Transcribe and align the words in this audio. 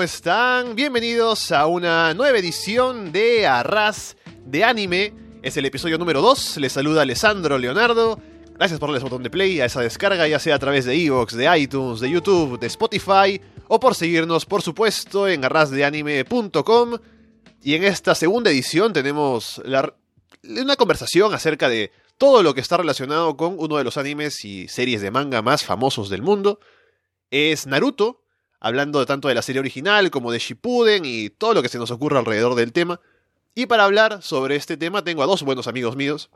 ¿cómo 0.00 0.04
están? 0.06 0.76
Bienvenidos 0.76 1.52
a 1.52 1.66
una 1.66 2.14
nueva 2.14 2.38
edición 2.38 3.12
de 3.12 3.46
Arras 3.46 4.16
de 4.46 4.64
Anime. 4.64 5.12
Es 5.42 5.58
el 5.58 5.66
episodio 5.66 5.98
número 5.98 6.22
2. 6.22 6.56
Les 6.56 6.72
saluda 6.72 7.02
Alessandro 7.02 7.58
Leonardo. 7.58 8.18
Gracias 8.54 8.80
por 8.80 8.88
darle 8.88 8.96
ese 8.96 9.04
botón 9.04 9.22
de 9.22 9.28
play 9.28 9.60
a 9.60 9.66
esa 9.66 9.82
descarga, 9.82 10.26
ya 10.26 10.38
sea 10.38 10.54
a 10.54 10.58
través 10.58 10.86
de 10.86 10.94
Evox, 10.94 11.34
de 11.34 11.54
iTunes, 11.58 12.00
de 12.00 12.10
YouTube, 12.10 12.58
de 12.58 12.68
Spotify, 12.68 13.42
o 13.68 13.78
por 13.78 13.94
seguirnos, 13.94 14.46
por 14.46 14.62
supuesto, 14.62 15.28
en 15.28 15.44
arrasdeanime.com. 15.44 16.96
Y 17.62 17.74
en 17.74 17.84
esta 17.84 18.14
segunda 18.14 18.50
edición 18.50 18.94
tenemos 18.94 19.60
una 19.62 20.76
conversación 20.76 21.34
acerca 21.34 21.68
de 21.68 21.92
todo 22.16 22.42
lo 22.42 22.54
que 22.54 22.62
está 22.62 22.78
relacionado 22.78 23.36
con 23.36 23.56
uno 23.58 23.76
de 23.76 23.84
los 23.84 23.98
animes 23.98 24.46
y 24.46 24.66
series 24.68 25.02
de 25.02 25.10
manga 25.10 25.42
más 25.42 25.62
famosos 25.62 26.08
del 26.08 26.22
mundo. 26.22 26.58
Es 27.30 27.66
Naruto, 27.66 28.22
hablando 28.60 29.04
tanto 29.06 29.28
de 29.28 29.34
la 29.34 29.42
serie 29.42 29.60
original 29.60 30.10
como 30.10 30.30
de 30.30 30.38
Shippuden 30.38 31.04
y 31.04 31.30
todo 31.30 31.54
lo 31.54 31.62
que 31.62 31.68
se 31.68 31.78
nos 31.78 31.90
ocurra 31.90 32.18
alrededor 32.18 32.54
del 32.54 32.72
tema. 32.72 33.00
Y 33.54 33.66
para 33.66 33.84
hablar 33.84 34.22
sobre 34.22 34.56
este 34.56 34.76
tema 34.76 35.02
tengo 35.02 35.22
a 35.22 35.26
dos 35.26 35.42
buenos 35.42 35.66
amigos 35.66 35.96
míos 35.96 36.30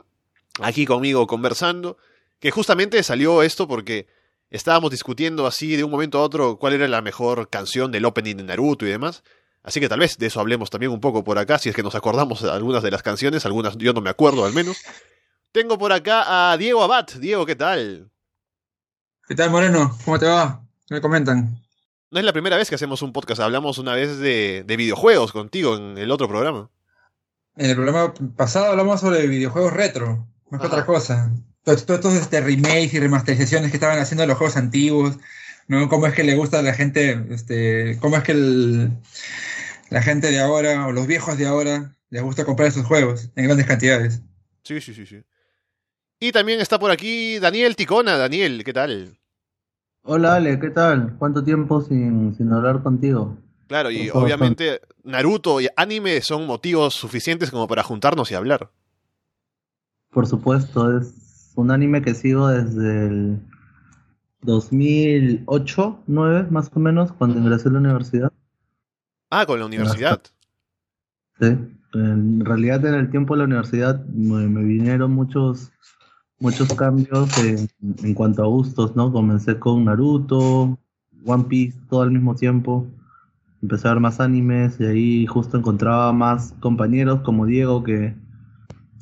aquí 0.59 0.85
conmigo 0.85 1.27
conversando, 1.27 1.97
que 2.39 2.51
justamente 2.51 3.01
salió 3.03 3.43
esto 3.43 3.67
porque 3.67 4.07
estábamos 4.49 4.91
discutiendo 4.91 5.47
así 5.47 5.75
de 5.75 5.83
un 5.83 5.91
momento 5.91 6.19
a 6.19 6.23
otro 6.23 6.57
cuál 6.57 6.73
era 6.73 6.87
la 6.87 7.01
mejor 7.01 7.49
canción 7.49 7.91
del 7.91 8.05
opening 8.05 8.37
de 8.37 8.43
Naruto 8.43 8.85
y 8.85 8.89
demás. 8.89 9.23
Así 9.63 9.79
que 9.79 9.89
tal 9.89 9.99
vez 9.99 10.17
de 10.17 10.27
eso 10.27 10.39
hablemos 10.39 10.69
también 10.69 10.91
un 10.91 10.99
poco 10.99 11.23
por 11.23 11.39
acá, 11.39 11.57
si 11.57 11.69
es 11.69 11.75
que 11.75 11.83
nos 11.83 11.95
acordamos 11.95 12.41
de 12.41 12.51
algunas 12.51 12.83
de 12.83 12.91
las 12.91 13.01
canciones, 13.01 13.45
algunas 13.45 13.77
yo 13.77 13.93
no 13.93 14.01
me 14.01 14.09
acuerdo 14.09 14.45
al 14.45 14.53
menos. 14.53 14.77
Tengo 15.51 15.77
por 15.77 15.91
acá 15.91 16.51
a 16.51 16.57
Diego 16.57 16.83
Abad. 16.83 17.07
Diego, 17.19 17.45
¿qué 17.45 17.55
tal? 17.55 18.11
¿Qué 19.27 19.33
tal, 19.33 19.49
Moreno? 19.49 19.97
¿Cómo 20.05 20.19
te 20.19 20.27
va? 20.27 20.61
¿Qué 20.87 20.93
me 20.95 21.01
comentan? 21.01 21.64
No 22.15 22.19
es 22.19 22.25
la 22.25 22.31
primera 22.31 22.55
vez 22.55 22.69
que 22.69 22.75
hacemos 22.75 23.01
un 23.01 23.11
podcast, 23.11 23.41
hablamos 23.41 23.77
una 23.77 23.93
vez 23.93 24.19
de, 24.19 24.63
de 24.65 24.77
videojuegos 24.77 25.33
contigo 25.33 25.75
en 25.75 25.97
el 25.97 26.11
otro 26.11 26.29
programa. 26.29 26.71
En 27.57 27.69
el 27.71 27.75
programa 27.75 28.13
pasado 28.37 28.67
hablamos 28.67 29.01
sobre 29.01 29.27
videojuegos 29.27 29.73
retro, 29.73 30.25
es 30.49 30.57
que 30.57 30.65
otra 30.65 30.85
cosa. 30.85 31.33
Todos 31.65 31.81
estos 31.81 32.13
este, 32.13 32.39
remakes 32.39 32.93
y 32.93 33.01
remasterizaciones 33.01 33.69
que 33.69 33.75
estaban 33.75 33.99
haciendo 33.99 34.21
de 34.21 34.27
los 34.27 34.37
juegos 34.37 34.55
antiguos, 34.55 35.17
¿no? 35.67 35.89
Cómo 35.89 36.07
es 36.07 36.13
que 36.13 36.23
le 36.23 36.35
gusta 36.37 36.59
a 36.59 36.61
la 36.61 36.73
gente, 36.73 37.21
este, 37.31 37.97
cómo 37.99 38.15
es 38.15 38.23
que 38.23 38.31
el- 38.31 38.91
la 39.89 40.01
gente 40.01 40.31
de 40.31 40.39
ahora, 40.39 40.87
o 40.87 40.93
los 40.93 41.07
viejos 41.07 41.37
de 41.37 41.47
ahora, 41.47 41.97
les 42.11 42.23
gusta 42.23 42.45
comprar 42.45 42.69
esos 42.69 42.85
juegos 42.85 43.29
en 43.35 43.43
grandes 43.43 43.67
cantidades. 43.67 44.21
Sí, 44.63 44.79
sí, 44.79 44.93
sí, 44.93 45.05
sí. 45.05 45.21
Y 46.21 46.31
también 46.31 46.61
está 46.61 46.79
por 46.79 46.91
aquí 46.91 47.39
Daniel 47.39 47.75
Ticona. 47.75 48.17
Daniel, 48.17 48.63
¿qué 48.63 48.71
tal? 48.71 49.19
Hola 50.07 50.35
Ale, 50.35 50.59
¿qué 50.59 50.69
tal? 50.69 51.15
¿Cuánto 51.17 51.43
tiempo 51.43 51.81
sin, 51.81 52.35
sin 52.35 52.53
hablar 52.53 52.83
contigo? 52.83 53.35
Claro, 53.67 53.89
y 53.89 54.11
obviamente 54.11 54.79
Naruto 55.03 55.59
y 55.59 55.67
anime 55.75 56.21
son 56.21 56.45
motivos 56.45 56.93
suficientes 56.93 57.49
como 57.49 57.67
para 57.67 57.81
juntarnos 57.81 58.29
y 58.29 58.35
hablar. 58.35 58.69
Por 60.11 60.27
supuesto, 60.27 60.95
es 60.95 61.51
un 61.55 61.71
anime 61.71 62.03
que 62.03 62.13
sigo 62.13 62.47
desde 62.49 63.07
el 63.07 63.39
2008, 64.43 66.03
9 66.05 66.47
más 66.51 66.69
o 66.71 66.79
menos, 66.79 67.11
cuando 67.11 67.39
ingresé 67.39 67.69
a 67.69 67.71
la 67.71 67.79
universidad. 67.79 68.31
Ah, 69.31 69.47
con 69.47 69.59
la 69.59 69.65
universidad. 69.65 70.21
Sí. 71.39 71.57
En 71.95 72.45
realidad 72.45 72.85
en 72.85 72.93
el 72.93 73.09
tiempo 73.09 73.33
de 73.33 73.39
la 73.39 73.45
universidad 73.45 74.05
me, 74.05 74.47
me 74.47 74.63
vinieron 74.63 75.11
muchos, 75.13 75.71
muchos 76.39 76.71
cambios 76.73 77.29
en, 77.39 77.69
en 78.03 78.13
cuanto 78.13 78.43
a 78.43 78.47
gustos, 78.47 78.95
¿no? 78.95 79.11
Comencé 79.11 79.57
con 79.59 79.85
Naruto, 79.85 80.77
One 81.25 81.43
Piece, 81.45 81.77
todo 81.89 82.01
al 82.01 82.11
mismo 82.11 82.35
tiempo. 82.35 82.85
Empecé 83.61 83.87
a 83.87 83.91
ver 83.93 83.99
más 84.01 84.19
animes 84.19 84.79
y 84.79 84.85
ahí 84.85 85.25
justo 85.25 85.57
encontraba 85.57 86.11
más 86.13 86.53
compañeros 86.59 87.21
como 87.21 87.45
Diego 87.45 87.83
que, 87.83 88.13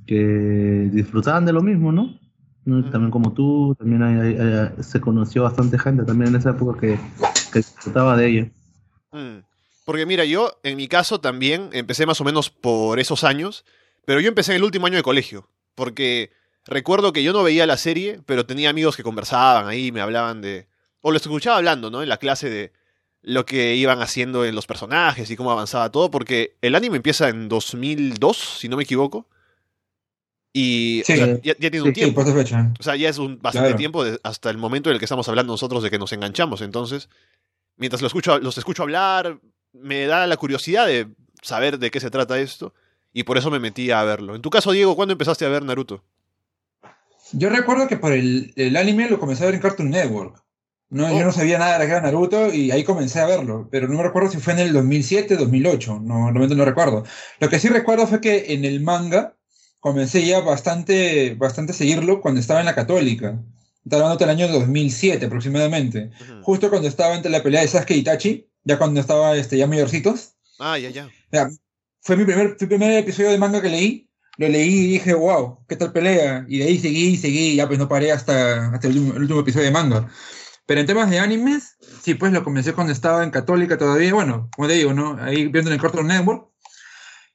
que 0.05 0.89
disfrutaban 0.91 1.45
de 1.45 1.53
lo 1.53 1.61
mismo, 1.61 1.91
¿no? 1.91 2.19
También 2.65 3.11
como 3.11 3.33
tú, 3.33 3.75
también 3.77 4.03
hay- 4.03 4.37
hay- 4.37 4.37
hay- 4.77 4.83
se 4.83 5.01
conoció 5.01 5.43
bastante 5.43 5.77
gente 5.77 6.03
también 6.05 6.29
en 6.29 6.39
esa 6.39 6.51
época 6.51 6.79
que, 6.79 6.97
que 7.51 7.59
disfrutaba 7.59 8.15
de 8.15 8.27
ello. 8.29 8.49
Mm. 9.11 9.43
Porque 9.85 10.05
mira, 10.05 10.23
yo 10.23 10.49
en 10.63 10.77
mi 10.77 10.87
caso 10.87 11.19
también 11.19 11.69
empecé 11.73 12.05
más 12.05 12.21
o 12.21 12.23
menos 12.23 12.49
por 12.49 12.99
esos 12.99 13.25
años, 13.25 13.65
pero 14.05 14.21
yo 14.21 14.29
empecé 14.29 14.53
en 14.53 14.57
el 14.57 14.63
último 14.63 14.85
año 14.87 14.95
de 14.95 15.03
colegio, 15.03 15.49
porque 15.75 16.31
recuerdo 16.65 17.13
que 17.13 17.23
yo 17.23 17.33
no 17.33 17.43
veía 17.43 17.65
la 17.65 17.77
serie, 17.77 18.19
pero 18.25 18.45
tenía 18.45 18.69
amigos 18.69 18.95
que 18.95 19.03
conversaban 19.03 19.67
ahí, 19.67 19.91
me 19.91 20.01
hablaban 20.01 20.41
de... 20.41 20.67
O 21.01 21.11
los 21.11 21.21
escuchaba 21.21 21.57
hablando, 21.57 21.89
¿no? 21.91 22.01
En 22.03 22.09
la 22.09 22.17
clase 22.17 22.49
de 22.49 22.71
lo 23.21 23.45
que 23.45 23.75
iban 23.75 24.01
haciendo 24.01 24.45
en 24.45 24.55
los 24.55 24.65
personajes 24.67 25.29
y 25.31 25.35
cómo 25.35 25.51
avanzaba 25.51 25.91
todo, 25.91 26.09
porque 26.11 26.55
el 26.61 26.75
anime 26.75 26.97
empieza 26.97 27.29
en 27.29 27.47
2002, 27.49 28.37
si 28.37 28.69
no 28.69 28.77
me 28.77 28.83
equivoco. 28.83 29.27
Y 30.53 31.01
o 31.01 31.05
Sí. 31.05 31.17
sea, 31.17 31.27
ya, 31.41 31.55
ya 31.57 31.69
tiene 31.71 31.81
un 31.81 31.87
Sí, 31.89 31.93
Sí, 31.95 32.11
tiempo. 32.13 32.25
fecha. 32.33 32.71
O 32.79 32.83
sea, 32.83 32.95
ya 32.95 33.09
es 33.09 33.17
un 33.17 33.39
bastante 33.41 33.69
Claro. 33.69 33.77
tiempo 33.77 34.03
de- 34.03 34.19
hasta 34.23 34.49
el 34.49 34.57
momento 34.57 34.89
en 34.89 34.93
el 34.93 34.99
que 34.99 35.05
estamos 35.05 35.27
hablando 35.27 35.51
nosotros 35.53 35.81
de 35.83 35.89
que 35.89 35.97
nos 35.99 36.11
enganchamos. 36.13 36.61
Entonces, 36.61 37.09
mientras 37.75 38.01
lo 38.01 38.07
escucho, 38.07 38.37
los 38.39 38.57
escucho 38.57 38.83
hablar, 38.83 39.39
me 39.73 40.05
da 40.05 40.27
la 40.27 40.37
curiosidad 40.37 40.85
de 40.85 41.07
saber 41.41 41.79
de 41.79 41.89
qué 41.91 41.99
se 41.99 42.11
trata 42.11 42.39
esto. 42.39 42.73
Y 43.13 43.23
por 43.23 43.37
eso 43.37 43.49
me 43.51 43.59
metí 43.59 43.89
a 43.91 44.03
verlo. 44.03 44.35
En 44.35 44.41
tu 44.41 44.49
caso, 44.49 44.71
Diego, 44.71 44.95
¿cuándo 44.95 45.11
empezaste 45.13 45.45
a 45.45 45.49
ver 45.49 45.63
Naruto? 45.63 46.03
Yo 47.33 47.49
recuerdo 47.49 47.87
que 47.87 47.97
por 47.97 48.13
el, 48.13 48.53
el 48.55 48.77
anime 48.77 49.09
lo 49.09 49.19
comencé 49.19 49.43
a 49.43 49.47
ver 49.47 49.55
en 49.55 49.61
Cartoon 49.61 49.89
Network. 49.89 50.43
No, 50.89 51.07
Oh. 51.07 51.17
Yo 51.17 51.25
no 51.25 51.31
sabía 51.31 51.57
nada 51.57 51.73
de 51.73 51.79
la 51.79 51.85
que 51.85 51.91
era 51.91 52.01
Naruto 52.01 52.53
y 52.53 52.69
ahí 52.69 52.83
comencé 52.83 53.19
a 53.19 53.25
verlo, 53.25 53.67
pero 53.71 53.87
no 53.87 53.97
me 53.97 54.03
recuerdo 54.03 54.29
si 54.29 54.37
fue 54.37 54.53
en 54.53 54.59
el 54.59 54.73
2007, 54.73 55.37
2008, 55.37 56.01
no, 56.03 56.25
realmente 56.27 56.55
no 56.55 56.65
recuerdo. 56.65 57.03
Lo 57.39 57.49
que 57.49 57.59
sí 57.59 57.67
recuerdo 57.67 58.05
fue 58.05 58.21
que 58.21 58.53
en 58.53 58.63
el 58.63 58.79
manga 58.79 59.35
comencé 59.79 60.23
ya 60.23 60.41
bastante, 60.41 61.33
bastante 61.33 61.71
a 61.71 61.75
seguirlo 61.75 62.21
cuando 62.21 62.39
estaba 62.39 62.59
en 62.59 62.67
la 62.67 62.75
Católica. 62.75 63.41
Estaba 63.83 64.03
hablando 64.03 64.23
del 64.23 64.29
año 64.29 64.47
2007 64.47 65.25
aproximadamente, 65.25 66.11
justo 66.43 66.69
cuando 66.69 66.87
estaba 66.87 67.15
entre 67.15 67.31
la 67.31 67.41
pelea 67.41 67.61
de 67.61 67.67
Sasuke 67.67 67.95
y 67.95 67.99
Itachi, 67.99 68.47
ya 68.63 68.77
cuando 68.77 69.01
estaba 69.01 69.35
este, 69.35 69.57
ya 69.57 69.65
mayorcitos. 69.65 70.35
Ah, 70.59 70.77
ya, 70.77 70.91
ya. 70.91 71.09
Fue 72.01 72.15
mi 72.15 72.23
primer, 72.23 72.55
mi 72.59 72.67
primer 72.67 72.91
episodio 72.99 73.31
de 73.31 73.37
manga 73.39 73.61
que 73.61 73.69
leí. 73.69 74.09
Lo 74.37 74.47
leí 74.47 74.85
y 74.85 74.87
dije, 74.93 75.13
wow, 75.13 75.59
¿qué 75.67 75.75
tal 75.75 75.91
pelea? 75.91 76.45
Y 76.47 76.59
de 76.59 76.65
ahí 76.65 76.79
seguí, 76.79 77.17
seguí, 77.17 77.51
y 77.51 77.55
ya 77.57 77.67
pues 77.67 77.79
no 77.79 77.87
paré 77.87 78.11
hasta, 78.11 78.73
hasta 78.73 78.87
el, 78.87 78.97
último, 78.97 79.15
el 79.15 79.21
último 79.21 79.39
episodio 79.41 79.65
de 79.65 79.71
manga. 79.71 80.09
Pero 80.65 80.79
en 80.79 80.87
temas 80.87 81.09
de 81.09 81.19
animes, 81.19 81.77
sí, 82.01 82.15
pues 82.15 82.31
lo 82.31 82.43
comencé 82.43 82.73
cuando 82.73 82.93
estaba 82.93 83.23
en 83.23 83.31
Católica 83.31 83.77
todavía. 83.77 84.13
Bueno, 84.13 84.49
como 84.55 84.67
te 84.67 84.75
digo, 84.75 84.93
¿no? 84.93 85.17
Ahí 85.21 85.47
viendo 85.47 85.69
en 85.69 85.75
el 85.75 85.81
Cartoon 85.81 86.07
Network. 86.07 86.49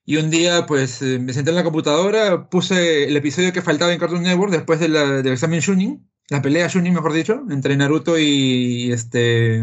Y 0.04 0.16
un 0.16 0.30
día, 0.30 0.64
pues, 0.66 1.02
eh, 1.02 1.18
me 1.18 1.34
senté 1.34 1.50
en 1.50 1.56
la 1.56 1.64
computadora, 1.64 2.48
puse 2.48 3.04
el 3.04 3.16
episodio 3.16 3.52
que 3.52 3.60
faltaba 3.60 3.92
en 3.92 4.00
Cartoon 4.00 4.22
Network 4.22 4.50
después 4.52 4.80
de 4.80 4.88
la, 4.88 5.22
del 5.22 5.34
examen 5.34 5.60
Shunin, 5.60 6.10
la 6.30 6.40
pelea 6.40 6.68
Shunin, 6.68 6.94
mejor 6.94 7.12
dicho, 7.12 7.44
entre 7.50 7.76
Naruto 7.76 8.18
y 8.18 8.90
este 8.90 9.62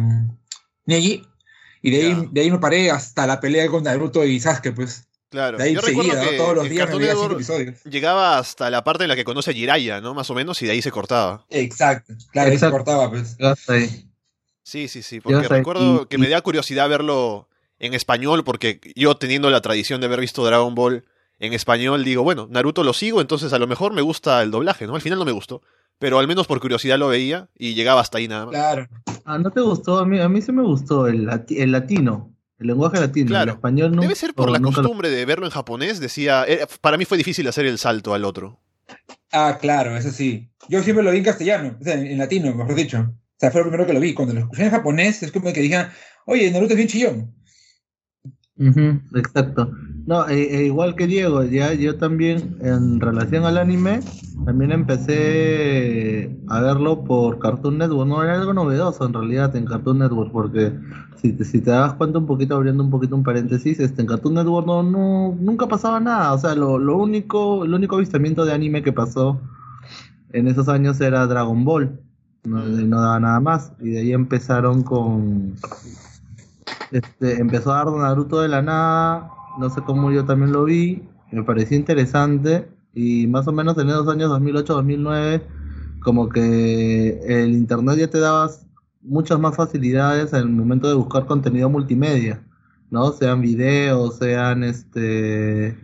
Neji. 0.86 1.24
Y 1.82 1.92
de 1.92 1.98
ahí, 1.98 2.30
de 2.32 2.42
ahí 2.42 2.52
no 2.52 2.60
paré 2.60 2.92
hasta 2.92 3.26
la 3.26 3.40
pelea 3.40 3.68
con 3.70 3.84
Naruto 3.84 4.24
y 4.24 4.40
Sasuke, 4.40 4.72
pues. 4.72 5.05
Claro. 5.30 5.58
De 5.58 5.64
ahí 5.64 5.74
Yo 5.74 5.82
recuerdo 5.82 6.12
que 6.22 6.38
todos 6.38 6.56
los 6.56 6.70
días 6.70 6.90
me 6.90 6.98
veía 6.98 7.14
episodios. 7.14 7.84
llegaba 7.84 8.38
hasta 8.38 8.70
la 8.70 8.84
parte 8.84 9.04
en 9.04 9.10
la 9.10 9.16
que 9.16 9.24
conoce 9.26 9.52
a 9.52 9.54
Jiraiya, 9.54 10.00
¿no? 10.02 10.14
Más 10.14 10.30
o 10.30 10.34
menos, 10.36 10.62
y 10.62 10.66
de 10.66 10.72
ahí 10.74 10.82
se 10.82 10.92
cortaba. 10.92 11.46
Exacto, 11.50 12.14
claro, 12.32 12.52
ahí 12.52 12.58
se 12.58 12.70
cortaba, 12.72 13.10
pues. 13.10 13.36
Hasta 13.42 13.74
ahí. 13.74 14.10
Sí, 14.64 14.88
sí, 14.88 15.02
sí. 15.04 15.20
Porque 15.20 15.48
recuerdo 15.48 16.04
y- 16.04 16.06
que 16.08 16.16
y- 16.16 16.20
me 16.20 16.30
da 16.30 16.42
curiosidad 16.42 16.88
verlo 16.90 17.50
en 17.80 17.94
español, 17.94 18.44
porque 18.44 18.80
yo 18.96 19.16
teniendo 19.18 19.50
la 19.50 19.62
tradición 19.62 20.00
de 20.00 20.08
haber 20.08 20.22
visto 20.22 20.46
Dragon 20.46 20.74
Ball 20.74 21.04
en 21.40 21.54
español, 21.54 22.04
digo, 22.06 22.24
bueno, 22.24 22.48
Naruto 22.50 22.84
lo 22.84 22.94
sigo, 22.94 23.20
entonces 23.20 23.52
a 23.52 23.60
lo 23.60 23.68
mejor 23.68 23.94
me 23.94 24.02
gusta 24.02 24.42
el 24.42 24.52
doblaje, 24.52 24.88
¿no? 24.88 24.96
Al 24.96 25.02
final 25.02 25.20
no 25.20 25.26
me 25.26 25.34
gustó, 25.34 25.62
pero 26.00 26.18
al 26.18 26.28
menos 26.28 26.48
por 26.48 26.62
curiosidad 26.62 26.98
lo 26.98 27.10
veía 27.10 27.50
y 27.58 27.74
llegaba 27.74 28.00
hasta 28.00 28.18
ahí 28.20 28.28
nada 28.30 28.46
más. 28.46 28.54
Claro. 28.54 28.88
Ah, 29.26 29.38
¿no 29.38 29.52
te 29.52 29.60
gustó? 29.60 29.98
A 29.98 30.06
mí, 30.06 30.20
a 30.20 30.30
mí 30.30 30.42
sí 30.42 30.52
me 30.54 30.62
gustó 30.64 31.08
el, 31.08 31.26
lati- 31.28 31.60
el 31.60 31.72
latino, 31.74 32.32
el 32.60 32.68
lenguaje 32.68 33.00
latino, 33.00 33.28
Claro. 33.28 33.52
el 33.52 33.58
español 33.58 33.96
no. 33.96 34.02
Debe 34.02 34.16
ser 34.16 34.34
por 34.34 34.50
la 34.50 34.60
lo- 34.60 34.72
costumbre 34.72 35.10
de 35.10 35.26
verlo 35.26 35.46
en 35.46 35.52
japonés, 35.52 36.00
decía, 36.00 36.46
eh, 36.48 36.66
para 36.82 36.98
mí 36.98 37.06
fue 37.06 37.18
difícil 37.18 37.48
hacer 37.48 37.66
el 37.66 37.78
salto 37.78 38.14
al 38.14 38.24
otro. 38.26 38.60
Ah, 39.32 39.58
claro, 39.60 39.98
eso 39.98 40.12
sí. 40.12 40.50
Yo 40.70 40.82
siempre 40.84 41.04
lo 41.04 41.12
vi 41.12 41.18
en 41.20 41.24
castellano, 41.24 41.78
o 41.80 41.84
sea, 41.84 41.96
en 41.96 42.18
latino, 42.18 42.54
mejor 42.56 42.76
dicho. 42.76 43.00
O 43.00 43.38
sea, 43.38 43.52
fue 43.52 43.62
lo 43.62 43.68
primero 43.68 43.86
que 43.86 43.94
lo 43.94 44.00
vi. 44.00 44.14
Cuando 44.14 44.34
lo 44.34 44.40
escuché 44.42 44.64
en 44.66 44.72
japonés, 44.72 45.22
es 45.24 45.32
como 45.32 45.52
que 45.52 45.62
dije, 45.62 45.88
oye, 46.26 46.50
Naruto 46.52 46.74
es 46.74 46.78
bien 46.78 46.88
chillón. 46.88 47.36
Ujú, 48.58 49.02
exacto. 49.16 49.72
No, 50.06 50.28
e- 50.28 50.56
e 50.58 50.66
igual 50.66 50.96
que 50.96 51.08
Diego, 51.08 51.44
ya 51.44 51.74
yo 51.74 51.98
también 51.98 52.58
en 52.62 53.00
relación 53.00 53.44
al 53.46 53.58
anime, 53.58 54.02
también 54.46 54.72
empecé 54.72 56.30
a 56.48 56.62
verlo 56.62 57.04
por 57.04 57.40
Cartoon 57.40 57.80
Network. 57.80 58.08
No 58.08 58.22
era 58.24 58.36
algo 58.36 58.54
novedoso 58.54 59.06
en 59.06 59.14
realidad 59.14 59.56
en 59.56 59.66
Cartoon 59.66 60.00
Network, 60.00 60.32
porque 60.32 60.74
si 61.16 61.34
te, 61.34 61.44
si 61.44 61.60
te 61.60 61.72
das 61.72 61.94
cuenta 61.94 62.20
un 62.20 62.28
poquito, 62.28 62.56
abriendo 62.56 62.84
un 62.84 62.92
poquito 62.92 63.16
un 63.16 63.24
paréntesis, 63.24 63.80
este, 63.80 64.02
en 64.02 64.08
Cartoon 64.08 64.36
Network 64.36 64.68
no, 64.68 65.36
nunca 65.40 65.68
pasaba 65.68 66.00
nada. 66.00 66.34
O 66.34 66.38
sea, 66.38 66.54
lo, 66.54 66.76
único, 66.98 67.66
el 67.66 67.74
único 67.74 67.96
avistamiento 67.96 68.46
de 68.46 68.54
anime 68.54 68.84
que 68.84 68.94
pasó 68.94 69.42
en 70.34 70.48
esos 70.48 70.70
años 70.70 71.02
era 71.02 71.26
Dragon 71.26 71.66
Ball. 71.66 72.00
No, 72.44 72.64
no 72.64 73.02
daba 73.02 73.20
nada 73.20 73.40
más. 73.40 73.72
Y 73.80 73.90
de 73.90 74.00
ahí 74.02 74.14
empezaron 74.14 74.84
con 74.84 75.56
este, 76.92 77.40
empezó 77.40 77.74
a 77.74 77.84
dar 77.84 77.92
Naruto 77.94 78.42
de 78.42 78.48
la 78.48 78.62
nada, 78.62 79.32
no 79.58 79.70
sé 79.70 79.82
cómo 79.82 80.12
yo 80.12 80.26
también 80.26 80.52
lo 80.52 80.66
vi, 80.66 81.04
me 81.32 81.44
pareció 81.44 81.78
interesante 81.78 82.68
y 82.94 83.28
más 83.28 83.48
o 83.48 83.52
menos 83.52 83.78
en 83.78 83.90
esos 83.90 84.08
años 84.08 84.32
2008-2009 84.32 85.42
como 86.02 86.30
que 86.30 87.20
el 87.26 87.54
internet 87.54 87.98
ya 87.98 88.10
te 88.10 88.20
daba 88.20 88.50
muchas 89.02 89.40
más 89.40 89.56
facilidades 89.56 90.34
en 90.34 90.40
el 90.40 90.50
momento 90.50 90.88
de 90.88 90.96
buscar 90.96 91.26
contenido 91.26 91.70
multimedia, 91.70 92.44
¿no? 92.92 93.12
Sean 93.12 93.42
videos, 93.42 94.18
sean 94.18 94.64
este 94.64 95.78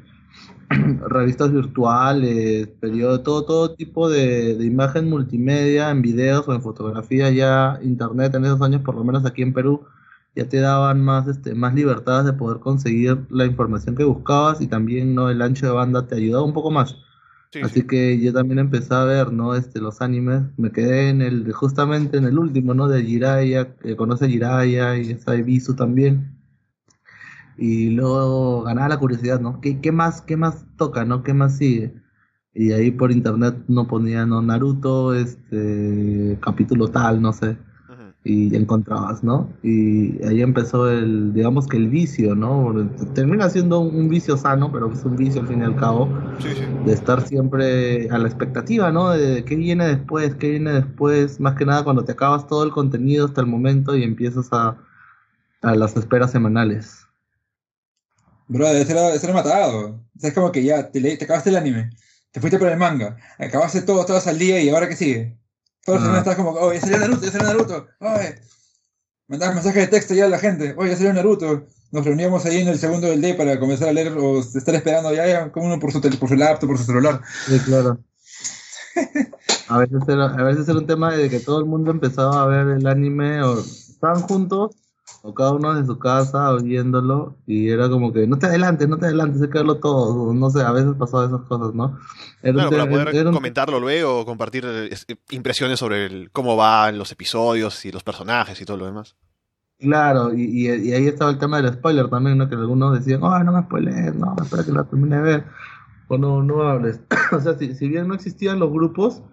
revistas 1.10 1.52
virtuales, 1.52 2.68
periodo, 2.80 3.22
todo, 3.22 3.46
todo 3.46 3.76
tipo 3.76 4.10
de, 4.10 4.56
de, 4.56 4.66
imagen 4.66 5.10
multimedia 5.10 5.90
en 5.90 6.02
videos 6.02 6.48
o 6.48 6.54
en 6.54 6.62
fotografía, 6.62 7.30
ya 7.32 7.80
internet 7.84 8.36
en 8.36 8.46
esos 8.46 8.62
años, 8.62 8.82
por 8.82 8.96
lo 8.96 9.04
menos 9.04 9.26
aquí 9.26 9.42
en 9.42 9.54
Perú, 9.54 9.82
ya 10.36 10.48
te 10.48 10.60
daban 10.60 11.02
más, 11.02 11.28
este, 11.28 11.56
más 11.56 11.74
libertades 11.74 12.26
de 12.26 12.34
poder 12.34 12.60
conseguir 12.60 13.26
la 13.30 13.46
información 13.46 13.96
que 13.96 14.04
buscabas 14.04 14.62
y 14.62 14.68
también 14.68 15.16
no 15.16 15.30
el 15.30 15.42
ancho 15.42 15.66
de 15.66 15.74
banda 15.74 16.08
te 16.08 16.16
ayudaba 16.16 16.44
un 16.44 16.54
poco 16.54 16.72
más. 16.72 16.96
Así 17.64 17.86
que 17.86 18.18
yo 18.20 18.32
también 18.32 18.60
empecé 18.60 18.94
a 18.94 19.04
ver, 19.04 19.34
¿no? 19.34 19.56
Este, 19.56 19.82
los 19.82 20.02
animes, 20.02 20.44
me 20.58 20.72
quedé 20.72 21.10
en 21.10 21.22
el, 21.22 21.52
justamente 21.52 22.18
en 22.18 22.24
el 22.26 22.40
último, 22.40 22.74
¿no? 22.74 22.88
De 22.88 23.04
Jiraiya, 23.04 23.76
que 23.76 23.98
conoce 23.98 24.26
a 24.26 24.30
Jiraiya 24.30 24.98
y 24.98 25.12
está 25.12 25.36
Ibisu 25.36 25.76
también 25.76 26.42
y 27.62 27.92
luego 27.92 28.64
ganaba 28.64 28.90
la 28.90 29.00
curiosidad, 29.00 29.40
¿no? 29.40 29.62
¿Qué, 29.62 29.80
¿Qué, 29.82 29.92
más, 29.92 30.22
qué 30.24 30.36
más 30.36 30.66
toca, 30.78 31.06
no? 31.06 31.24
¿Qué 31.24 31.34
más 31.34 31.58
sigue? 31.58 31.94
Y 32.54 32.72
ahí 32.72 32.92
por 32.92 33.12
internet 33.12 33.56
no 33.68 33.88
ponían 33.88 34.30
¿no? 34.30 34.42
Naruto, 34.42 35.14
este 35.14 36.40
capítulo 36.42 36.90
tal, 36.90 37.22
no 37.22 37.32
sé. 37.34 37.58
Y 38.24 38.56
encontrabas, 38.56 39.24
¿no? 39.24 39.50
Y 39.64 40.24
ahí 40.24 40.44
empezó 40.44 40.90
el, 40.90 41.34
digamos 41.34 41.68
que 41.68 41.78
el 41.78 41.90
vicio, 41.90 42.36
¿no? 42.36 42.88
Termina 43.16 43.50
siendo 43.50 43.80
un, 43.80 44.10
vicio 44.10 44.38
sano, 44.38 44.72
pero 44.72 44.94
es 44.94 45.04
un 45.04 45.16
vicio 45.16 45.42
al 45.42 45.48
fin 45.48 45.62
y 45.62 45.64
al 45.64 45.76
cabo. 45.76 46.08
De 46.86 46.94
estar 46.94 47.28
siempre 47.28 48.10
a 48.12 48.20
la 48.20 48.28
expectativa, 48.28 48.92
¿no? 48.92 49.10
De 49.10 49.44
qué 49.44 49.56
viene 49.56 49.88
después, 49.88 50.36
qué 50.36 50.52
viene 50.52 50.74
después. 50.74 51.40
Más 51.40 51.56
que 51.56 51.66
nada 51.66 51.84
cuando 51.84 52.06
te 52.06 52.12
acabas 52.12 52.46
todo 52.46 52.64
el 52.64 52.72
contenido 52.72 53.26
hasta 53.26 53.42
el 53.42 53.48
momento 53.48 53.96
y 53.96 54.04
empiezas 54.04 54.50
a, 54.52 54.78
a 55.62 55.76
las 55.76 55.96
esperas 55.98 56.32
semanales. 56.32 57.08
Bro, 58.48 58.68
debe 58.68 58.86
ser, 58.86 59.20
ser 59.20 59.34
matado. 59.34 60.00
Es 60.22 60.34
como 60.34 60.52
que 60.52 60.64
ya, 60.64 60.92
te, 60.92 61.00
te, 61.00 61.24
acabaste 61.24 61.50
el 61.50 61.56
anime, 61.56 61.90
te 62.32 62.40
fuiste 62.40 62.60
por 62.60 62.68
el 62.68 62.78
manga, 62.78 63.18
acabaste 63.40 63.82
todo, 63.82 64.02
estabas 64.02 64.28
al 64.28 64.38
día 64.38 64.62
y 64.62 64.70
ahora 64.70 64.88
qué 64.88 64.96
sigue. 64.96 65.38
Todos 65.86 66.02
los 66.04 66.18
estás 66.18 66.36
como, 66.36 66.52
oh, 66.52 66.74
ya 66.74 66.80
salió 66.80 67.00
Naruto, 67.00 67.26
ya 67.26 67.32
salió 67.32 67.48
Naruto, 67.48 67.88
oye. 68.00 68.36
Mandabas 69.28 69.56
mensajes 69.56 69.84
de 69.84 69.88
texto 69.88 70.14
ya 70.14 70.26
a 70.26 70.30
la 70.30 70.40
gente, 70.40 70.76
oye, 70.78 70.92
ya 70.92 70.98
salió 70.98 71.14
Naruto. 71.14 71.68
Nos 71.92 72.06
reuníamos 72.06 72.46
ahí 72.46 72.62
en 72.62 72.70
el 72.70 72.80
segundo 72.80 73.08
del 73.08 73.22
day 73.22 73.34
para 73.34 73.60
comenzar 73.60 73.90
a 73.90 73.94
leer 73.94 74.14
o 74.18 74.40
estar 74.40 74.76
esperando 74.76 75.14
ya, 75.14 75.28
ya 75.28 75.52
como 75.52 75.66
uno 75.66 75.80
por 75.80 75.92
su, 75.92 76.00
por 76.02 76.30
su 76.30 76.36
laptop, 76.36 76.70
por 76.70 76.78
su 76.78 76.86
celular. 76.86 77.22
Sí, 77.48 77.60
claro. 77.60 78.00
a, 79.68 79.78
veces 79.80 80.02
era, 80.08 80.26
a 80.26 80.44
veces 80.44 80.70
era 80.70 80.78
un 80.78 80.88
tema 80.88 81.16
de 81.16 81.30
que 81.30 81.40
todo 81.40 81.60
el 81.60 81.66
mundo 81.66 81.92
empezaba 81.92 82.44
a 82.44 82.46
ver 82.46 82.68
el 82.78 82.88
anime 82.88 83.44
o 83.44 83.60
estaban 83.60 84.22
juntos 84.22 84.76
o 85.24 85.34
cada 85.34 85.52
uno 85.52 85.78
en 85.78 85.86
su 85.86 86.00
casa 86.00 86.52
oyéndolo 86.52 87.36
y 87.46 87.70
era 87.70 87.90
como 87.90 88.12
que 88.12 88.28
no 88.28 88.40
te 88.40 88.48
adelantes, 88.48 88.88
no 88.90 88.98
te 88.98 89.06
adelantes, 89.06 89.42
hay 89.42 89.50
que 89.50 89.58
verlo 89.60 89.78
todo, 89.78 90.34
no 90.34 90.50
sé, 90.50 90.62
a 90.62 90.72
veces 90.72 90.94
pasaba 90.98 91.26
esas 91.26 91.42
cosas, 91.42 91.74
¿no? 91.74 92.00
Era 92.42 92.70
para 92.70 92.90
poder 92.90 93.24
comentarlo 93.32 93.80
luego, 93.80 94.26
compartir 94.26 94.66
eh, 94.66 94.90
impresiones 95.30 95.80
sobre 95.80 96.06
el, 96.06 96.32
cómo 96.32 96.56
van 96.56 96.98
los 96.98 97.12
episodios 97.12 97.86
y 97.86 97.92
los 97.92 98.04
personajes 98.04 98.60
y 98.60 98.66
todo 98.66 98.78
lo 98.78 98.86
demás. 98.86 99.16
Claro, 99.80 100.34
y, 100.34 100.68
y, 100.68 100.94
ahí 100.94 101.08
estaba 101.08 101.32
el 101.32 101.40
tema 101.40 101.60
del 101.60 101.74
spoiler 101.74 102.08
también, 102.08 102.38
¿no? 102.38 102.48
Que 102.48 102.56
algunos 102.56 103.00
decían, 103.00 103.24
oh, 103.24 103.44
no 103.44 103.52
me 103.52 103.64
spoilees, 103.64 104.14
no, 104.14 104.36
espera 104.40 104.64
que 104.64 104.72
la 104.72 104.84
termine 104.84 105.16
de 105.18 105.22
ver, 105.24 105.46
o 106.08 106.18
no, 106.20 106.44
no 106.44 106.62
hables. 106.62 107.00
o 107.32 107.40
sea, 107.40 107.58
si, 107.58 107.74
si 107.74 107.88
bien 107.88 108.08
no 108.08 108.14
existían 108.14 108.60
los 108.60 108.72
grupos, 108.72 109.24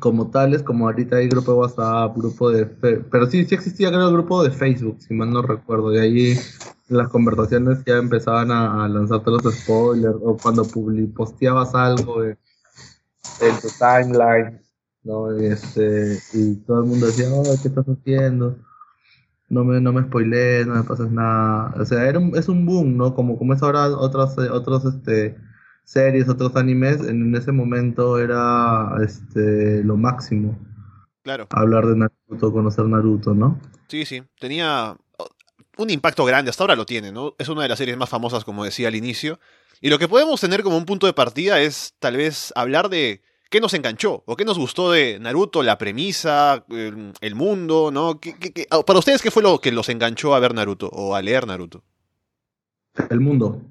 como 0.00 0.30
tales, 0.30 0.62
como 0.62 0.86
ahorita 0.86 1.16
hay 1.16 1.28
grupo 1.28 1.52
de 1.52 1.58
WhatsApp, 1.58 2.16
grupo 2.16 2.50
de... 2.50 2.66
Pero 2.66 3.26
sí, 3.26 3.44
sí 3.44 3.54
existía 3.54 3.88
creo 3.88 4.08
el 4.08 4.12
grupo 4.12 4.42
de 4.42 4.50
Facebook, 4.50 4.98
si 5.00 5.14
mal 5.14 5.30
no 5.30 5.42
recuerdo, 5.42 5.94
y 5.94 5.98
ahí 5.98 6.38
las 6.88 7.08
conversaciones 7.08 7.84
ya 7.84 7.96
empezaban 7.96 8.50
a, 8.50 8.88
lanzarte 8.88 9.30
los 9.30 9.42
spoilers, 9.42 10.16
o 10.22 10.36
cuando 10.36 10.66
posteabas 11.14 11.74
algo 11.74 12.24
en, 12.24 12.38
tu 13.60 13.68
timeline, 13.78 14.60
¿no? 15.02 15.30
Este, 15.32 16.18
y 16.32 16.56
todo 16.56 16.82
el 16.82 16.86
mundo 16.88 17.06
decía, 17.06 17.28
oh, 17.30 17.42
¿qué 17.60 17.68
estás 17.68 17.86
haciendo? 17.86 18.56
No 19.48 19.64
me, 19.64 19.80
no 19.80 19.92
me 19.92 20.02
spoilees, 20.02 20.66
no 20.66 20.74
me 20.74 20.84
pases 20.84 21.10
nada. 21.10 21.74
O 21.78 21.84
sea, 21.84 22.06
era 22.06 22.20
es 22.34 22.48
un 22.48 22.66
boom, 22.66 22.96
¿no? 22.96 23.14
Como, 23.14 23.38
como 23.38 23.54
es 23.54 23.62
ahora 23.62 23.88
otros, 23.88 24.36
otros, 24.38 24.84
este 24.84 25.36
series, 25.88 26.28
otros 26.28 26.54
animes, 26.54 27.00
en 27.00 27.34
ese 27.34 27.50
momento 27.50 28.18
era 28.18 28.90
este 29.02 29.82
lo 29.82 29.96
máximo. 29.96 30.58
Claro. 31.22 31.46
Hablar 31.50 31.86
de 31.86 31.96
Naruto, 31.96 32.52
conocer 32.52 32.84
Naruto, 32.84 33.32
¿no? 33.32 33.58
Sí, 33.88 34.04
sí. 34.04 34.22
Tenía 34.38 34.96
un 35.78 35.90
impacto 35.90 36.26
grande, 36.26 36.50
hasta 36.50 36.62
ahora 36.62 36.76
lo 36.76 36.84
tiene, 36.84 37.10
¿no? 37.10 37.34
Es 37.38 37.48
una 37.48 37.62
de 37.62 37.70
las 37.70 37.78
series 37.78 37.96
más 37.96 38.10
famosas, 38.10 38.44
como 38.44 38.64
decía 38.64 38.88
al 38.88 38.96
inicio. 38.96 39.40
Y 39.80 39.88
lo 39.88 39.98
que 39.98 40.08
podemos 40.08 40.38
tener 40.42 40.62
como 40.62 40.76
un 40.76 40.84
punto 40.84 41.06
de 41.06 41.14
partida 41.14 41.58
es 41.60 41.94
tal 41.98 42.18
vez 42.18 42.52
hablar 42.54 42.90
de 42.90 43.22
qué 43.48 43.60
nos 43.62 43.72
enganchó 43.72 44.24
o 44.26 44.36
qué 44.36 44.44
nos 44.44 44.58
gustó 44.58 44.92
de 44.92 45.18
Naruto, 45.18 45.62
la 45.62 45.78
premisa, 45.78 46.66
el, 46.68 47.34
mundo, 47.34 47.90
¿no? 47.90 48.20
Ah, 48.70 48.82
para 48.82 48.98
ustedes, 48.98 49.22
¿qué 49.22 49.30
fue 49.30 49.42
lo 49.42 49.58
que 49.58 49.72
los 49.72 49.88
enganchó 49.88 50.34
a 50.34 50.40
ver 50.40 50.52
Naruto 50.52 50.90
o 50.92 51.14
a 51.14 51.22
leer 51.22 51.46
Naruto? 51.46 51.82
El 53.08 53.20
mundo 53.20 53.62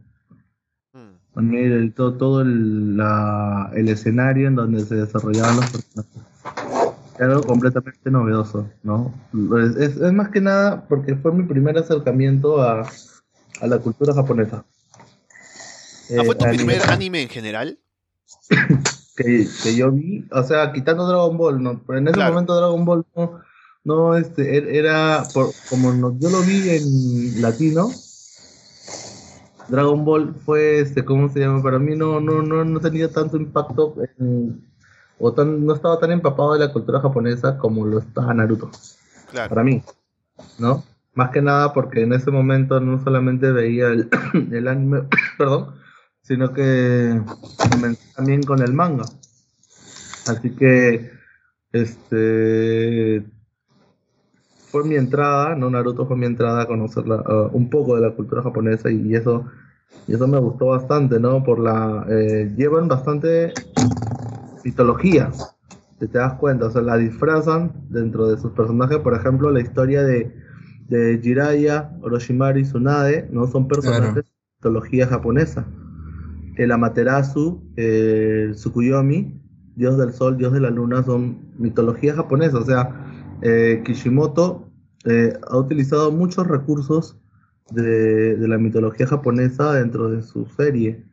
el, 1.40 1.94
todo, 1.94 2.14
todo 2.14 2.42
el, 2.42 3.00
el, 3.76 3.90
escenario 3.90 4.48
en 4.48 4.56
donde 4.56 4.84
se 4.84 4.96
desarrollaban 4.96 5.58
los 5.58 5.70
personajes. 5.70 6.22
algo 7.20 7.44
completamente 7.44 8.10
novedoso, 8.10 8.70
¿no? 8.84 9.14
Es, 9.78 9.98
es, 9.98 10.14
más 10.14 10.30
que 10.30 10.42
nada 10.42 10.86
porque 10.88 11.16
fue 11.16 11.32
mi 11.32 11.44
primer 11.44 11.78
acercamiento 11.78 12.62
a, 12.62 12.88
a 13.62 13.68
la 13.68 13.78
cultura 13.80 14.14
japonesa. 14.14 14.66
¿Ah, 16.18 16.24
¿Fue 16.26 16.36
tu 16.36 16.46
eh, 16.46 16.56
primer 16.56 16.82
anime 16.90 17.22
en 17.22 17.30
general? 17.30 17.80
que, 19.18 19.48
que, 19.64 19.76
yo 19.76 19.92
vi, 19.92 20.26
o 20.32 20.44
sea, 20.44 20.72
quitando 20.72 21.08
Dragon 21.08 21.38
Ball, 21.38 21.62
¿no? 21.62 21.82
Pero 21.86 22.00
en 22.00 22.08
ese 22.08 22.20
momento 22.20 22.56
Dragon 22.56 22.86
Ball 22.86 23.06
no, 23.16 23.40
no 23.84 24.18
este, 24.18 24.58
er, 24.58 24.68
era, 24.70 25.24
por, 25.34 25.52
como 25.70 26.18
yo 26.20 26.30
lo 26.30 26.42
vi 26.42 26.70
en 26.70 27.42
latino, 27.42 27.92
Dragon 29.68 30.06
Ball 30.06 30.34
fue, 30.34 30.80
este, 30.80 31.04
¿cómo 31.04 31.30
se 31.30 31.40
llama? 31.40 31.62
Para 31.62 31.80
mí 31.80 31.96
no, 31.96 32.20
no, 32.20 32.42
no, 32.42 32.64
no 32.64 32.80
tenía 32.80 33.12
tanto 33.12 33.38
impacto 33.38 33.96
o 35.20 35.34
tan, 35.34 35.66
no 35.66 35.74
estaba 35.74 36.00
tan 36.00 36.12
empapado 36.12 36.54
de 36.54 36.60
la 36.60 36.72
cultura 36.72 37.02
japonesa 37.02 37.58
como 37.58 37.86
lo 37.86 38.00
estaba 38.00 38.34
Naruto. 38.34 38.72
Claro. 39.32 39.50
Para 39.50 39.64
mí, 39.64 39.84
¿no? 40.60 40.84
Más 41.14 41.32
que 41.32 41.42
nada 41.42 41.74
porque 41.74 42.04
en 42.04 42.14
ese 42.14 42.32
momento 42.32 42.80
no 42.80 43.04
solamente 43.04 43.52
veía 43.52 43.88
el, 43.88 44.10
el 44.52 44.68
anime, 44.68 45.04
perdón, 45.38 45.76
sino 46.22 46.54
que 46.54 47.22
comencé 47.72 48.14
también 48.16 48.44
con 48.44 48.62
el 48.62 48.74
manga. 48.74 49.06
Así 50.28 50.52
que, 50.52 51.12
este, 51.72 53.26
fue 54.72 54.84
mi 54.84 54.96
entrada, 54.96 55.56
no 55.56 55.70
Naruto 55.70 56.06
fue 56.06 56.18
mi 56.18 56.26
entrada 56.26 56.64
a 56.64 56.68
conocer 56.68 57.06
uh, 57.10 57.50
un 57.54 57.70
poco 57.70 57.96
de 57.96 58.02
la 58.02 58.14
cultura 58.14 58.42
japonesa 58.42 58.92
y, 58.92 59.16
eso 59.16 59.46
y 60.08 60.14
eso 60.14 60.28
me 60.28 60.40
gustó 60.40 60.68
bastante, 60.68 61.20
¿no? 61.20 61.44
Por 61.44 61.60
la 61.60 62.06
eh, 62.10 62.54
llevan 62.56 62.88
bastante 62.88 63.54
mitología, 64.64 65.32
si 66.00 66.08
te 66.08 66.18
das 66.18 66.34
cuenta, 66.34 66.66
o 66.66 66.72
sea, 66.72 66.82
la 66.82 66.98
disfrazan 66.98 67.72
dentro 67.90 68.28
de 68.28 68.38
sus 68.38 68.52
personajes, 68.52 68.98
por 68.98 69.16
ejemplo, 69.16 69.52
la 69.52 69.62
historia 69.62 70.04
de, 70.04 70.36
de 70.90 71.20
Jiraiya, 71.22 71.98
Orochimaru 72.02 72.60
y 72.60 72.64
Tsunade, 72.64 73.30
¿no? 73.32 73.48
Son 73.48 73.68
personajes 73.68 74.16
de 74.16 74.24
mitología 74.58 75.08
japonesa. 75.08 75.66
El 76.58 76.72
Amaterasu, 76.72 77.64
el 77.76 78.56
Tsukuyomi, 78.56 79.40
dios 79.76 79.98
del 79.98 80.12
sol, 80.12 80.38
dios 80.38 80.54
de 80.54 80.60
la 80.60 80.72
luna, 80.72 81.04
son 81.04 81.54
mitología 81.58 82.16
japonesa, 82.16 82.58
o 82.58 82.66
sea, 82.66 83.17
eh, 83.42 83.82
Kishimoto 83.86 84.68
eh, 85.06 85.34
ha 85.48 85.58
utilizado 85.58 86.12
muchos 86.12 86.48
recursos 86.48 87.18
de, 87.72 88.38
la 88.40 88.58
mitología 88.58 89.08
japonesa 89.08 89.74
dentro 89.74 90.10
de 90.10 90.22
su 90.22 90.46
serie, 90.46 91.04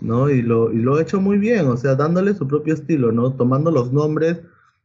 ¿no? 0.00 0.30
Y 0.30 0.42
lo, 0.42 0.72
y 0.72 0.78
lo 0.78 0.96
ha 0.96 1.02
hecho 1.02 1.20
muy 1.20 1.38
bien, 1.38 1.66
o 1.66 1.76
sea, 1.76 1.94
dándole 1.94 2.34
su 2.34 2.46
propio 2.46 2.74
estilo, 2.74 3.12
¿no? 3.12 3.32
Tomando 3.32 3.70
los 3.70 3.92
nombres, 3.92 4.40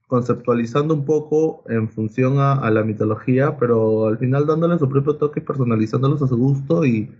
conceptualizando 0.07 0.93
un 0.93 1.05
poco 1.05 1.63
en 1.69 1.89
función 1.89 2.39
a, 2.39 2.69
la 2.69 2.83
mitología, 2.83 3.57
pero 3.57 4.07
al 4.07 4.17
final 4.17 4.45
dándole 4.45 4.77
su 4.77 4.88
propio 4.88 5.15
toque 5.15 5.39
y 5.39 5.43
personalizándolos 5.43 6.21
a 6.21 6.27
su 6.27 6.38
gusto 6.38 6.85
y, 6.85 7.12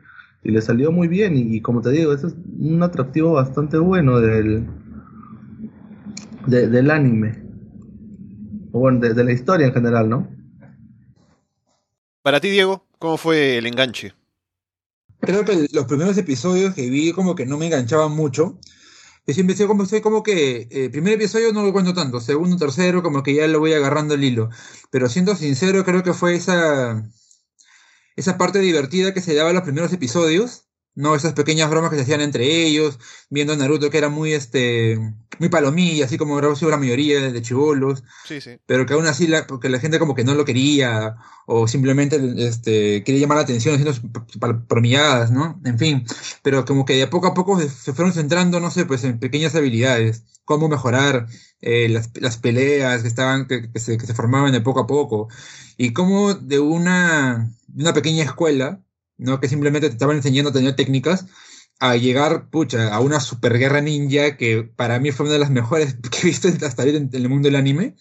le 0.44 0.62
salió 0.62 0.92
muy 0.92 1.08
bien. 1.08 1.38
Y, 1.38 1.62
como 1.62 1.82
te 1.82 1.92
digo, 1.92 2.12
ese 2.12 2.28
es 2.28 2.36
un 2.60 2.84
atractivo 2.84 3.32
bastante 3.32 3.78
bueno 3.78 4.20
del, 4.20 4.68
del 6.48 6.92
anime 6.92 7.43
bueno, 8.80 9.00
de, 9.00 9.24
la 9.24 9.32
historia 9.32 9.68
en 9.68 9.74
general, 9.74 10.10
¿no? 10.10 10.28
Para 12.22 12.40
ti, 12.40 12.50
Diego, 12.50 12.86
¿cómo 13.00 13.18
fue 13.18 13.58
el 13.58 13.68
enganche? 13.68 14.14
Creo 15.20 15.46
que 15.46 15.68
los 15.72 15.86
primeros 15.86 16.18
episodios 16.18 16.74
que 16.74 16.90
vi 16.90 17.14
como 17.14 17.36
que 17.36 17.46
no 17.46 17.58
me 17.58 17.68
enganchaban 17.68 18.12
mucho. 18.12 18.58
Yo 19.26 19.34
siempre 19.34 19.56
como, 19.68 19.84
estoy 19.84 20.02
como 20.02 20.22
que 20.22 20.68
eh, 20.70 20.90
primer 20.90 21.14
episodio 21.14 21.54
no 21.54 21.64
lo 21.64 21.72
cuento 21.72 21.94
tanto, 21.94 22.20
segundo, 22.20 22.58
tercero, 22.58 23.04
como 23.04 23.24
que 23.24 23.36
ya 23.36 23.48
lo 23.48 23.60
voy 23.60 23.74
agarrando 23.74 24.16
el 24.16 24.24
hilo. 24.24 24.50
Pero 24.90 25.08
siendo 25.08 25.36
sincero, 25.36 25.86
creo 25.86 26.04
que 26.04 26.14
fue 26.14 26.36
esa, 26.36 27.10
esa 28.16 28.38
parte 28.38 28.60
divertida 28.60 29.14
que 29.14 29.22
se 29.22 29.36
daba 29.36 29.50
en 29.50 29.56
los 29.56 29.64
primeros 29.64 29.94
episodios, 29.94 30.63
¿no? 30.96 31.16
Esas 31.16 31.34
pequeñas 31.34 31.70
bromas 31.70 31.90
que 31.90 31.98
se 31.98 32.04
hacían 32.04 32.22
entre 32.22 32.46
ellos, 32.66 33.00
viendo 33.30 33.54
a 33.54 33.56
Naruto 33.56 33.90
que 33.90 33.98
era 33.98 34.10
muy, 34.10 34.34
este, 34.34 34.98
muy 35.40 35.50
palomilla, 35.50 36.06
así 36.06 36.18
como 36.18 36.38
era 36.40 36.50
la 36.62 36.78
mayoría 36.78 37.20
de 37.32 37.42
chivolos, 37.42 38.04
Sí, 38.26 38.40
sí. 38.42 38.58
pero 38.66 38.86
que 38.86 38.94
aún 38.94 39.08
así 39.08 39.28
la, 39.28 39.48
porque 39.48 39.70
la 39.70 39.80
gente 39.80 40.00
como 40.00 40.16
que 40.16 40.24
no 40.24 40.36
lo 40.36 40.46
quería, 40.46 41.16
o 41.46 41.68
simplemente, 41.68 42.20
este, 42.38 43.04
quería 43.04 43.22
llamar 43.22 43.38
la 43.38 43.44
atención 43.44 43.76
haciendo 43.76 43.94
palomilladas, 44.68 45.32
¿no? 45.32 45.60
En 45.66 45.78
fin, 45.80 46.06
pero 46.42 46.66
como 46.66 46.86
que 46.86 46.94
de 46.96 47.08
poco 47.08 47.28
a 47.28 47.34
poco 47.34 47.60
se- 47.60 47.70
se 47.70 47.94
fueron 47.94 48.14
centrando, 48.14 48.60
no 48.60 48.72
sé, 48.72 48.86
pues 48.86 49.04
en 49.04 49.20
pequeñas 49.20 49.56
habilidades, 49.56 50.24
cómo 50.46 50.68
mejorar 50.70 51.28
eh, 51.62 51.90
las, 51.90 52.12
las 52.22 52.38
peleas 52.38 53.02
que 53.02 53.08
estaban, 53.08 53.48
que, 53.48 53.72
que 53.72 53.80
se, 53.80 53.98
que 53.98 54.06
se 54.06 54.14
formaban 54.14 54.52
de 54.52 54.62
poco 54.62 54.82
a 54.82 54.88
poco, 54.88 55.28
y 55.78 55.94
cómo 55.94 56.34
de 56.34 56.60
una, 56.60 57.52
de 57.68 57.84
una 57.84 57.94
pequeña 57.94 58.24
escuela, 58.24 58.82
¿no? 59.24 59.40
Que 59.40 59.48
simplemente 59.48 59.88
te 59.88 59.94
estaban 59.94 60.18
enseñando 60.18 60.50
a 60.52 60.54
tener 60.54 60.76
técnicas, 60.76 61.26
a 61.80 61.96
llegar, 61.96 62.50
pucha, 62.50 62.94
a 62.94 63.00
una 63.00 63.20
superguerra 63.20 63.82
ninja 63.82 64.38
que 64.38 64.64
para 64.64 65.00
mí 65.00 65.12
fue 65.12 65.26
una 65.26 65.34
de 65.34 65.40
las 65.40 65.52
mejores 65.52 65.96
que 66.12 66.20
he 66.20 66.26
visto 66.26 66.48
hasta 66.48 66.84
ahorita 66.84 66.98
en, 66.98 67.10
el 67.12 67.30
mundo 67.30 67.48
del 67.48 67.56
anime. 67.56 67.96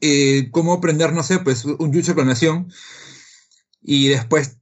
Eh, 0.00 0.50
cómo 0.52 0.74
aprender, 0.74 1.12
no 1.12 1.22
sé, 1.22 1.38
pues 1.38 1.64
un 1.64 1.92
jutsu 1.92 2.08
de 2.12 2.14
clonación 2.14 2.70
y 3.82 4.08
después 4.08 4.58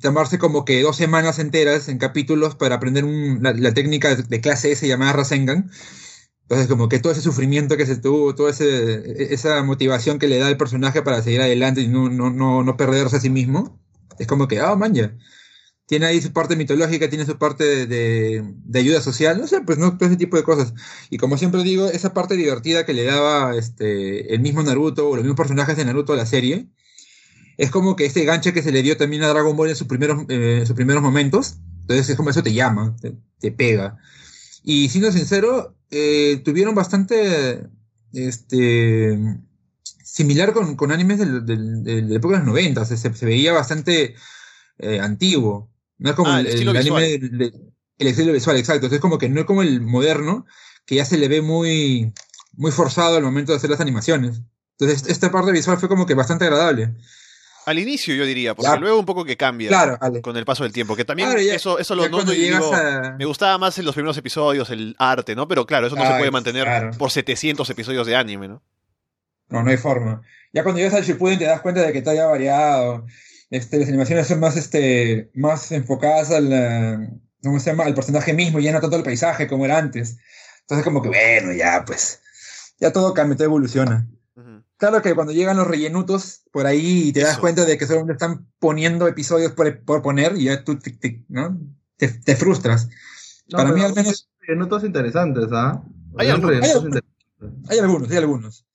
tomarse 0.00 0.38
como 0.38 0.64
que 0.64 0.82
dos 0.82 0.96
semanas 0.96 1.38
enteras 1.38 1.88
en 1.88 1.98
capítulos 1.98 2.56
para 2.56 2.76
aprender 2.76 3.04
la, 3.04 3.74
técnica 3.74 4.14
de, 4.16 4.40
clase 4.40 4.72
S 4.72 4.86
llamada 4.86 5.12
Rasengan. 5.12 5.70
Entonces, 6.42 6.66
como 6.68 6.88
que 6.88 6.98
todo 6.98 7.12
ese 7.12 7.22
sufrimiento 7.22 7.76
que 7.76 7.86
se 7.86 7.96
tuvo, 7.96 8.34
toda 8.34 8.50
ese, 8.50 9.32
esa 9.32 9.62
motivación 9.62 10.18
que 10.18 10.28
le 10.28 10.38
da 10.38 10.48
el 10.48 10.56
personaje 10.56 11.02
para 11.02 11.22
seguir 11.22 11.40
adelante 11.40 11.80
y 11.80 11.88
no, 11.88 12.10
no, 12.10 12.30
no, 12.30 12.64
no 12.64 12.76
perderse 12.76 13.16
a 13.16 13.20
sí 13.20 13.30
mismo, 13.30 13.81
es 14.18 14.26
como 14.26 14.48
que, 14.48 14.60
ah, 14.60 14.74
man, 14.76 14.94
ya. 14.94 15.16
Tiene 15.86 16.06
ahí 16.06 16.22
su 16.22 16.32
parte 16.32 16.56
mitológica, 16.56 17.08
tiene 17.10 17.26
su 17.26 17.38
parte 17.38 17.64
de, 17.86 18.42
de- 18.46 18.78
ayuda 18.80 19.00
social, 19.02 19.38
no 19.40 19.46
sé, 19.48 19.60
pues 19.62 19.78
no, 19.78 19.96
todo 19.98 20.08
ese 20.08 20.16
tipo 20.18 20.36
de 20.36 20.44
cosas. 20.44 20.74
Y 21.10 21.18
como 21.18 21.36
siempre 21.38 21.62
digo, 21.64 21.88
esa 21.88 22.14
parte 22.14 22.36
divertida 22.36 22.86
que 22.86 22.94
le 22.94 23.04
daba 23.04 23.56
este, 23.56 24.34
el 24.34 24.40
mismo 24.40 24.62
Naruto 24.62 25.08
o 25.10 25.16
los 25.16 25.24
mismos 25.24 25.36
personajes 25.38 25.76
de 25.76 25.84
Naruto 25.84 26.12
a 26.14 26.16
la 26.16 26.26
serie, 26.26 26.68
es 27.58 27.70
como 27.70 27.96
que 27.96 28.06
este 28.06 28.24
ganche 28.24 28.52
que 28.52 28.62
se 28.62 28.72
le 28.72 28.82
dio 28.82 28.96
también 28.96 29.22
a 29.22 29.28
Dragon 29.28 29.56
Ball 29.56 29.70
en 29.70 29.76
sus 29.76 29.86
primeros, 29.86 30.24
eh, 30.28 30.64
sus 30.66 30.74
primeros 30.76 31.02
momentos, 31.02 31.56
entonces 31.82 32.08
es 32.10 32.16
como 32.16 32.30
eso 32.30 32.42
te 32.42 32.52
llama, 32.52 32.96
te, 33.00 33.14
te 33.38 33.52
pega. 33.52 33.98
Y 34.64 34.88
siendo 34.90 35.12
sincero, 35.12 35.76
eh, 35.90 36.40
tuvieron 36.44 36.74
bastante 36.74 37.68
este, 38.12 39.18
similar 40.12 40.52
con, 40.52 40.76
con 40.76 40.92
animes 40.92 41.18
del, 41.18 41.46
del, 41.46 41.82
del- 41.82 41.84
de 41.84 42.02
la 42.02 42.16
época 42.16 42.34
de 42.34 42.38
los 42.40 42.48
90, 42.48 42.84
se, 42.84 42.96
se 42.98 43.26
veía 43.26 43.52
bastante 43.52 44.14
eh, 44.78 45.00
antiguo. 45.00 45.70
No 45.98 46.10
es 46.10 46.16
como 46.16 46.30
Ah, 46.32 46.40
el, 46.40 46.46
el 46.46 46.52
estilo 46.52 46.72
el 46.72 46.78
visual. 46.78 47.02
anime, 47.02 47.18
del- 47.18 47.38
del- 47.38 47.54
el 47.98 48.06
estilo 48.08 48.32
visual, 48.32 48.56
exacto. 48.58 48.86
Entonces, 48.86 49.00
como 49.00 49.16
que 49.18 49.28
no 49.30 49.40
es 49.40 49.46
como 49.46 49.62
el 49.62 49.80
moderno, 49.80 50.44
que 50.84 50.96
ya 50.96 51.04
se 51.06 51.16
le 51.16 51.28
ve 51.28 51.40
muy, 51.40 52.12
muy 52.52 52.72
forzado 52.72 53.16
al 53.16 53.22
momento 53.22 53.52
de 53.52 53.56
hacer 53.58 53.70
las 53.70 53.80
animaciones. 53.80 54.42
Entonces, 54.78 55.08
esta 55.08 55.30
parte 55.32 55.50
visual 55.52 55.78
fue 55.78 55.88
como 55.88 56.04
que 56.04 56.14
bastante 56.14 56.44
agradable. 56.44 56.92
Al 57.64 57.78
inicio 57.78 58.14
yo 58.14 58.26
diría, 58.26 58.54
porque 58.54 58.66
Claro. 58.66 58.80
luego 58.82 58.98
un 58.98 59.06
poco 59.06 59.24
que 59.24 59.36
cambia 59.36 59.68
Claro, 59.68 59.96
con 60.20 60.36
el 60.36 60.44
paso 60.44 60.64
del 60.64 60.72
tiempo, 60.72 60.94
que 60.96 61.04
también 61.04 61.28
Claro, 61.30 61.40
ya- 61.42 61.54
eso, 61.54 61.78
eso 61.78 61.94
lo 61.94 62.08
noto 62.08 62.34
y 62.34 62.38
digo, 62.40 62.74
a... 62.74 63.14
me 63.16 63.24
gustaba 63.24 63.56
más 63.56 63.78
en 63.78 63.84
los 63.86 63.94
primeros 63.94 64.16
episodios, 64.18 64.68
el 64.70 64.96
arte, 64.98 65.36
¿no? 65.36 65.46
Pero 65.48 65.64
claro, 65.64 65.86
eso 65.86 65.94
no 65.96 66.04
se 66.04 66.18
puede 66.18 66.30
mantener 66.32 66.90
por 66.98 67.10
700 67.12 67.70
episodios 67.70 68.06
de 68.06 68.16
anime, 68.16 68.48
¿no? 68.48 68.62
No, 69.52 69.62
no 69.62 69.70
hay 69.70 69.76
forma. 69.76 70.22
Ya 70.52 70.62
cuando 70.62 70.78
llegas 70.80 70.94
al 70.94 71.04
Shippuden 71.04 71.38
te 71.38 71.44
das 71.44 71.60
cuenta 71.60 71.82
de 71.82 71.92
que 71.92 72.02
todo 72.02 72.14
ya 72.14 72.24
ha 72.24 72.26
variado. 72.26 73.06
Este, 73.50 73.78
las 73.78 73.88
animaciones 73.88 74.26
son 74.26 74.40
más, 74.40 74.56
este, 74.56 75.30
más 75.34 75.70
enfocadas 75.72 76.30
al, 76.30 77.20
¿cómo 77.42 77.60
se 77.60 77.70
llama? 77.70 77.84
al 77.84 77.94
personaje 77.94 78.32
mismo, 78.32 78.58
y 78.60 78.64
ya 78.64 78.72
no 78.72 78.80
tanto 78.80 78.96
al 78.96 79.02
paisaje 79.02 79.46
como 79.46 79.64
era 79.66 79.76
antes. 79.78 80.16
Entonces 80.62 80.84
como 80.84 81.02
que, 81.02 81.08
bueno, 81.08 81.52
ya 81.52 81.84
pues, 81.84 82.20
ya 82.80 82.92
todo 82.92 83.12
cambia, 83.12 83.36
todo 83.36 83.44
evoluciona. 83.46 84.08
Claro 84.78 85.00
que 85.02 85.14
cuando 85.14 85.32
llegan 85.32 85.58
los 85.58 85.66
rellenutos 85.68 86.42
por 86.50 86.66
ahí 86.66 87.08
y 87.08 87.12
te 87.12 87.20
das 87.20 87.32
Eso. 87.32 87.40
cuenta 87.40 87.64
de 87.64 87.78
que 87.78 87.86
solamente 87.86 88.14
están 88.14 88.48
poniendo 88.58 89.06
episodios 89.06 89.52
por, 89.52 89.84
por 89.84 90.02
poner 90.02 90.34
y 90.36 90.44
ya 90.44 90.64
tú 90.64 90.78
te, 90.78 90.90
te- 90.90 91.24
¿no? 91.28 91.60
te, 91.96 92.08
te 92.08 92.34
frustras. 92.34 92.88
No, 93.48 93.58
Para 93.58 93.70
mí 93.72 93.82
al 93.82 93.94
menos 93.94 94.28
hay 94.48 94.56
notas 94.56 94.82
interesantes, 94.82 95.44
¿ah? 95.52 95.84
Algunos. 96.70 97.04
hay 97.68 97.78
algunos, 97.78 98.10
hay 98.10 98.16
algunos. 98.16 98.66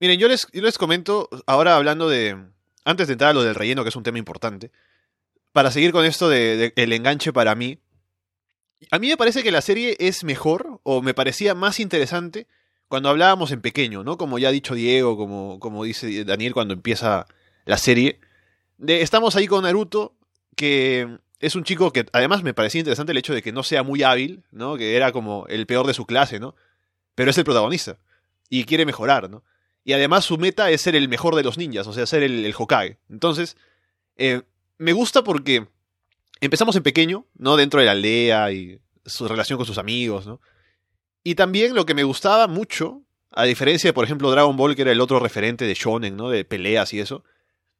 Miren, 0.00 0.18
yo 0.18 0.28
les, 0.28 0.46
yo 0.52 0.62
les 0.62 0.78
comento, 0.78 1.28
ahora 1.46 1.76
hablando 1.76 2.08
de, 2.08 2.36
antes 2.84 3.08
de 3.08 3.14
entrar 3.14 3.30
a 3.30 3.34
lo 3.34 3.42
del 3.42 3.54
relleno, 3.54 3.82
que 3.82 3.88
es 3.88 3.96
un 3.96 4.02
tema 4.02 4.18
importante, 4.18 4.70
para 5.52 5.70
seguir 5.70 5.92
con 5.92 6.04
esto 6.04 6.28
de, 6.28 6.56
de 6.56 6.72
el 6.76 6.92
enganche 6.92 7.32
para 7.32 7.54
mí, 7.54 7.80
a 8.90 8.98
mí 8.98 9.08
me 9.08 9.16
parece 9.16 9.42
que 9.42 9.50
la 9.50 9.60
serie 9.60 9.96
es 9.98 10.22
mejor, 10.22 10.80
o 10.84 11.02
me 11.02 11.14
parecía 11.14 11.54
más 11.54 11.80
interesante, 11.80 12.46
cuando 12.88 13.10
hablábamos 13.10 13.52
en 13.52 13.60
pequeño, 13.60 14.02
¿no? 14.02 14.16
Como 14.16 14.38
ya 14.38 14.48
ha 14.48 14.52
dicho 14.52 14.74
Diego, 14.74 15.16
como, 15.16 15.60
como 15.60 15.84
dice 15.84 16.24
Daniel 16.24 16.54
cuando 16.54 16.74
empieza 16.74 17.26
la 17.66 17.76
serie. 17.76 18.18
De, 18.78 19.02
estamos 19.02 19.36
ahí 19.36 19.46
con 19.46 19.64
Naruto, 19.64 20.14
que 20.56 21.18
es 21.38 21.54
un 21.54 21.64
chico 21.64 21.92
que 21.92 22.06
además 22.12 22.42
me 22.42 22.54
parecía 22.54 22.78
interesante 22.78 23.12
el 23.12 23.18
hecho 23.18 23.34
de 23.34 23.42
que 23.42 23.52
no 23.52 23.62
sea 23.62 23.82
muy 23.82 24.02
hábil, 24.02 24.42
¿no? 24.50 24.76
Que 24.76 24.96
era 24.96 25.12
como 25.12 25.46
el 25.48 25.66
peor 25.66 25.86
de 25.86 25.94
su 25.94 26.06
clase, 26.06 26.40
¿no? 26.40 26.54
Pero 27.14 27.30
es 27.30 27.38
el 27.38 27.44
protagonista. 27.44 27.98
Y 28.48 28.64
quiere 28.64 28.86
mejorar, 28.86 29.28
¿no? 29.28 29.44
Y 29.88 29.94
además 29.94 30.26
su 30.26 30.36
meta 30.36 30.70
es 30.70 30.82
ser 30.82 30.96
el 30.96 31.08
mejor 31.08 31.34
de 31.34 31.42
los 31.42 31.56
ninjas, 31.56 31.86
o 31.86 31.94
sea, 31.94 32.04
ser 32.04 32.22
el, 32.22 32.44
el 32.44 32.54
Hokage. 32.54 32.98
Entonces, 33.08 33.56
eh, 34.16 34.42
me 34.76 34.92
gusta 34.92 35.24
porque 35.24 35.66
empezamos 36.42 36.76
en 36.76 36.82
pequeño, 36.82 37.24
¿no? 37.38 37.56
Dentro 37.56 37.80
de 37.80 37.86
la 37.86 37.92
aldea 37.92 38.52
y 38.52 38.82
su 39.06 39.26
relación 39.26 39.56
con 39.56 39.64
sus 39.64 39.78
amigos, 39.78 40.26
¿no? 40.26 40.42
Y 41.24 41.36
también 41.36 41.74
lo 41.74 41.86
que 41.86 41.94
me 41.94 42.04
gustaba 42.04 42.48
mucho, 42.48 43.00
a 43.30 43.44
diferencia 43.44 43.88
de, 43.88 43.94
por 43.94 44.04
ejemplo, 44.04 44.30
Dragon 44.30 44.58
Ball, 44.58 44.76
que 44.76 44.82
era 44.82 44.92
el 44.92 45.00
otro 45.00 45.20
referente 45.20 45.64
de 45.64 45.72
shonen, 45.72 46.18
¿no? 46.18 46.28
De 46.28 46.44
peleas 46.44 46.92
y 46.92 47.00
eso, 47.00 47.24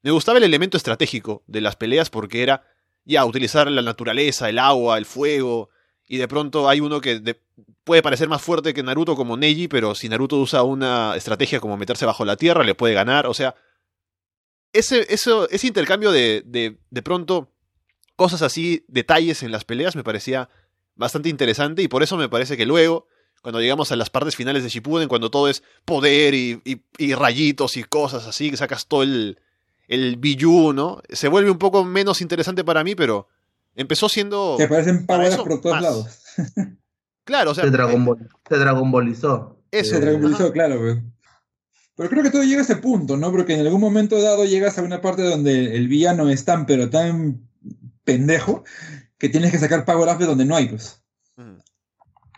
me 0.00 0.10
gustaba 0.10 0.38
el 0.38 0.44
elemento 0.44 0.78
estratégico 0.78 1.44
de 1.46 1.60
las 1.60 1.76
peleas 1.76 2.08
porque 2.08 2.42
era 2.42 2.64
ya 3.04 3.22
utilizar 3.26 3.70
la 3.70 3.82
naturaleza, 3.82 4.48
el 4.48 4.60
agua, 4.60 4.96
el 4.96 5.04
fuego, 5.04 5.68
y 6.08 6.16
de 6.16 6.26
pronto 6.28 6.68
hay 6.68 6.80
uno 6.80 7.00
que 7.00 7.20
de- 7.20 7.38
puede 7.84 8.02
parecer 8.02 8.28
más 8.28 8.42
fuerte 8.42 8.74
que 8.74 8.82
Naruto 8.82 9.14
como 9.16 9.36
Neji, 9.36 9.68
pero 9.68 9.94
si 9.94 10.08
Naruto 10.08 10.36
usa 10.38 10.62
una 10.62 11.14
estrategia 11.16 11.60
como 11.60 11.76
meterse 11.76 12.06
bajo 12.06 12.24
la 12.24 12.36
tierra, 12.36 12.64
le 12.64 12.74
puede 12.74 12.94
ganar, 12.94 13.26
o 13.26 13.34
sea, 13.34 13.54
ese, 14.72 15.06
eso, 15.12 15.48
ese 15.50 15.66
intercambio 15.66 16.12
de, 16.12 16.42
de, 16.44 16.78
de 16.90 17.02
pronto 17.02 17.50
cosas 18.16 18.42
así, 18.42 18.84
detalles 18.88 19.42
en 19.42 19.52
las 19.52 19.64
peleas, 19.64 19.96
me 19.96 20.04
parecía 20.04 20.48
bastante 20.96 21.28
interesante 21.28 21.82
y 21.82 21.88
por 21.88 22.02
eso 22.02 22.16
me 22.16 22.28
parece 22.28 22.56
que 22.56 22.66
luego, 22.66 23.06
cuando 23.42 23.60
llegamos 23.60 23.92
a 23.92 23.96
las 23.96 24.10
partes 24.10 24.34
finales 24.36 24.62
de 24.64 24.68
Shippuden, 24.68 25.08
cuando 25.08 25.30
todo 25.30 25.48
es 25.48 25.62
poder 25.84 26.34
y, 26.34 26.60
y- 26.64 26.82
y 26.98 27.14
rayitos 27.14 27.76
y 27.76 27.84
cosas 27.84 28.26
así, 28.26 28.50
que 28.50 28.56
sacas 28.56 28.86
todo 28.88 29.04
el, 29.04 29.38
el 29.86 30.16
Biju, 30.16 30.72
¿no? 30.72 31.00
Se 31.10 31.28
vuelve 31.28 31.50
un 31.50 31.58
poco 31.58 31.84
menos 31.84 32.20
interesante 32.20 32.64
para 32.64 32.82
mí, 32.84 32.94
pero 32.96 33.28
empezó 33.78 34.08
siendo... 34.08 34.56
Te 34.58 34.68
parecen 34.68 35.06
para 35.06 35.18
palabras 35.24 35.34
eso, 35.34 35.44
por 35.44 35.60
todos 35.60 35.74
más. 35.76 35.82
lados. 35.82 36.18
Claro, 37.24 37.50
o 37.50 37.54
sea... 37.54 37.64
Se 37.64 37.70
Dragon 37.70 38.04
Ball, 38.06 38.26
se 38.48 38.56
Dragon 38.56 38.90
Ballizó. 38.90 39.60
Eso, 39.70 39.90
Se 39.90 39.98
Eh, 39.98 40.00
tranquilizó, 40.00 40.44
Ajá. 40.44 40.52
claro, 40.52 40.78
pues. 40.78 40.98
Pero 41.94 42.08
creo 42.08 42.22
que 42.22 42.30
todo 42.30 42.42
llega 42.42 42.60
a 42.60 42.64
ese 42.64 42.76
punto, 42.76 43.18
¿no? 43.18 43.30
Porque 43.30 43.52
en 43.52 43.60
algún 43.66 43.82
momento 43.82 44.18
dado 44.22 44.46
llegas 44.46 44.78
a 44.78 44.82
una 44.82 45.02
parte 45.02 45.22
donde 45.22 45.76
el 45.76 45.88
villano 45.88 46.30
es 46.30 46.46
tan, 46.46 46.64
pero 46.64 46.88
tan 46.88 47.46
pendejo, 48.04 48.64
que 49.18 49.28
tienes 49.28 49.50
que 49.50 49.58
sacar 49.58 49.84
power 49.84 50.08
up 50.14 50.18
de 50.18 50.24
donde 50.26 50.46
no 50.46 50.56
hay, 50.56 50.68
pues. 50.68 51.02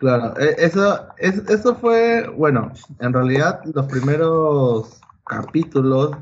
Claro, 0.01 0.35
e- 0.41 0.57
eso, 0.59 1.07
es- 1.19 1.43
eso 1.49 1.77
fue, 1.77 2.27
bueno, 2.29 2.73
en 2.99 3.13
realidad 3.13 3.61
los 3.73 3.87
primeros 3.87 4.99
capítulos 5.25 6.17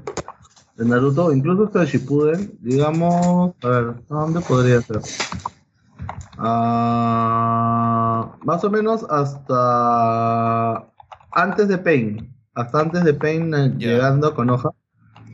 de 0.79 0.85
Naruto, 0.85 1.33
incluso 1.33 1.65
hasta 1.65 1.81
de 1.81 1.87
Shippuden, 1.87 2.57
digamos, 2.61 3.53
a 3.63 3.69
ver, 3.69 3.85
¿a 4.11 4.15
¿dónde 4.15 4.41
podría 4.41 4.81
ser? 4.83 5.01
Ah, 6.39 8.37
más 8.45 8.63
o 8.63 8.71
menos 8.71 9.05
hasta 9.11 10.87
antes 11.33 11.67
de 11.67 11.79
Pain, 11.79 12.33
hasta 12.55 12.81
antes 12.81 13.03
de 13.03 13.13
Pain 13.15 13.53
eh, 13.55 13.75
llegando 13.77 14.33
con 14.35 14.51
hoja, 14.51 14.71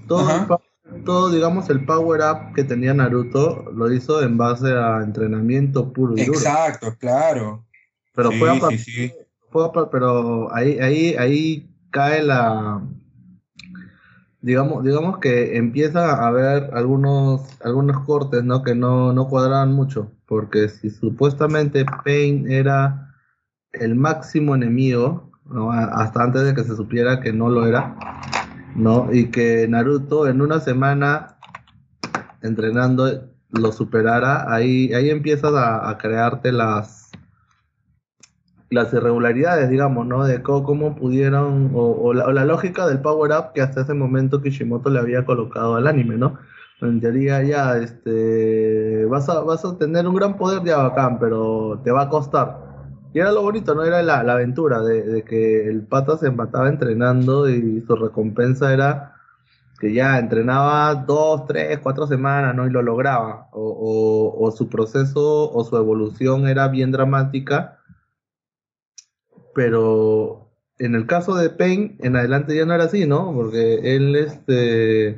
todo, 0.08 0.30
el 0.30 1.04
todo, 1.04 1.30
digamos, 1.30 1.68
el 1.68 1.84
power 1.84 2.22
up 2.22 2.54
que 2.54 2.64
tenía 2.64 2.94
Naruto 2.94 3.70
lo 3.70 3.92
hizo 3.92 4.22
en 4.22 4.38
base 4.38 4.72
a 4.72 5.02
entrenamiento 5.02 5.92
puro 5.92 6.16
y 6.16 6.24
duro. 6.24 6.38
Exacto, 6.38 6.96
claro. 6.98 7.66
Pero 8.14 8.30
Sí, 8.30 8.38
fue 8.38 8.48
a 8.50 8.54
sí, 8.54 8.60
par- 8.60 8.78
sí. 8.78 9.12
fue 9.50 9.66
a 9.66 9.72
par- 9.72 9.90
pero 9.90 10.54
ahí, 10.54 10.78
ahí, 10.78 11.14
ahí 11.16 11.68
cae 11.90 12.22
la, 12.22 12.80
digamos, 14.44 14.84
digamos 14.84 15.18
que 15.18 15.56
empieza 15.56 16.16
a 16.16 16.26
haber 16.26 16.68
algunos, 16.74 17.40
algunos 17.62 18.04
cortes, 18.04 18.44
¿no? 18.44 18.62
Que 18.62 18.74
no, 18.74 19.14
no 19.14 19.26
cuadraban 19.26 19.72
mucho, 19.72 20.12
porque 20.26 20.68
si 20.68 20.90
supuestamente 20.90 21.86
Pain 22.04 22.50
era 22.50 23.14
el 23.72 23.94
máximo 23.94 24.54
enemigo, 24.54 25.30
¿no? 25.46 25.72
hasta 25.72 26.22
antes 26.22 26.44
de 26.44 26.54
que 26.54 26.62
se 26.62 26.76
supiera 26.76 27.20
que 27.20 27.32
no 27.32 27.48
lo 27.48 27.66
era, 27.66 27.96
¿no? 28.76 29.08
Y 29.10 29.30
que 29.30 29.66
Naruto 29.66 30.28
en 30.28 30.42
una 30.42 30.60
semana 30.60 31.38
entrenando 32.42 33.30
lo 33.48 33.72
superara, 33.72 34.52
ahí, 34.52 34.92
ahí 34.92 35.08
empiezas 35.08 35.54
a, 35.54 35.88
a 35.88 35.96
crearte 35.96 36.52
las 36.52 37.03
las 38.70 38.92
irregularidades, 38.92 39.70
digamos, 39.70 40.06
¿no? 40.06 40.24
De 40.24 40.42
cómo, 40.42 40.96
pudieron, 40.96 41.70
o, 41.74 42.12
la, 42.12 42.44
lógica 42.44 42.86
del 42.86 43.00
power-up 43.00 43.52
que 43.54 43.62
hasta 43.62 43.82
ese 43.82 43.94
momento 43.94 44.42
Kishimoto 44.42 44.90
le 44.90 44.98
había 44.98 45.24
colocado 45.24 45.76
al 45.76 45.86
anime, 45.86 46.16
¿no? 46.16 46.38
En 46.80 47.00
teoría 47.00 47.42
ya, 47.42 47.78
este, 47.78 49.06
vas 49.06 49.28
a, 49.28 49.40
vas 49.40 49.64
a 49.64 49.78
tener 49.78 50.06
un 50.06 50.14
gran 50.14 50.36
poder 50.36 50.62
de 50.62 50.74
bacán, 50.74 51.18
pero 51.18 51.80
te 51.84 51.90
va 51.90 52.02
a 52.02 52.08
costar. 52.08 52.64
Y 53.14 53.20
era 53.20 53.30
lo 53.30 53.42
bonito, 53.42 53.74
¿no? 53.74 53.84
Era 53.84 54.02
la, 54.02 54.20
aventura 54.20 54.80
de, 54.82 55.22
que 55.22 55.68
el 55.68 55.82
pata 55.82 56.16
se 56.18 56.26
empataba 56.26 56.68
entrenando 56.68 57.48
y 57.48 57.80
su 57.86 57.94
recompensa 57.94 58.72
era 58.72 59.12
que 59.78 59.92
ya 59.92 60.18
entrenaba 60.18 60.94
dos, 60.94 61.46
tres, 61.46 61.78
cuatro 61.80 62.06
semanas, 62.06 62.54
¿no? 62.56 62.66
Y 62.66 62.70
lo 62.70 62.82
lograba. 62.82 63.48
O, 63.52 64.34
o 64.38 64.50
su 64.50 64.68
proceso 64.68 65.50
o 65.52 65.64
su 65.64 65.76
evolución 65.76 66.48
era 66.48 66.68
bien 66.68 66.90
dramática 66.90 67.78
pero 69.54 70.44
en 70.78 70.94
el 70.94 71.06
caso 71.06 71.34
de 71.36 71.50
Pain, 71.50 71.96
en 72.00 72.16
adelante 72.16 72.56
ya 72.56 72.66
no 72.66 72.74
era 72.74 72.84
así, 72.84 73.06
¿no? 73.06 73.32
Porque 73.32 73.96
él, 73.96 74.16
este, 74.16 75.10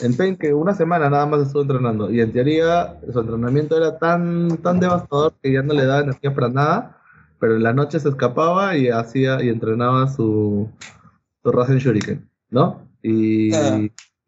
en 0.00 0.16
Pain, 0.16 0.36
que 0.36 0.54
una 0.54 0.74
semana 0.74 1.10
nada 1.10 1.26
más 1.26 1.42
estuvo 1.42 1.62
entrenando, 1.62 2.10
y 2.10 2.20
en 2.20 2.32
teoría 2.32 2.98
su 3.12 3.20
entrenamiento 3.20 3.76
era 3.76 3.98
tan, 3.98 4.56
tan 4.58 4.80
devastador 4.80 5.34
que 5.42 5.52
ya 5.52 5.62
no 5.62 5.74
le 5.74 5.84
daba 5.84 6.02
energía 6.02 6.34
para 6.34 6.48
nada, 6.48 6.98
pero 7.38 7.56
en 7.56 7.62
la 7.62 7.72
noche 7.72 8.00
se 8.00 8.08
escapaba 8.08 8.76
y 8.76 8.88
hacía 8.88 9.42
y 9.42 9.48
entrenaba 9.48 10.08
su, 10.08 10.70
su 11.42 11.52
Rasen 11.52 11.78
Shuriken, 11.78 12.28
¿no? 12.50 12.88
Y, 13.02 13.50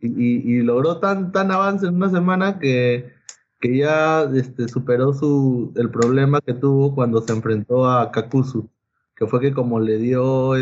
y, 0.00 0.62
logró 0.62 0.98
tan, 0.98 1.32
tan 1.32 1.50
avance 1.50 1.86
en 1.86 1.94
una 1.94 2.10
semana 2.10 2.58
que, 2.58 3.12
que 3.60 3.78
ya 3.78 4.24
este, 4.34 4.68
superó 4.68 5.14
su, 5.14 5.72
el 5.76 5.90
problema 5.90 6.40
que 6.40 6.54
tuvo 6.54 6.94
cuando 6.94 7.22
se 7.22 7.32
enfrentó 7.32 7.88
a 7.88 8.10
Kakuzu 8.10 8.68
que 9.16 9.26
fue 9.26 9.40
que 9.40 9.52
como 9.52 9.80
le 9.80 9.98
dio, 9.98 10.52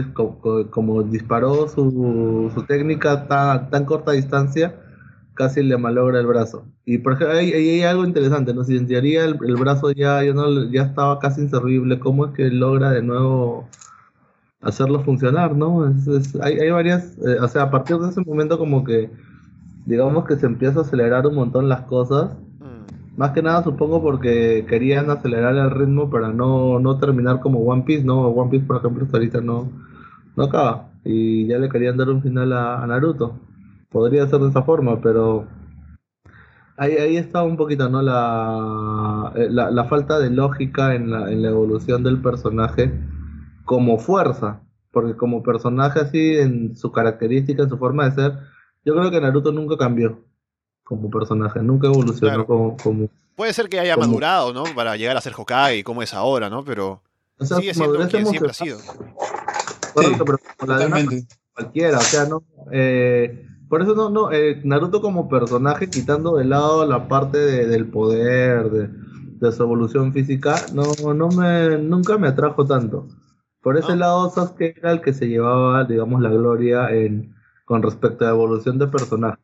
como, 0.71 1.03
disparó 1.03 1.69
su, 1.69 2.51
su 2.55 2.63
técnica 2.65 3.27
tan, 3.27 3.71
tan 3.71 3.85
corta 3.85 4.13
distancia, 4.13 4.75
casi 5.35 5.63
le 5.63 5.77
malogra 5.79 6.21
el 6.21 6.27
brazo. 6.27 6.65
Y 6.85 6.99
por 6.99 7.15
ejemplo, 7.15 7.37
ahí, 7.37 7.53
hay 7.53 7.83
algo 7.83 8.05
interesante, 8.05 8.53
¿no? 8.53 8.65
Si 8.65 8.77
en 8.77 8.87
teoría 8.87 9.25
el, 9.25 9.35
brazo 9.57 9.93
ya, 9.93 10.23
ya, 10.23 10.35
no, 10.35 10.71
ya 10.71 10.83
estaba 10.83 11.19
casi 11.19 11.43
inservible, 11.43 11.99
¿cómo 11.99 12.27
es 12.27 12.33
que 12.33 12.51
logra 12.51 12.91
de 12.91 13.03
nuevo 13.03 13.69
hacerlo 14.61 15.03
funcionar, 15.03 15.57
¿no? 15.57 15.93
hay, 16.41 16.59
hay 16.59 16.71
varias, 16.71 17.19
eh, 17.19 17.39
o 17.41 17.49
sea, 17.49 17.63
a 17.63 17.71
partir 17.71 17.99
de 17.99 18.11
ese 18.11 18.21
momento 18.21 18.59
como 18.59 18.85
que, 18.85 19.11
digamos 19.87 20.25
que 20.25 20.37
se 20.37 20.47
empieza 20.47 20.81
a 20.81 20.83
acelerar 20.83 21.27
un 21.27 21.35
montón 21.35 21.69
las 21.69 21.83
cosas 21.83 22.31
más 23.17 23.33
que 23.33 23.43
nada 23.43 23.63
supongo 23.63 24.03
porque 24.03 24.65
querían 24.69 25.11
acelerar 25.11 25.55
el 25.57 25.71
ritmo 25.71 26.11
para 26.11 26.29
no, 26.33 26.79
no 26.79 26.99
terminar 26.99 27.41
como 27.41 27.61
One 27.61 27.83
Piece, 27.83 28.05
¿no? 28.05 28.29
One 28.29 28.51
Piece, 28.51 28.67
por 28.67 28.77
ejemplo, 28.77 29.05
hasta 29.05 29.19
ahorita 29.19 29.41
no, 29.41 29.71
no 30.37 30.45
acaba. 30.45 30.91
Y 31.05 31.47
ya 31.47 31.59
le 31.59 31.69
querían 31.69 31.97
dar 31.97 32.09
un 32.09 32.23
final 32.23 32.53
a, 32.53 32.87
Naruto. 32.87 33.39
Podría 33.91 34.27
ser 34.27 34.41
de 34.41 34.49
esa 34.49 34.63
forma, 34.63 35.01
pero 35.01 35.47
ahí, 36.79 36.93
ahí 36.93 37.17
está 37.17 37.43
un 37.43 37.57
poquito, 37.57 37.89
¿no? 37.89 38.01
La, 38.01 39.33
eh, 39.37 39.49
la, 39.51 39.71
la 39.71 39.85
falta 39.85 40.19
de 40.19 40.31
lógica 40.31 40.95
en 40.95 41.11
la, 41.11 41.31
en 41.31 41.43
la 41.43 41.51
evolución 41.51 42.03
del 42.03 42.23
personaje 42.23 42.93
como 43.65 43.99
fuerza. 43.99 44.63
Porque 44.91 45.17
como 45.17 45.43
personaje 45.43 46.01
así, 46.01 46.37
en 46.39 46.77
su 46.77 46.93
característica, 46.93 47.63
en 47.63 47.69
su 47.71 47.79
forma 47.79 48.05
de 48.05 48.13
ser, 48.13 48.39
yo 48.85 48.95
creo 48.95 49.11
que 49.11 49.21
Naruto 49.21 49.53
nunca 49.53 49.77
cambió 49.77 50.19
como 50.85 51.11
personaje, 51.11 51.61
nunca 51.61 51.87
evolucionó 51.87 52.47
como, 52.47 52.77
como, 52.77 53.09
Puede 53.37 53.53
ser 53.53 53.69
que 53.69 53.81
haya 53.81 53.97
madurado, 53.97 54.53
¿no? 54.53 54.65
Para 54.75 54.97
llegar 54.97 55.17
a 55.17 55.21
ser 55.21 55.33
Hokage 55.37 55.85
como 55.85 56.03
es 56.03 56.13
ahora, 56.13 56.51
¿no? 56.51 56.65
Pero 56.65 57.03
sigue 57.41 57.75
siendo 57.75 58.09
quien 58.09 58.27
siempre 58.27 58.51
ha 58.51 58.55
sido. 58.55 58.79
Correcto, 59.95 60.25
pero 60.25 60.39
cualquiera, 61.55 61.99
o 61.99 62.03
sea, 62.03 62.27
no... 62.27 62.43
Eh, 62.71 63.47
por 63.69 63.81
eso 63.81 63.95
no, 63.95 64.11
no, 64.11 64.31
eh, 64.33 64.61
Naruto 64.65 65.01
como 65.01 65.31
personaje, 65.31 65.89
quitando 65.89 66.37
de 66.37 66.45
lado 66.45 66.87
la 66.87 67.09
parte 67.09 67.39
del 67.39 67.87
poder, 67.89 68.71
de, 68.71 68.89
de, 68.89 69.53
su 69.53 69.63
evolución 69.63 70.13
física, 70.13 70.57
no, 70.75 70.85
no 71.15 71.29
me, 71.29 71.79
nunca 71.79 72.19
me 72.19 72.29
atrajo 72.29 72.67
tanto. 72.67 73.09
Por 73.63 73.79
ese 73.79 73.97
lado, 73.97 74.29
Sasuke 74.29 74.75
era 74.77 74.93
el 74.93 75.01
que 75.01 75.15
se 75.15 75.27
llevaba, 75.27 75.85
digamos, 75.85 76.21
la 76.21 76.29
gloria 76.29 76.91
en, 76.91 77.35
con 77.65 77.83
respecto 77.83 78.25
a 78.25 78.29
la 78.29 78.35
evolución 78.35 78.79
de 78.79 78.89
personaje. 78.89 79.39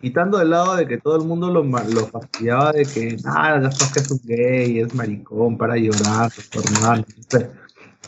Quitando 0.00 0.38
del 0.38 0.50
lado 0.50 0.76
de 0.76 0.86
que 0.86 0.98
todo 0.98 1.16
el 1.16 1.24
mundo 1.26 1.50
lo, 1.50 1.62
lo 1.62 2.06
fastidiaba 2.06 2.72
de 2.72 2.84
que, 2.84 3.16
nada, 3.24 3.70
que 3.70 4.00
es 4.00 4.10
un 4.10 4.20
gay, 4.24 4.80
es 4.80 4.94
maricón, 4.94 5.56
para 5.56 5.76
llorar, 5.76 6.30
normal. 6.54 7.06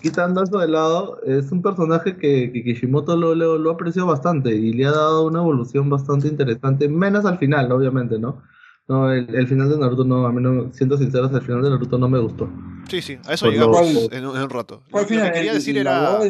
Quitando 0.01 0.43
eso 0.43 0.59
de 0.59 0.69
lado, 0.69 1.23
es 1.23 1.51
un 1.51 1.63
personaje 1.63 2.17
que, 2.17 2.53
Kishimoto 2.53 3.17
lo, 3.17 3.35
lo, 3.35 3.71
apreció 3.71 4.07
bastante 4.07 4.55
y 4.55 4.73
le 4.73 4.87
ha 4.87 4.91
dado 4.91 5.27
una 5.27 5.41
evolución 5.41 5.89
bastante 5.89 6.29
interesante, 6.29 6.89
menos 6.89 7.25
al 7.25 7.39
final, 7.39 7.73
obviamente, 7.73 8.19
¿no? 8.19 8.43
No, 8.89 9.11
el, 9.11 9.49
final 9.49 9.69
de 9.69 9.79
Naruto 9.79 10.05
no, 10.05 10.27
a 10.27 10.33
mí 10.33 10.41
no, 10.41 10.73
siendo 10.73 10.97
sincero, 10.97 11.29
el 11.33 11.43
final 11.43 11.63
de 11.63 11.71
Naruto 11.71 11.99
no 11.99 12.09
me 12.09 12.21
gustó. 12.21 12.49
Sí, 12.89 13.03
sí, 13.03 13.19
a 13.25 13.35
eso 13.35 13.51
llegamos 13.51 14.13
en, 14.13 14.27
un, 14.27 14.51
rato. 14.51 14.83
Lo, 14.93 15.07
que 15.07 15.17
quería 15.33 15.55
decir 15.55 15.77
era... 15.77 16.21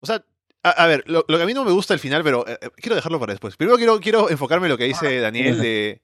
O 0.00 0.06
sea, 0.06 0.22
a, 0.64 0.86
ver, 0.86 1.04
lo, 1.06 1.26
que 1.26 1.42
a 1.42 1.46
mí 1.46 1.52
no 1.52 1.64
me 1.64 1.72
gusta 1.72 1.92
el 1.92 2.00
final, 2.00 2.24
pero 2.24 2.48
eh, 2.48 2.58
eh, 2.60 2.70
quiero 2.76 2.96
dejarlo 2.96 3.20
para 3.20 3.34
después. 3.34 3.56
Primero 3.56 3.76
quiero, 3.76 4.00
quiero 4.00 4.30
enfocarme 4.30 4.66
en 4.66 4.72
lo 4.72 4.78
que 4.78 4.84
dice 4.84 5.20
Daniel 5.20 5.60
de, 5.60 6.00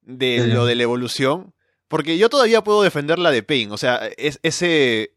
de 0.00 0.46
lo 0.46 0.64
de 0.64 0.74
la 0.74 0.82
evolución. 0.82 1.54
Porque 1.86 2.16
yo 2.16 2.30
todavía 2.30 2.64
puedo 2.64 2.82
defender 2.82 3.18
la 3.18 3.30
de 3.30 3.42
Pain. 3.42 3.70
O 3.72 3.76
sea, 3.76 4.08
es 4.16 4.40
ese. 4.42 5.12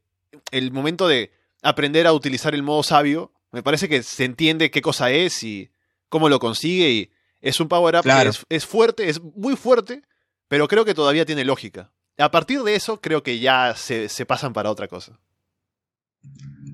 El 0.52 0.72
momento 0.72 1.08
de 1.08 1.32
aprender 1.62 2.08
a 2.08 2.14
utilizar 2.14 2.54
el 2.54 2.64
modo 2.64 2.84
sabio. 2.84 3.32
Me 3.52 3.64
parece 3.64 3.88
que 3.88 4.04
se 4.04 4.26
entiende 4.26 4.72
qué 4.72 4.82
cosa 4.82 5.12
es 5.12 5.44
y 5.44 5.72
cómo 6.10 6.28
lo 6.28 6.40
consigue. 6.40 6.90
Y 6.90 7.12
es 7.40 7.60
un 7.60 7.70
power-up 7.70 8.04
que 8.04 8.28
es, 8.28 8.46
es, 8.50 8.66
fuerte, 8.66 9.08
es 9.08 9.22
muy 9.22 9.56
fuerte, 9.56 10.02
pero 10.48 10.68
creo 10.68 10.84
que 10.84 10.96
todavía 10.96 11.26
tiene 11.26 11.46
lógica. 11.46 11.94
A 12.18 12.32
partir 12.32 12.64
de 12.64 12.76
eso, 12.76 13.00
creo 13.00 13.24
que 13.24 13.40
ya 13.40 13.76
se, 13.78 14.10
se 14.10 14.26
pasan 14.26 14.54
para 14.54 14.72
otra 14.72 14.88
cosa. 14.88 15.20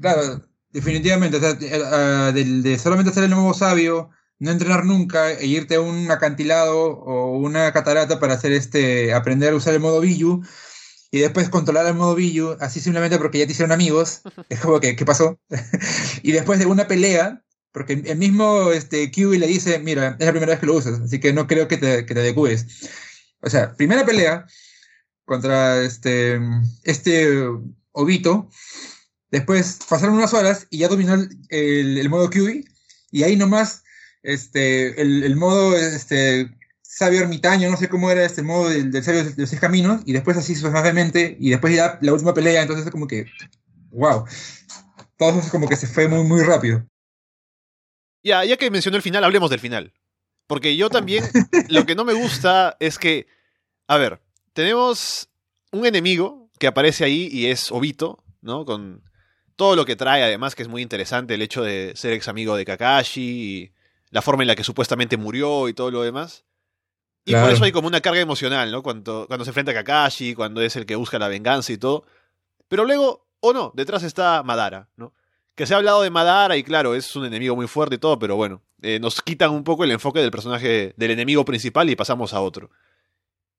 Claro, 0.02 0.49
Definitivamente, 0.72 1.38
o 1.38 1.40
sea, 1.40 1.58
eh, 1.62 1.82
ah, 1.84 2.32
de, 2.34 2.78
solamente 2.78 3.12
ser 3.12 3.24
el 3.24 3.32
nuevo 3.32 3.54
sabio, 3.54 4.12
no 4.38 4.52
entrenar 4.52 4.86
nunca 4.86 5.32
e 5.32 5.46
irte 5.48 5.76
a 5.76 5.82
un 5.82 6.12
acantilado 6.12 6.92
o 6.92 7.38
una 7.38 7.74
catarata 7.74 8.20
para 8.20 8.36
hacer 8.36 8.52
este, 8.52 9.14
aprender 9.14 9.54
a 9.54 9.56
usar 9.56 9.74
el 9.74 9.80
modo 9.80 10.00
Biyu 10.00 10.44
y 11.12 11.20
después 11.20 11.50
controlar 11.50 11.88
el 11.88 11.96
modo 11.96 12.16
Biyu, 12.16 12.56
así 12.60 12.80
simplemente 12.82 13.18
porque 13.18 13.40
ya 13.40 13.48
te 13.48 13.54
hicieron 13.54 13.72
amigos, 13.72 14.22
es 14.50 14.60
como 14.60 14.80
que, 14.80 14.96
¿qué 14.96 15.06
pasó? 15.06 15.40
y 16.24 16.32
después 16.32 16.60
de 16.60 16.68
una 16.68 16.88
pelea, 16.88 17.44
porque 17.72 17.94
el 17.94 18.18
mismo 18.18 18.72
este, 18.72 19.10
Kiwi 19.10 19.40
le 19.40 19.48
dice, 19.48 19.80
mira, 19.80 20.16
es 20.20 20.26
la 20.26 20.32
primera 20.32 20.52
vez 20.52 20.60
que 20.60 20.68
lo 20.68 20.76
usas, 20.76 21.00
así 21.00 21.20
que 21.20 21.34
no 21.34 21.48
creo 21.48 21.68
que 21.68 21.78
te, 21.78 22.06
que 22.06 22.14
te 22.14 22.20
adecues. 22.20 22.68
O 23.42 23.50
sea, 23.50 23.74
primera 23.74 24.06
pelea 24.06 24.46
contra 25.26 25.82
este, 25.82 26.40
este 26.84 27.48
Obito, 27.92 28.50
Después 29.32 29.80
pasaron 29.88 30.16
unas 30.16 30.34
horas 30.34 30.68
y 30.70 30.80
ya 30.80 30.88
dominó 30.88 31.16
el, 31.50 32.10
modo 32.10 32.30
QI. 32.30 32.66
Y 33.12 33.24
ahí 33.24 33.36
nomás, 33.36 33.84
este, 34.24 35.00
el, 35.02 35.36
modo 35.36 35.78
este, 35.78 36.50
sabio 36.82 37.22
ermitaño, 37.22 37.70
no 37.70 37.78
sé 37.78 37.90
cómo 37.90 38.10
era 38.10 38.26
este 38.26 38.42
modo 38.42 38.70
del, 38.70 38.92
sabio 39.04 39.24
de 39.24 39.34
los 39.38 39.50
seis 39.50 39.62
caminos. 39.62 40.02
Y 40.06 40.14
después 40.14 40.38
así 40.38 40.56
suavemente. 40.56 41.38
Y 41.40 41.52
después 41.52 41.76
ya 41.76 42.00
la 42.02 42.14
última 42.14 42.34
pelea. 42.34 42.62
Entonces 42.62 42.86
es 42.86 42.92
como 42.92 43.08
que, 43.08 43.26
wow. 43.92 44.26
Todo 45.18 45.40
eso 45.40 45.50
como 45.52 45.68
que 45.68 45.76
se 45.76 45.88
fue 45.88 46.08
muy, 46.08 46.24
muy 46.24 46.42
rápido. 46.44 46.86
Ya, 48.24 48.44
ya 48.46 48.58
que 48.58 48.72
mencionó 48.72 48.98
el 48.98 49.04
final, 49.04 49.24
hablemos 49.24 49.50
del 49.50 49.60
final. 49.60 49.94
Porque 50.48 50.76
yo 50.76 50.90
también, 50.90 51.24
lo 51.70 51.86
que 51.86 51.94
no 51.94 52.04
me 52.04 52.14
gusta 52.14 52.76
es 52.80 52.98
que, 52.98 53.28
a 53.88 53.98
ver, 53.98 54.20
tenemos 54.54 55.30
un 55.72 55.86
enemigo 55.86 56.50
que 56.58 56.68
aparece 56.68 57.04
ahí 57.04 57.30
y 57.32 57.46
es 57.48 57.72
Obito, 57.72 58.24
¿no? 58.42 58.66
Con 58.66 59.04
todo 59.60 59.76
lo 59.76 59.86
que 59.86 59.98
trae, 59.98 60.24
además, 60.24 60.56
que 60.56 60.64
es 60.64 60.70
muy 60.70 60.82
interesante, 60.82 61.34
el 61.34 61.42
hecho 61.42 61.62
de 61.62 61.92
ser 61.96 62.14
ex 62.14 62.30
amigo 62.30 62.56
de 62.56 62.64
Kakashi 62.64 63.22
y 63.22 63.72
la 64.10 64.22
forma 64.22 64.44
en 64.44 64.48
la 64.48 64.56
que 64.56 64.64
supuestamente 64.64 65.18
murió 65.18 65.68
y 65.68 65.74
todo 65.74 65.92
lo 65.92 66.02
demás. 66.02 66.46
Y 67.26 67.34
por 67.34 67.52
eso 67.52 67.66
hay 67.66 67.74
como 67.74 67.90
una 67.90 68.00
carga 68.00 68.22
emocional, 68.22 68.72
¿no? 68.72 68.82
Cuando, 68.82 69.26
cuando 69.28 69.44
se 69.44 69.50
enfrenta 69.50 69.72
a 69.72 69.76
Kakashi, 69.76 70.34
cuando 70.34 70.62
es 70.62 70.78
el 70.78 70.86
que 70.86 70.96
busca 70.96 71.20
la 71.20 71.28
venganza 71.28 71.74
y 71.74 71.78
todo. 71.78 72.06
Pero 72.70 72.86
luego, 72.86 73.28
o 73.42 73.52
no, 73.52 73.74
detrás 73.76 74.04
está 74.04 74.44
Madara, 74.44 74.88
¿no? 74.96 75.14
que 75.60 75.66
se 75.66 75.74
ha 75.74 75.78
hablado 75.78 76.04
de 76.04 76.10
Madara 76.10 76.56
y 76.56 76.64
claro, 76.64 76.96
es 76.96 77.14
un 77.18 77.26
enemigo 77.26 77.54
muy 77.54 77.68
fuerte 77.68 77.96
y 77.96 77.98
todo, 77.98 78.18
pero 78.18 78.38
bueno, 78.38 78.62
eh, 78.82 78.98
nos 78.98 79.22
quitan 79.22 79.52
un 79.52 79.66
poco 79.66 79.84
el 79.84 79.92
enfoque 79.92 80.22
del 80.22 80.32
personaje, 80.32 80.94
del 80.96 81.12
enemigo 81.12 81.44
principal 81.44 81.90
y 81.90 81.98
pasamos 81.98 82.34
a 82.34 82.40
otro. 82.40 82.70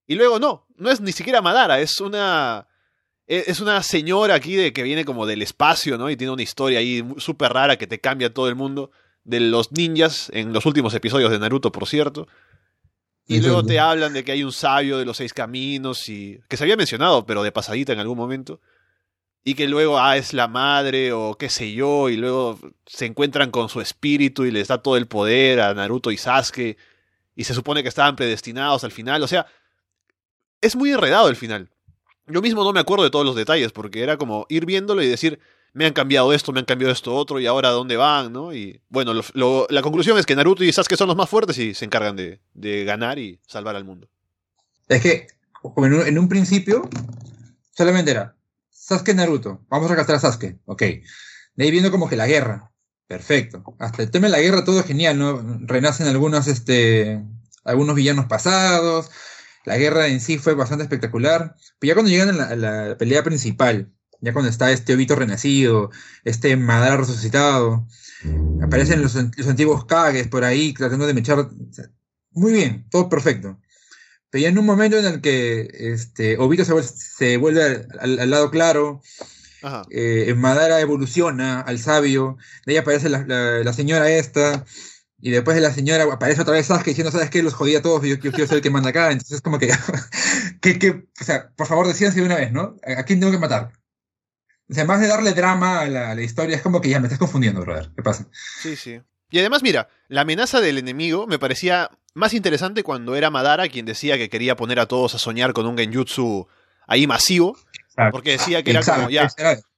Y 0.06 0.14
luego 0.14 0.38
no, 0.38 0.66
no 0.76 0.90
es 0.90 1.02
ni 1.02 1.12
siquiera 1.12 1.42
Madara, 1.42 1.78
es 1.78 2.00
una... 2.00 2.66
e, 3.30 3.44
Es 3.46 3.60
una 3.60 3.82
señora 3.82 4.34
aquí 4.34 4.56
de 4.56 4.72
que 4.72 4.82
viene 4.82 5.04
como 5.04 5.24
del 5.24 5.40
espacio, 5.40 5.96
¿no? 5.96 6.10
Y 6.10 6.16
tiene 6.16 6.32
una 6.32 6.42
historia 6.42 6.80
ahí 6.80 7.02
súper 7.18 7.52
rara 7.52 7.76
que 7.78 7.86
te 7.86 8.00
cambia 8.00 8.34
todo 8.34 8.48
el 8.48 8.56
mundo. 8.56 8.90
De 9.22 9.38
los 9.38 9.70
ninjas 9.70 10.30
en 10.34 10.52
los 10.52 10.66
últimos 10.66 10.92
episodios 10.94 11.30
de 11.30 11.38
Naruto, 11.38 11.70
por 11.70 11.86
cierto. 11.86 12.26
Y 13.26 13.40
luego 13.40 13.62
te 13.62 13.78
hablan 13.78 14.12
de 14.12 14.24
que 14.24 14.32
hay 14.32 14.42
un 14.42 14.50
sabio 14.50 14.98
de 14.98 15.04
los 15.04 15.18
seis 15.18 15.32
caminos 15.32 16.08
y 16.08 16.40
que 16.48 16.56
se 16.56 16.64
había 16.64 16.76
mencionado, 16.76 17.26
pero 17.26 17.44
de 17.44 17.52
pasadita 17.52 17.92
en 17.92 18.00
algún 18.00 18.18
momento. 18.18 18.60
Y 19.44 19.54
que 19.54 19.68
luego, 19.68 20.00
ah, 20.00 20.16
es 20.16 20.32
la 20.32 20.48
madre 20.48 21.12
o 21.12 21.36
qué 21.38 21.48
sé 21.48 21.72
yo, 21.72 22.08
y 22.08 22.16
luego 22.16 22.58
se 22.86 23.06
encuentran 23.06 23.52
con 23.52 23.68
su 23.68 23.80
espíritu 23.80 24.44
y 24.46 24.50
les 24.50 24.66
da 24.66 24.82
todo 24.82 24.96
el 24.96 25.06
poder 25.06 25.60
a 25.60 25.72
Naruto 25.74 26.10
y 26.10 26.16
Sasuke. 26.16 26.76
Y 27.36 27.44
se 27.44 27.54
supone 27.54 27.84
que 27.84 27.88
estaban 27.88 28.16
predestinados 28.16 28.82
al 28.82 28.90
final. 28.90 29.22
O 29.22 29.28
sea, 29.28 29.46
es 30.60 30.74
muy 30.74 30.90
enredado 30.90 31.28
el 31.28 31.36
final. 31.36 31.70
Yo 32.32 32.42
mismo 32.42 32.64
no 32.64 32.72
me 32.72 32.80
acuerdo 32.80 33.04
de 33.04 33.10
todos 33.10 33.24
los 33.24 33.36
detalles, 33.36 33.72
porque 33.72 34.02
era 34.02 34.16
como 34.16 34.46
ir 34.48 34.66
viéndolo 34.66 35.02
y 35.02 35.08
decir, 35.08 35.40
me 35.72 35.86
han 35.86 35.92
cambiado 35.92 36.32
esto, 36.32 36.52
me 36.52 36.60
han 36.60 36.66
cambiado 36.66 36.92
esto 36.92 37.14
otro, 37.14 37.38
y 37.40 37.46
ahora 37.46 37.70
dónde 37.70 37.96
van, 37.96 38.32
¿no? 38.32 38.52
Y 38.52 38.80
bueno, 38.88 39.12
la 39.68 39.82
conclusión 39.82 40.18
es 40.18 40.26
que 40.26 40.36
Naruto 40.36 40.64
y 40.64 40.72
Sasuke 40.72 40.96
son 40.96 41.08
los 41.08 41.16
más 41.16 41.28
fuertes 41.28 41.58
y 41.58 41.74
se 41.74 41.84
encargan 41.84 42.16
de, 42.16 42.40
de 42.54 42.84
ganar 42.84 43.18
y 43.18 43.40
salvar 43.46 43.76
al 43.76 43.84
mundo. 43.84 44.08
Es 44.88 45.00
que, 45.02 45.26
en 45.76 45.94
un, 45.94 46.06
en 46.06 46.18
un 46.18 46.28
principio, 46.28 46.88
solamente 47.76 48.10
era 48.10 48.36
Sasuke 48.70 49.14
Naruto. 49.14 49.60
Vamos 49.68 49.90
a 49.90 49.94
rescatar 49.94 50.16
a 50.16 50.20
Sasuke. 50.20 50.58
Ok. 50.66 50.82
De 50.82 51.64
ahí 51.64 51.70
viendo 51.70 51.90
como 51.90 52.08
que 52.08 52.16
la 52.16 52.26
guerra. 52.26 52.72
Perfecto. 53.06 53.62
Hasta 53.78 54.02
el 54.02 54.10
tema 54.10 54.26
de 54.26 54.32
la 54.32 54.40
guerra 54.40 54.64
todo 54.64 54.80
es 54.80 54.86
genial, 54.86 55.18
¿no? 55.18 55.40
Renacen 55.62 56.06
algunos, 56.06 56.46
este, 56.46 57.22
algunos 57.64 57.94
villanos 57.96 58.26
pasados. 58.26 59.10
La 59.64 59.76
guerra 59.78 60.08
en 60.08 60.20
sí 60.20 60.38
fue 60.38 60.54
bastante 60.54 60.84
espectacular. 60.84 61.54
Pero 61.78 61.90
ya 61.90 61.94
cuando 61.94 62.10
llegan 62.10 62.30
a 62.30 62.32
la, 62.32 62.44
a 62.48 62.56
la 62.90 62.98
pelea 62.98 63.22
principal, 63.22 63.92
ya 64.20 64.32
cuando 64.32 64.50
está 64.50 64.70
este 64.70 64.94
Obito 64.94 65.14
renacido, 65.16 65.90
este 66.24 66.56
Madara 66.56 66.96
resucitado, 66.98 67.86
aparecen 68.62 69.02
los, 69.02 69.14
los 69.14 69.48
antiguos 69.48 69.86
Kages 69.86 70.28
por 70.28 70.44
ahí 70.44 70.72
tratando 70.74 71.06
de 71.06 71.14
mechar. 71.14 71.48
Muy 72.32 72.52
bien, 72.52 72.86
todo 72.90 73.08
perfecto. 73.08 73.58
Pero 74.30 74.42
ya 74.42 74.48
en 74.48 74.58
un 74.58 74.66
momento 74.66 74.98
en 74.98 75.06
el 75.06 75.20
que 75.20 75.68
este, 75.72 76.38
Obito 76.38 76.64
se 76.64 76.72
vuelve, 76.72 76.88
se 76.88 77.36
vuelve 77.36 77.64
al, 77.64 77.88
al- 78.00 78.18
al 78.20 78.30
lado 78.30 78.50
claro, 78.50 79.02
eh, 79.90 80.34
Madara 80.36 80.80
evoluciona 80.80 81.60
al 81.60 81.78
sabio, 81.78 82.36
de 82.66 82.72
ahí 82.72 82.78
aparece 82.78 83.08
la, 83.08 83.24
la- 83.26 83.58
la 83.64 83.72
señora 83.72 84.10
esta, 84.10 84.64
y 85.22 85.30
después 85.30 85.54
de 85.54 85.60
la 85.60 85.72
señora 85.72 86.04
aparece 86.04 86.40
otra 86.40 86.54
vez 86.54 86.66
Sasuke 86.66 86.86
diciendo, 86.86 87.10
¿sabes 87.10 87.30
qué? 87.30 87.42
Los 87.42 87.54
jodí 87.54 87.74
a 87.76 87.82
todos, 87.82 88.02
yo, 88.02 88.16
yo 88.16 88.32
quiero 88.32 88.46
ser 88.46 88.56
el 88.56 88.62
que 88.62 88.70
manda 88.70 88.90
acá, 88.90 89.12
entonces 89.12 89.36
es 89.36 89.42
como 89.42 89.58
que, 89.58 89.68
que, 90.60 90.78
que, 90.78 90.90
o 91.20 91.24
sea, 91.24 91.50
por 91.56 91.66
favor 91.66 91.86
decídanse 91.86 92.20
de 92.20 92.26
una 92.26 92.36
vez, 92.36 92.52
¿no? 92.52 92.76
¿A, 92.84 93.02
quién 93.04 93.20
tengo 93.20 93.32
que 93.32 93.38
matar? 93.38 93.72
O 94.68 94.74
sea, 94.74 94.84
más 94.84 95.00
de 95.00 95.08
darle 95.08 95.32
drama 95.32 95.80
a 95.80 95.88
la, 95.88 96.10
a 96.10 96.14
la 96.14 96.22
historia, 96.22 96.56
es 96.56 96.62
como 96.62 96.80
que 96.80 96.88
ya 96.88 97.00
me 97.00 97.06
estás 97.06 97.18
confundiendo, 97.18 97.60
brother, 97.60 97.90
¿qué 97.94 98.02
pasa? 98.02 98.26
Sí, 98.62 98.76
sí. 98.76 99.00
Y 99.30 99.38
además, 99.38 99.62
mira, 99.62 99.88
la 100.08 100.22
amenaza 100.22 100.60
del 100.60 100.78
enemigo 100.78 101.26
me 101.26 101.38
parecía 101.38 101.90
más 102.14 102.34
interesante 102.34 102.82
cuando 102.82 103.14
era 103.14 103.30
Madara 103.30 103.68
quien 103.68 103.86
decía 103.86 104.16
que 104.16 104.30
quería 104.30 104.56
poner 104.56 104.80
a 104.80 104.86
todos 104.86 105.14
a 105.14 105.18
soñar 105.18 105.52
con 105.52 105.66
un 105.66 105.76
genjutsu 105.76 106.48
ahí 106.86 107.06
masivo, 107.06 107.56
porque 108.10 108.32
decía 108.32 108.62
que 108.62 108.70
era 108.70 108.80
Exacto, 108.80 109.02
como, 109.02 109.10
ya, 109.10 109.28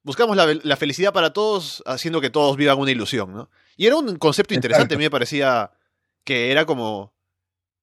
buscamos 0.02 0.36
la, 0.36 0.46
la 0.62 0.76
felicidad 0.76 1.12
para 1.12 1.32
todos 1.32 1.82
haciendo 1.84 2.20
que 2.20 2.30
todos 2.30 2.56
vivan 2.56 2.78
una 2.78 2.90
ilusión, 2.90 3.32
¿no? 3.32 3.50
Y 3.76 3.86
era 3.86 3.96
un 3.96 4.16
concepto 4.16 4.54
interesante, 4.54 4.94
a 4.94 4.98
mí 4.98 5.04
me 5.04 5.10
parecía 5.10 5.70
que 6.24 6.50
era 6.50 6.66
como... 6.66 7.12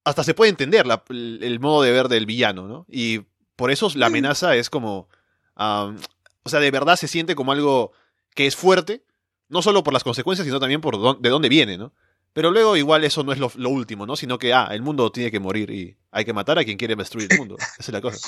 Hasta 0.03 0.23
se 0.23 0.33
puede 0.33 0.49
entender 0.49 0.87
la- 0.87 1.03
el, 1.09 1.39
el 1.43 1.59
modo 1.59 1.81
de 1.83 1.91
ver 1.91 2.07
del 2.07 2.25
villano, 2.25 2.67
¿no? 2.67 2.85
Y 2.89 3.21
por 3.55 3.71
eso 3.71 3.89
la 3.95 4.07
amenaza 4.07 4.55
es 4.55 4.69
como... 4.69 5.09
o 5.55 6.49
sea, 6.49 6.59
de 6.59 6.71
verdad 6.71 6.95
se 6.95 7.07
siente 7.07 7.35
como 7.35 7.51
algo 7.51 7.91
que 8.33 8.47
es 8.47 8.55
fuerte, 8.55 9.03
no 9.49 9.61
solo 9.61 9.83
por 9.83 9.93
las 9.93 10.03
consecuencias, 10.03 10.45
sino 10.45 10.59
también 10.59 10.81
por 10.81 11.19
de 11.19 11.29
dónde 11.29 11.49
viene, 11.49 11.77
¿no? 11.77 11.93
Pero 12.31 12.51
luego 12.51 12.77
igual 12.77 13.03
eso 13.03 13.23
no 13.23 13.33
es 13.33 13.39
lo, 13.39 13.51
lo 13.55 13.69
último, 13.69 14.05
¿no? 14.05 14.15
Sino 14.15 14.37
que, 14.37 14.53
ah, 14.53 14.69
el 14.71 14.83
mundo 14.83 15.11
tiene 15.11 15.31
que 15.31 15.39
morir 15.39 15.71
y 15.71 15.97
hay 16.11 16.23
que 16.25 16.31
matar 16.33 16.59
a 16.59 16.63
quien 16.63 16.77
quiere 16.77 16.95
destruir 16.95 17.27
el 17.31 17.39
mundo. 17.39 17.57
Esa 17.57 17.75
es 17.79 17.89
la 17.89 18.01
cosa. 18.01 18.19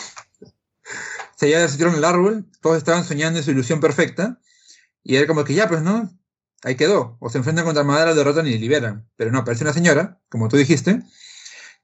se 1.36 1.50
ya 1.50 1.60
destruyeron 1.60 1.96
el 1.96 2.04
árbol, 2.04 2.46
todos 2.62 2.78
estaban 2.78 3.04
soñando 3.06 3.40
en 3.40 3.46
su 3.46 3.52
ilusión 3.52 3.80
perfecta, 3.80 4.40
y 5.04 5.16
era 5.16 5.28
como 5.28 5.44
que 5.44 5.54
ya, 5.54 5.68
pues 5.70 5.82
no, 5.82 6.12
ahí 6.64 6.76
quedó. 6.76 7.18
O 7.20 7.30
se 7.30 7.38
enfrentan 7.38 7.66
contra 7.66 7.84
Madara, 7.84 8.14
derrotan 8.14 8.48
y 8.48 8.58
liberan. 8.58 9.08
Pero 9.16 9.32
no, 9.32 9.40
aparece 9.40 9.64
una 9.64 9.74
señora, 9.74 10.20
como 10.30 10.48
tú 10.50 10.58
dijiste, 10.58 11.02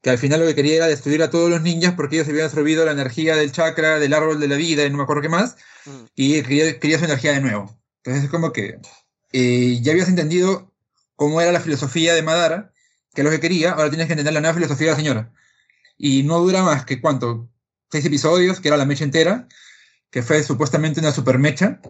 que 0.01 0.09
al 0.09 0.17
final 0.17 0.39
lo 0.39 0.45
que 0.45 0.55
quería 0.55 0.75
era 0.75 0.87
destruir 0.87 1.23
a 1.23 1.29
todos 1.29 1.49
los 1.49 1.61
ninjas 1.61 1.93
porque 1.95 2.17
ellos 2.17 2.27
habían 2.27 2.45
absorbido 2.45 2.85
la 2.85 2.91
energía 2.91 3.35
del 3.35 3.51
chakra, 3.51 3.99
del 3.99 4.13
árbol 4.13 4.39
de 4.39 4.47
la 4.47 4.55
vida 4.55 4.85
y 4.85 4.89
no 4.89 4.97
me 4.97 5.03
acuerdo 5.03 5.21
qué 5.21 5.29
más, 5.29 5.55
y 6.15 6.41
quería, 6.43 6.79
quería 6.79 6.99
su 6.99 7.05
energía 7.05 7.33
de 7.33 7.41
nuevo. 7.41 7.77
Entonces 8.03 8.25
es 8.25 8.29
como 8.29 8.51
que 8.51 8.79
eh, 9.31 9.79
ya 9.81 9.91
habías 9.91 10.09
entendido 10.09 10.73
cómo 11.15 11.41
era 11.41 11.51
la 11.51 11.59
filosofía 11.59 12.13
de 12.13 12.21
Madara, 12.21 12.71
que 13.13 13.21
es 13.21 13.25
lo 13.25 13.31
que 13.31 13.39
quería, 13.39 13.71
ahora 13.71 13.89
tienes 13.89 14.07
que 14.07 14.13
entender 14.13 14.33
la 14.33 14.41
nueva 14.41 14.55
filosofía 14.55 14.87
de 14.87 14.91
la 14.91 14.97
señora. 14.97 15.33
Y 15.97 16.23
no 16.23 16.39
dura 16.39 16.61
más 16.61 16.85
que 16.85 17.01
cuánto, 17.01 17.49
seis 17.91 18.05
episodios, 18.05 18.59
que 18.59 18.67
era 18.67 18.77
la 18.77 18.85
mecha 18.85 19.03
entera, 19.03 19.47
que 20.11 20.21
fue 20.21 20.43
supuestamente 20.43 20.99
una 20.99 21.11
super 21.11 21.39
mecha. 21.39 21.81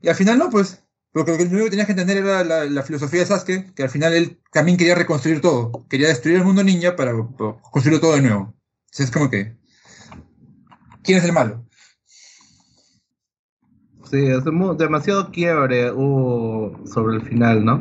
Y 0.00 0.08
al 0.08 0.14
final 0.14 0.38
no, 0.38 0.50
pues, 0.50 0.82
porque 1.12 1.32
lo 1.32 1.38
que 1.38 1.70
tenías 1.70 1.86
que 1.86 1.92
entender 1.92 2.18
era 2.18 2.44
la, 2.44 2.82
filosofía 2.82 3.20
de 3.20 3.26
Sasuke, 3.26 3.74
que 3.74 3.82
al 3.82 3.90
final 3.90 4.12
él 4.12 4.40
también 4.52 4.76
quería 4.76 4.94
reconstruir 4.94 5.40
todo, 5.40 5.86
quería 5.88 6.08
destruir 6.08 6.38
el 6.38 6.44
mundo 6.44 6.62
ninja 6.62 6.96
para, 6.96 7.12
para 7.12 7.56
construirlo 7.70 8.00
todo 8.00 8.14
de 8.14 8.22
nuevo. 8.22 8.54
Entonces 8.86 9.06
es 9.06 9.10
como 9.10 9.30
que, 9.30 9.56
¿quién 11.02 11.18
es 11.18 11.24
el 11.24 11.32
malo? 11.32 11.64
Sí, 14.10 14.24
es 14.24 14.42
demasiado 14.78 15.30
quiebre 15.30 15.92
hubo 15.92 16.86
sobre 16.86 17.16
el 17.16 17.22
final, 17.22 17.64
¿no? 17.64 17.78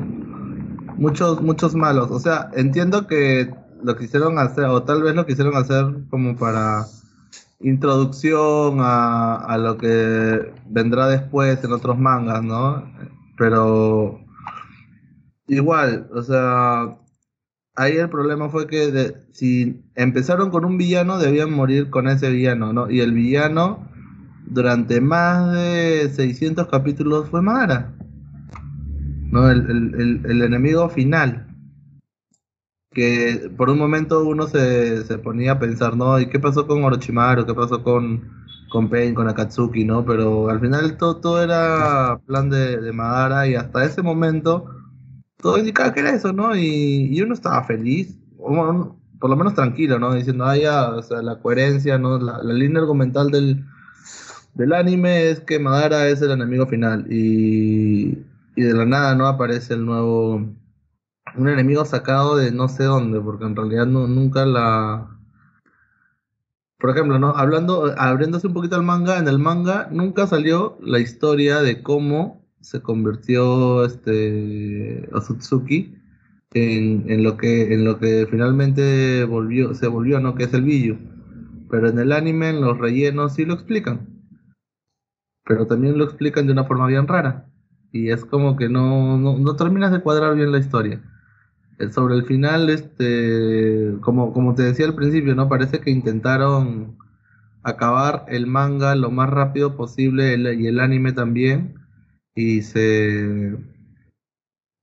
Muchos, 0.97 1.41
muchos 1.41 1.73
malos. 1.73 2.11
O 2.11 2.19
sea, 2.19 2.49
entiendo 2.53 3.07
que 3.07 3.53
lo 3.81 3.95
quisieron 3.95 4.37
hacer, 4.39 4.65
o 4.65 4.83
tal 4.83 5.03
vez 5.03 5.15
lo 5.15 5.25
quisieron 5.25 5.55
hacer 5.55 5.85
como 6.09 6.35
para 6.35 6.85
introducción 7.59 8.77
a, 8.81 9.35
a 9.35 9.57
lo 9.57 9.77
que 9.77 10.53
vendrá 10.69 11.07
después 11.07 11.63
en 11.63 11.71
otros 11.71 11.97
mangas, 11.97 12.43
¿no? 12.43 12.83
Pero 13.37 14.19
igual, 15.47 16.07
o 16.13 16.21
sea, 16.21 16.97
ahí 17.75 17.97
el 17.97 18.09
problema 18.09 18.49
fue 18.49 18.67
que 18.67 18.91
de- 18.91 19.15
si 19.31 19.83
empezaron 19.95 20.49
con 20.49 20.65
un 20.65 20.77
villano, 20.77 21.17
debían 21.17 21.51
morir 21.51 21.89
con 21.89 22.07
ese 22.07 22.29
villano, 22.31 22.73
¿no? 22.73 22.89
Y 22.89 22.99
el 23.01 23.11
villano 23.13 23.87
durante 24.45 25.01
más 25.01 25.51
de 25.53 26.09
600 26.13 26.67
capítulos 26.67 27.29
fue 27.29 27.41
Madara. 27.41 27.93
¿No? 29.31 29.49
El- 29.49 29.69
el- 29.69 30.21
el 30.25 30.41
enemigo 30.41 30.87
final. 30.89 31.46
Que 32.97 33.51
por 33.55 33.69
un 33.69 33.77
momento 33.77 34.23
uno 34.25 34.47
se, 34.47 35.03
se 35.05 35.19
ponía 35.19 35.51
a 35.53 35.59
pensar, 35.59 35.95
¿no? 35.95 36.19
¿Y 36.19 36.29
qué 36.29 36.39
pasó 36.39 36.65
con 36.65 36.83
Orochimaru? 36.83 37.45
¿Qué 37.45 37.53
pasó 37.53 37.83
con, 37.83 38.27
con 38.71 38.89
Pain, 38.89 39.13
con 39.13 39.29
Akatsuki, 39.29 39.85
¿no? 39.85 40.03
Pero 40.03 40.49
al 40.49 40.59
final 40.59 40.97
todo, 40.97 41.17
todo 41.17 41.43
era 41.43 42.19
plan 42.25 42.49
de, 42.49 42.81
de 42.81 42.91
Madara 42.91 43.47
y 43.47 43.53
hasta 43.53 43.85
ese 43.85 44.01
momento 44.01 44.65
todo 45.37 45.59
indicaba 45.59 45.93
que 45.93 45.99
era 45.99 46.09
eso, 46.15 46.33
¿no? 46.33 46.55
Y, 46.55 47.09
y 47.15 47.21
uno 47.21 47.35
estaba 47.35 47.63
feliz, 47.65 48.17
o 48.39 48.49
bueno, 48.49 48.99
por 49.19 49.29
lo 49.29 49.35
menos 49.35 49.53
tranquilo, 49.53 49.99
¿no? 49.99 50.13
Diciendo, 50.15 50.45
ah, 50.45 50.55
la 51.21 51.39
coherencia, 51.39 51.99
¿no? 51.99 52.17
La, 52.17 52.41
la 52.41 52.53
línea 52.53 52.81
argumental 52.81 53.29
del, 53.29 53.63
del 54.55 54.73
anime 54.73 55.29
es 55.29 55.41
que 55.41 55.59
Madara 55.59 56.07
es 56.07 56.21
el 56.23 56.31
enemigo 56.31 56.65
final 56.65 57.05
y, 57.11 58.17
y 58.55 58.61
de 58.63 58.73
la 58.73 58.85
nada 58.85 59.15
no 59.15 59.27
aparece 59.27 59.75
el 59.75 59.85
nuevo 59.85 60.43
un 61.35 61.49
enemigo 61.49 61.85
sacado 61.85 62.37
de 62.37 62.51
no 62.51 62.67
sé 62.67 62.83
dónde 62.83 63.19
porque 63.19 63.45
en 63.45 63.55
realidad 63.55 63.85
no, 63.85 64.07
nunca 64.07 64.45
la 64.45 65.09
por 66.77 66.91
ejemplo 66.91 67.19
no 67.19 67.35
hablando 67.35 67.93
abriéndose 67.97 68.47
un 68.47 68.53
poquito 68.53 68.75
al 68.75 68.83
manga 68.83 69.17
en 69.17 69.27
el 69.27 69.39
manga 69.39 69.89
nunca 69.91 70.27
salió 70.27 70.77
la 70.81 70.99
historia 70.99 71.61
de 71.61 71.81
cómo 71.83 72.45
se 72.61 72.81
convirtió 72.81 73.85
este 73.85 75.07
Otsutsuki 75.11 75.95
en, 76.53 77.09
en 77.09 77.23
lo 77.23 77.37
que 77.37 77.73
en 77.73 77.83
lo 77.83 77.99
que 77.99 78.27
finalmente 78.29 79.25
volvió 79.25 79.73
se 79.73 79.87
volvió 79.87 80.19
no 80.19 80.35
que 80.35 80.45
es 80.45 80.53
el 80.53 80.63
Biju 80.63 80.97
pero 81.69 81.89
en 81.89 81.99
el 81.99 82.11
anime 82.11 82.49
en 82.49 82.61
los 82.61 82.77
rellenos 82.77 83.33
sí 83.33 83.45
lo 83.45 83.53
explican 83.53 84.17
pero 85.47 85.65
también 85.65 85.97
lo 85.97 86.03
explican 86.03 86.45
de 86.45 86.51
una 86.51 86.65
forma 86.65 86.87
bien 86.87 87.07
rara. 87.07 87.45
Y 87.91 88.11
es 88.11 88.25
como 88.25 88.57
que 88.57 88.67
no, 88.67 89.17
no, 89.17 89.37
no 89.37 89.55
terminas 89.55 89.91
de 89.91 90.01
cuadrar 90.01 90.35
bien 90.35 90.51
la 90.51 90.59
historia. 90.59 91.01
Sobre 91.91 92.15
el 92.15 92.25
final, 92.25 92.69
este, 92.69 93.93
como, 94.01 94.33
como 94.33 94.55
te 94.55 94.63
decía 94.63 94.87
al 94.87 94.95
principio, 94.95 95.35
¿no? 95.35 95.47
Parece 95.49 95.79
que 95.79 95.91
intentaron 95.91 96.97
acabar 97.63 98.25
el 98.29 98.47
manga 98.47 98.95
lo 98.95 99.11
más 99.11 99.29
rápido 99.29 99.75
posible 99.77 100.35
y 100.55 100.67
el 100.67 100.79
anime 100.79 101.13
también. 101.13 101.75
y 102.35 102.61
se 102.61 103.57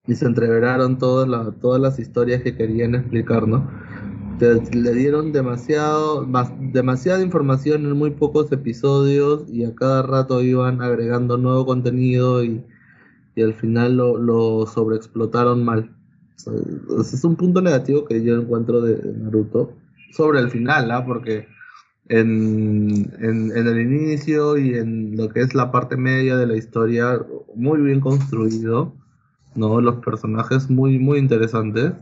y 0.07 0.15
se 0.15 0.27
entreveraron 0.27 0.99
todas 0.99 1.29
las 1.29 1.59
todas 1.61 1.81
las 1.81 1.99
historias 1.99 2.43
que 2.43 2.57
querían 2.57 2.95
explicar, 2.95 3.47
le 3.49 4.95
dieron 4.95 5.33
demasiado 5.33 6.27
demasiada 6.61 7.23
información 7.23 7.87
en 7.87 7.93
muy 7.93 8.11
pocos 8.11 8.51
episodios 8.53 9.49
y 9.49 9.65
a 9.65 9.75
cada 9.75 10.03
rato 10.03 10.43
iban 10.43 10.83
agregando 10.83 11.39
nuevo 11.39 11.65
contenido 11.67 12.45
y, 12.45 12.65
y 13.37 13.43
al 13.43 13.55
final 13.55 13.97
lo, 13.97 14.19
lo 14.19 14.67
sobreexplotaron 14.67 15.65
mal. 15.65 15.95
Es 16.37 17.25
un 17.25 17.37
punto 17.37 17.61
negativo 17.63 18.05
que 18.05 18.23
yo 18.23 18.41
encuentro 18.41 18.81
de, 18.81 19.01
Naruto 19.15 19.73
sobre 20.13 20.41
el 20.41 20.51
final, 20.51 20.91
¿ah? 20.91 21.05
Porque 21.05 21.49
en, 22.09 23.11
en, 23.21 23.51
el 23.53 23.81
inicio 23.81 24.59
y 24.59 24.75
en 24.75 25.17
lo 25.17 25.29
que 25.29 25.41
es 25.41 25.55
la 25.55 25.73
parte 25.73 25.97
media 25.97 26.37
de 26.37 26.47
la 26.47 26.57
historia, 26.57 27.19
muy 27.55 27.81
bien 27.81 28.01
construido, 28.01 28.95
¿no? 29.55 29.81
Los 29.81 29.97
personajes 29.97 30.71
muy, 30.71 30.99
muy 30.99 31.19
interesantes. 31.19 31.93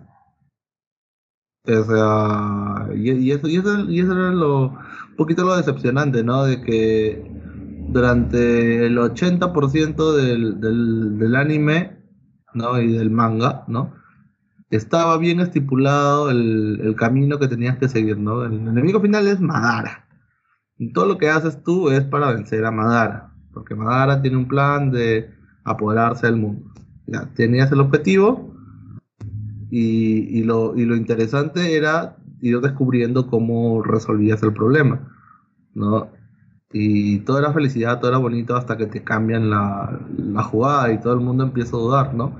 O 1.64 1.84
sea, 1.84 2.88
y, 2.96 3.30
eso, 3.30 3.46
y, 3.46 3.56
eso, 3.56 3.88
y 3.88 4.00
eso 4.00 4.12
era 4.12 4.32
lo, 4.32 4.66
un 4.66 5.16
poquito 5.16 5.44
lo 5.44 5.56
decepcionante, 5.56 6.24
¿no? 6.24 6.44
De 6.44 6.60
que 6.60 7.24
durante 7.88 8.86
el 8.86 8.98
80% 8.98 10.16
del, 10.16 10.60
del, 10.60 11.18
del 11.18 11.36
anime, 11.36 11.98
¿no? 12.54 12.80
Y 12.80 12.92
del 12.92 13.10
manga, 13.10 13.64
¿no? 13.68 14.01
Estaba 14.76 15.18
bien 15.18 15.40
estipulado 15.40 16.30
el, 16.30 16.94
camino 16.96 17.38
que 17.38 17.48
tenías 17.48 17.76
que 17.76 17.88
seguir, 17.88 18.16
¿no? 18.16 18.42
El 18.44 18.54
enemigo 18.54 19.00
final 19.00 19.26
es 19.26 19.38
Madara. 19.40 20.06
Y 20.78 20.92
todo 20.92 21.06
lo 21.06 21.18
que 21.18 21.28
haces 21.28 21.62
tú 21.62 21.90
es 21.90 22.02
para 22.04 22.32
vencer 22.32 22.64
a 22.64 22.70
Madara, 22.70 23.34
porque 23.52 23.74
Madara 23.74 24.22
tiene 24.22 24.38
un 24.38 24.48
plan 24.48 24.90
de 24.90 25.30
apoderarse 25.64 26.26
del 26.26 26.36
mundo. 26.36 26.72
Ya, 27.06 27.28
tenías 27.34 27.70
el 27.70 27.80
objetivo 27.80 28.54
y, 29.70 30.42
lo, 30.44 30.74
interesante 30.76 31.76
era 31.76 32.16
ir 32.40 32.58
descubriendo 32.60 33.26
cómo 33.26 33.82
resolvías 33.82 34.42
el 34.42 34.54
problema, 34.54 35.12
¿no? 35.74 36.08
Y 36.72 37.18
todo 37.20 37.38
era 37.38 37.52
felicidad, 37.52 38.00
todo 38.00 38.10
era 38.10 38.18
bonito 38.18 38.56
hasta 38.56 38.78
que 38.78 38.86
te 38.86 39.04
cambian 39.04 39.50
la, 39.50 40.00
la 40.16 40.42
jugada 40.42 40.90
y 40.92 40.98
todo 40.98 41.12
el 41.12 41.20
mundo 41.20 41.44
empieza 41.44 41.76
a 41.76 41.80
dudar, 41.80 42.14
¿no? 42.14 42.32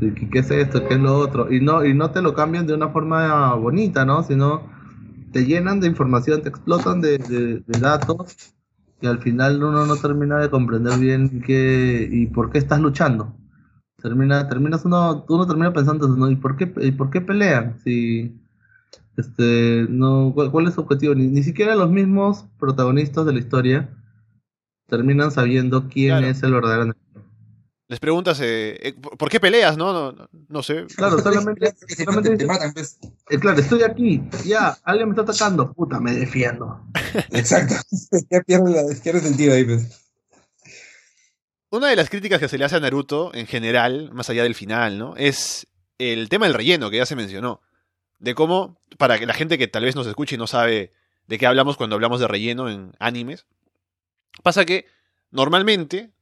¿Qué 0.00 0.38
es 0.38 0.50
esto? 0.50 0.88
¿Qué 0.88 0.94
es 0.94 1.00
lo 1.00 1.18
otro? 1.18 1.52
Y 1.52 1.60
no, 1.60 1.84
y 1.84 1.92
no 1.92 2.10
te 2.10 2.22
lo 2.22 2.32
cambian 2.34 2.66
de 2.66 2.72
una 2.74 2.88
forma 2.88 3.54
bonita, 3.54 4.06
¿no? 4.06 4.22
Sino 4.22 4.62
te 5.32 5.44
llenan 5.44 5.80
de 5.80 5.88
información, 5.88 6.42
te 6.42 6.48
explotan 6.48 7.02
de, 7.02 7.18
de, 7.18 7.78
datos 7.78 8.54
y 9.00 9.06
al 9.06 9.18
final 9.20 9.62
uno 9.62 9.84
no 9.86 9.96
termina 9.96 10.38
de 10.38 10.50
comprender 10.50 10.98
bien 10.98 11.42
qué 11.42 12.08
y 12.10 12.26
por 12.28 12.50
qué 12.50 12.58
estás 12.58 12.80
luchando. 12.80 13.36
Termina, 13.98 14.48
terminas 14.48 14.84
uno, 14.86 15.26
uno 15.28 15.46
termina 15.46 15.72
pensando, 15.72 16.08
¿no? 16.08 16.30
¿Y 16.30 16.36
por 16.36 16.56
qué, 16.56 16.72
y 16.80 16.92
por 16.92 17.10
qué 17.10 17.20
pelean? 17.20 17.78
Si, 17.84 18.40
este, 19.18 19.86
no, 19.90 20.32
¿cuál, 20.34 20.66
es 20.66 20.74
su 20.74 20.80
objetivo? 20.80 21.14
Ni, 21.14 21.28
ni 21.28 21.42
siquiera 21.42 21.74
los 21.74 21.90
mismos 21.90 22.46
protagonistas 22.58 23.26
de 23.26 23.34
la 23.34 23.38
historia 23.38 23.90
terminan 24.86 25.30
sabiendo 25.30 25.88
quién 25.88 26.24
es 26.24 26.42
el 26.42 26.54
verdadero 26.54 26.94
les 27.90 27.98
preguntas, 27.98 28.38
eh, 28.40 28.78
eh, 28.80 28.92
¿por 28.92 29.28
qué 29.28 29.40
peleas? 29.40 29.76
No, 29.76 29.92
no, 29.92 30.28
no 30.48 30.62
sé. 30.62 30.86
Claro, 30.94 31.18
solamente, 31.18 31.74
solamente 31.96 32.36
te 32.36 32.46
matan, 32.46 32.72
pues. 32.72 33.00
eh, 33.28 33.36
claro, 33.40 33.58
estoy 33.58 33.82
aquí, 33.82 34.22
ya, 34.44 34.78
alguien 34.84 35.08
me 35.08 35.12
está 35.14 35.22
atacando, 35.22 35.72
puta, 35.72 35.98
me 35.98 36.12
defiendo. 36.12 36.84
Exacto, 37.32 37.74
ya 38.30 38.42
pierde, 38.42 38.94
pierde 39.02 39.20
sentido 39.20 39.54
ahí, 39.54 39.64
pues. 39.64 40.08
Una 41.70 41.88
de 41.88 41.96
las 41.96 42.08
críticas 42.08 42.38
que 42.38 42.46
se 42.46 42.58
le 42.58 42.64
hace 42.64 42.76
a 42.76 42.80
Naruto, 42.80 43.34
en 43.34 43.48
general, 43.48 44.12
más 44.12 44.30
allá 44.30 44.44
del 44.44 44.54
final, 44.54 44.96
¿no? 44.96 45.16
Es 45.16 45.66
el 45.98 46.28
tema 46.28 46.46
del 46.46 46.54
relleno, 46.54 46.90
que 46.90 46.98
ya 46.98 47.06
se 47.06 47.16
mencionó. 47.16 47.60
De 48.20 48.36
cómo, 48.36 48.80
para 48.98 49.18
que 49.18 49.26
la 49.26 49.34
gente 49.34 49.58
que 49.58 49.66
tal 49.66 49.82
vez 49.82 49.96
nos 49.96 50.06
escuche 50.06 50.36
y 50.36 50.38
no 50.38 50.46
sabe 50.46 50.92
de 51.26 51.38
qué 51.38 51.46
hablamos 51.48 51.76
cuando 51.76 51.96
hablamos 51.96 52.20
de 52.20 52.28
relleno 52.28 52.70
en 52.70 52.92
animes, 53.00 53.46
pasa 54.44 54.64
que 54.64 54.86
normalmente 55.32 56.12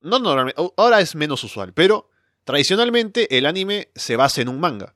no 0.00 0.18
normalmente, 0.18 0.60
ahora 0.76 1.00
es 1.00 1.14
menos 1.14 1.44
usual, 1.44 1.72
pero 1.72 2.10
tradicionalmente 2.44 3.36
el 3.36 3.46
anime 3.46 3.88
se 3.94 4.16
basa 4.16 4.40
en 4.40 4.48
un 4.48 4.60
manga. 4.60 4.94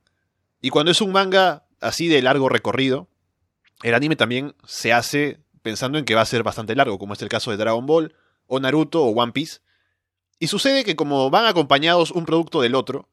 Y 0.61 0.71
cuando 0.71 0.93
es 0.93 1.01
un 1.01 1.13
manga 1.13 1.67
así 1.81 2.09
de 2.09 2.23
largo 2.23 2.49
recorrido, 2.49 3.09
el 3.83 3.95
anime 3.95 4.17
también 4.17 4.55
se 4.67 4.93
hace 4.93 5.41
pensando 5.63 5.99
en 5.99 6.05
que 6.05 6.15
va 6.15 6.21
a 6.21 6.27
ser 6.27 6.43
bastante 6.43 6.75
largo, 6.75 6.99
como 6.99 7.15
es 7.15 7.23
el 7.23 7.29
caso 7.29 7.51
de 7.51 7.57
Dragon 7.57 7.87
Ball, 7.87 8.15
o 8.47 8.61
Naruto, 8.61 9.03
o 9.03 9.11
One 9.11 9.33
Piece. 9.33 9.61
Y 10.39 10.49
sucede 10.49 10.85
que 10.85 10.97
como 10.97 11.31
van 11.31 11.47
acompañados 11.47 12.11
un 12.11 12.27
producto 12.27 12.61
del 12.61 12.75
otro, 12.75 13.09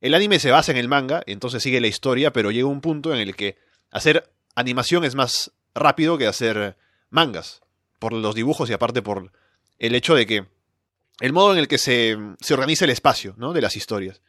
el 0.00 0.14
anime 0.14 0.38
se 0.38 0.50
basa 0.50 0.72
en 0.72 0.78
el 0.78 0.88
manga, 0.88 1.22
entonces 1.26 1.62
sigue 1.62 1.80
la 1.80 1.86
historia, 1.86 2.32
pero 2.32 2.50
llega 2.50 2.66
un 2.66 2.80
punto 2.80 3.14
en 3.14 3.20
el 3.20 3.36
que 3.36 3.56
hacer 3.90 4.30
animación 4.54 5.04
es 5.04 5.14
más 5.14 5.52
rápido 5.74 6.18
que 6.18 6.26
hacer 6.26 6.76
mangas, 7.10 7.62
por 7.98 8.12
los 8.12 8.34
dibujos 8.34 8.68
y 8.70 8.72
aparte 8.72 9.02
por 9.02 9.32
el 9.78 9.94
hecho 9.94 10.14
de 10.14 10.26
que 10.26 10.46
el 11.20 11.32
modo 11.32 11.52
en 11.52 11.58
el 11.58 11.68
que 11.68 11.78
se, 11.78 12.16
organiza 12.50 12.84
el 12.84 12.90
espacio 12.90 13.34
¿no? 13.36 13.52
de 13.52 13.60
las 13.60 13.76
historias. 13.76 14.20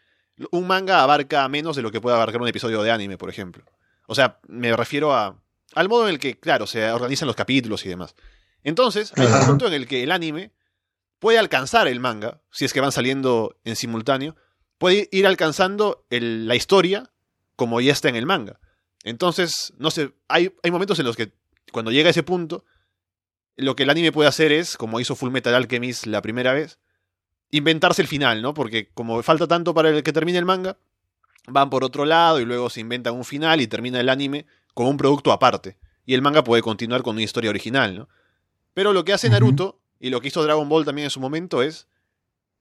Un 0.51 0.67
manga 0.67 1.01
abarca 1.01 1.47
menos 1.47 1.75
de 1.75 1.81
lo 1.81 1.91
que 1.91 2.01
puede 2.01 2.15
abarcar 2.15 2.41
un 2.41 2.47
episodio 2.47 2.83
de 2.83 2.91
anime, 2.91 3.17
por 3.17 3.29
ejemplo. 3.29 3.63
O 4.07 4.15
sea, 4.15 4.39
me 4.47 4.75
refiero 4.75 5.13
a, 5.13 5.41
al 5.73 5.89
modo 5.89 6.07
en 6.07 6.13
el 6.13 6.19
que, 6.19 6.39
claro, 6.39 6.67
se 6.67 6.91
organizan 6.91 7.27
los 7.27 7.35
capítulos 7.35 7.85
y 7.85 7.89
demás. 7.89 8.15
Entonces, 8.63 9.13
hay 9.15 9.27
un 9.27 9.45
punto 9.45 9.67
en 9.67 9.73
el 9.73 9.87
que 9.87 10.03
el 10.03 10.11
anime 10.11 10.51
puede 11.19 11.39
alcanzar 11.39 11.87
el 11.87 11.99
manga, 11.99 12.41
si 12.51 12.65
es 12.65 12.73
que 12.73 12.81
van 12.81 12.91
saliendo 12.91 13.57
en 13.63 13.75
simultáneo, 13.75 14.35
puede 14.77 15.07
ir 15.11 15.25
alcanzando 15.25 16.05
la 16.09 16.55
historia 16.55 17.11
como 17.55 17.79
ya 17.79 17.93
está 17.93 18.09
en 18.09 18.15
el 18.15 18.25
manga. 18.25 18.59
Entonces, 19.03 19.73
no 19.77 19.91
sé, 19.91 20.13
hay, 20.27 20.53
hay 20.63 20.71
momentos 20.71 20.99
en 20.99 21.05
los 21.05 21.15
que 21.15 21.31
cuando 21.71 21.91
llega 21.91 22.07
a 22.07 22.11
ese 22.11 22.23
punto, 22.23 22.65
lo 23.57 23.75
que 23.75 23.83
el 23.83 23.89
anime 23.89 24.11
puede 24.11 24.29
hacer 24.29 24.51
es, 24.51 24.77
como 24.77 24.99
hizo 24.99 25.15
Full 25.15 25.31
Metal 25.31 25.53
Alchemist 25.53 26.05
la 26.05 26.21
primera 26.21 26.53
vez, 26.53 26.79
inventarse 27.51 28.01
el 28.01 28.07
final, 28.07 28.41
¿no? 28.41 28.53
Porque 28.53 28.89
como 28.93 29.21
falta 29.23 29.47
tanto 29.47 29.73
para 29.73 29.89
el 29.89 30.03
que 30.03 30.13
termine 30.13 30.37
el 30.37 30.45
manga, 30.45 30.77
van 31.47 31.69
por 31.69 31.83
otro 31.83 32.05
lado 32.05 32.39
y 32.39 32.45
luego 32.45 32.69
se 32.69 32.81
inventan 32.81 33.15
un 33.15 33.23
final 33.23 33.61
y 33.61 33.67
termina 33.67 33.99
el 33.99 34.09
anime 34.09 34.45
como 34.73 34.89
un 34.89 34.97
producto 34.97 35.31
aparte. 35.31 35.77
Y 36.05 36.13
el 36.13 36.21
manga 36.21 36.43
puede 36.43 36.61
continuar 36.61 37.01
con 37.01 37.15
una 37.15 37.23
historia 37.23 37.49
original, 37.49 37.95
¿no? 37.95 38.09
Pero 38.73 38.93
lo 38.93 39.05
que 39.05 39.13
hace 39.13 39.29
Naruto, 39.29 39.79
y 39.99 40.09
lo 40.09 40.19
que 40.19 40.27
hizo 40.27 40.43
Dragon 40.43 40.67
Ball 40.67 40.85
también 40.85 41.05
en 41.05 41.11
su 41.11 41.19
momento, 41.19 41.61
es 41.61 41.87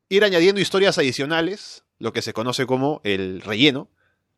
ir 0.09 0.25
añadiendo 0.25 0.61
historias 0.61 0.97
adicionales, 0.97 1.85
lo 1.99 2.13
que 2.13 2.23
se 2.23 2.33
conoce 2.33 2.67
como 2.67 3.01
el 3.05 3.41
relleno, 3.41 3.89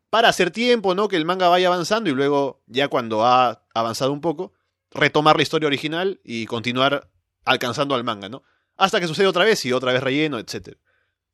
para 0.09 0.29
hacer 0.29 0.51
tiempo, 0.51 0.95
¿no? 0.95 1.09
Que 1.09 1.17
el 1.17 1.27
manga 1.27 1.49
vaya 1.49 1.67
avanzando 1.67 2.09
y 2.09 2.15
luego, 2.15 2.63
ya 2.67 2.89
cuando 2.89 3.27
ha 3.27 3.63
avanzado 3.75 4.13
un 4.13 4.21
poco, 4.23 4.55
retomar 4.93 5.37
la 5.37 5.43
historia 5.43 5.67
original 5.67 6.21
y 6.25 6.47
continuar 6.47 7.09
alcanzando 7.45 7.95
al 7.95 8.05
manga, 8.05 8.29
¿no? 8.29 8.43
Hasta 8.77 9.01
que 9.01 9.07
sucede 9.07 9.27
otra 9.27 9.45
vez 9.45 9.65
y 9.65 9.73
otra 9.73 9.93
vez 9.93 10.03
relleno, 10.03 10.39
etc. 10.39 10.77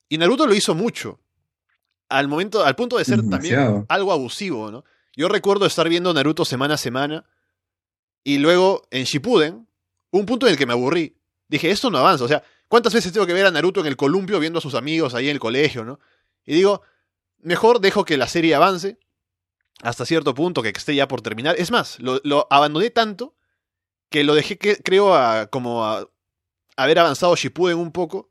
Y 0.09 0.19
Naruto 0.19 0.47
lo 0.47 0.55
hizo 0.55 0.75
mucho. 0.75 1.21
Al 2.09 2.29
momento, 2.29 2.65
al 2.65 2.77
punto 2.77 2.99
de 2.99 3.05
ser 3.05 3.29
también 3.29 3.87
algo 3.89 4.13
abusivo, 4.13 4.71
¿no? 4.71 4.85
Yo 5.17 5.29
recuerdo 5.29 5.67
estar 5.67 5.89
viendo 5.89 6.13
Naruto 6.13 6.45
semana 6.45 6.75
a 6.75 6.79
semana 6.79 7.25
y 8.23 8.39
luego 8.39 8.87
en 8.91 9.05
Shippuden, 9.05 9.67
un 10.11 10.27
punto 10.27 10.47
en 10.47 10.53
el 10.53 10.59
que 10.59 10.67
me 10.67 10.73
aburrí. 10.73 11.17
Dije, 11.49 11.71
esto 11.71 11.91
no 11.91 11.99
avanza, 11.99 12.25
o 12.25 12.29
sea, 12.29 12.43
¿cuántas 12.69 12.95
veces 12.95 13.13
tengo 13.13 13.27
que 13.27 13.33
ver 13.33 13.47
a 13.47 13.51
Naruto 13.51 13.81
en 13.81 13.87
el 13.87 13.97
columpio 13.97 14.39
viendo 14.39 14.59
a 14.59 14.63
sus 14.63 14.75
amigos 14.75 15.15
ahí 15.15 15.27
en 15.27 15.33
el 15.33 15.41
colegio, 15.41 15.85
¿no? 15.85 15.99
Y 16.45 16.55
digo, 16.55 16.83
mejor 17.39 17.81
dejo 17.81 18.05
que 18.05 18.17
la 18.17 18.29
serie 18.29 18.55
avance 18.55 18.99
hasta 19.83 20.07
cierto 20.07 20.35
punto 20.35 20.63
que 20.63 20.69
esté 20.69 20.95
ya 20.95 21.09
por 21.09 21.23
terminar. 21.23 21.57
Es 21.59 21.71
más, 21.71 21.99
lo, 21.99 22.21
lo 22.25 22.47
abandoné 22.51 22.91
tanto 22.91 23.35
que 24.13 24.23
lo 24.23 24.37
dejé, 24.37 24.57
que, 24.57 24.77
creo, 24.77 25.15
a, 25.15 25.49
como 25.49 25.85
a 25.85 26.09
haber 26.77 27.01
avanzado 27.01 27.35
Shippuden 27.35 27.79
un 27.79 27.91
poco. 27.91 28.31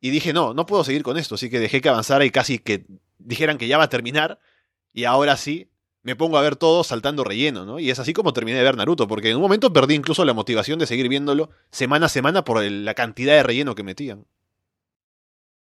Y 0.00 0.10
dije, 0.10 0.32
no, 0.32 0.54
no 0.54 0.64
puedo 0.64 0.84
seguir 0.84 1.02
con 1.02 1.18
esto. 1.18 1.34
Así 1.34 1.50
que 1.50 1.60
dejé 1.60 1.82
que 1.82 1.90
avanzara 1.90 2.24
y 2.24 2.30
casi 2.30 2.58
que 2.58 2.86
dijeran 3.18 3.58
que 3.58 3.68
ya 3.68 3.76
va 3.76 3.84
a 3.84 3.90
terminar. 3.90 4.40
Y 4.94 5.04
ahora 5.04 5.36
sí, 5.36 5.70
me 6.02 6.16
pongo 6.16 6.38
a 6.38 6.42
ver 6.42 6.56
todo 6.56 6.84
saltando 6.84 7.24
relleno, 7.24 7.66
¿no? 7.66 7.78
Y 7.78 7.90
es 7.90 7.98
así 7.98 8.12
como 8.14 8.32
terminé 8.32 8.56
de 8.56 8.64
ver 8.64 8.76
Naruto, 8.76 9.06
porque 9.08 9.30
en 9.30 9.36
un 9.36 9.42
momento 9.42 9.72
perdí 9.72 9.94
incluso 9.94 10.24
la 10.24 10.32
motivación 10.32 10.78
de 10.78 10.86
seguir 10.86 11.08
viéndolo 11.08 11.50
semana 11.70 12.06
a 12.06 12.08
semana 12.08 12.44
por 12.44 12.62
la 12.62 12.94
cantidad 12.94 13.34
de 13.34 13.42
relleno 13.42 13.74
que 13.74 13.82
metían. 13.82 14.24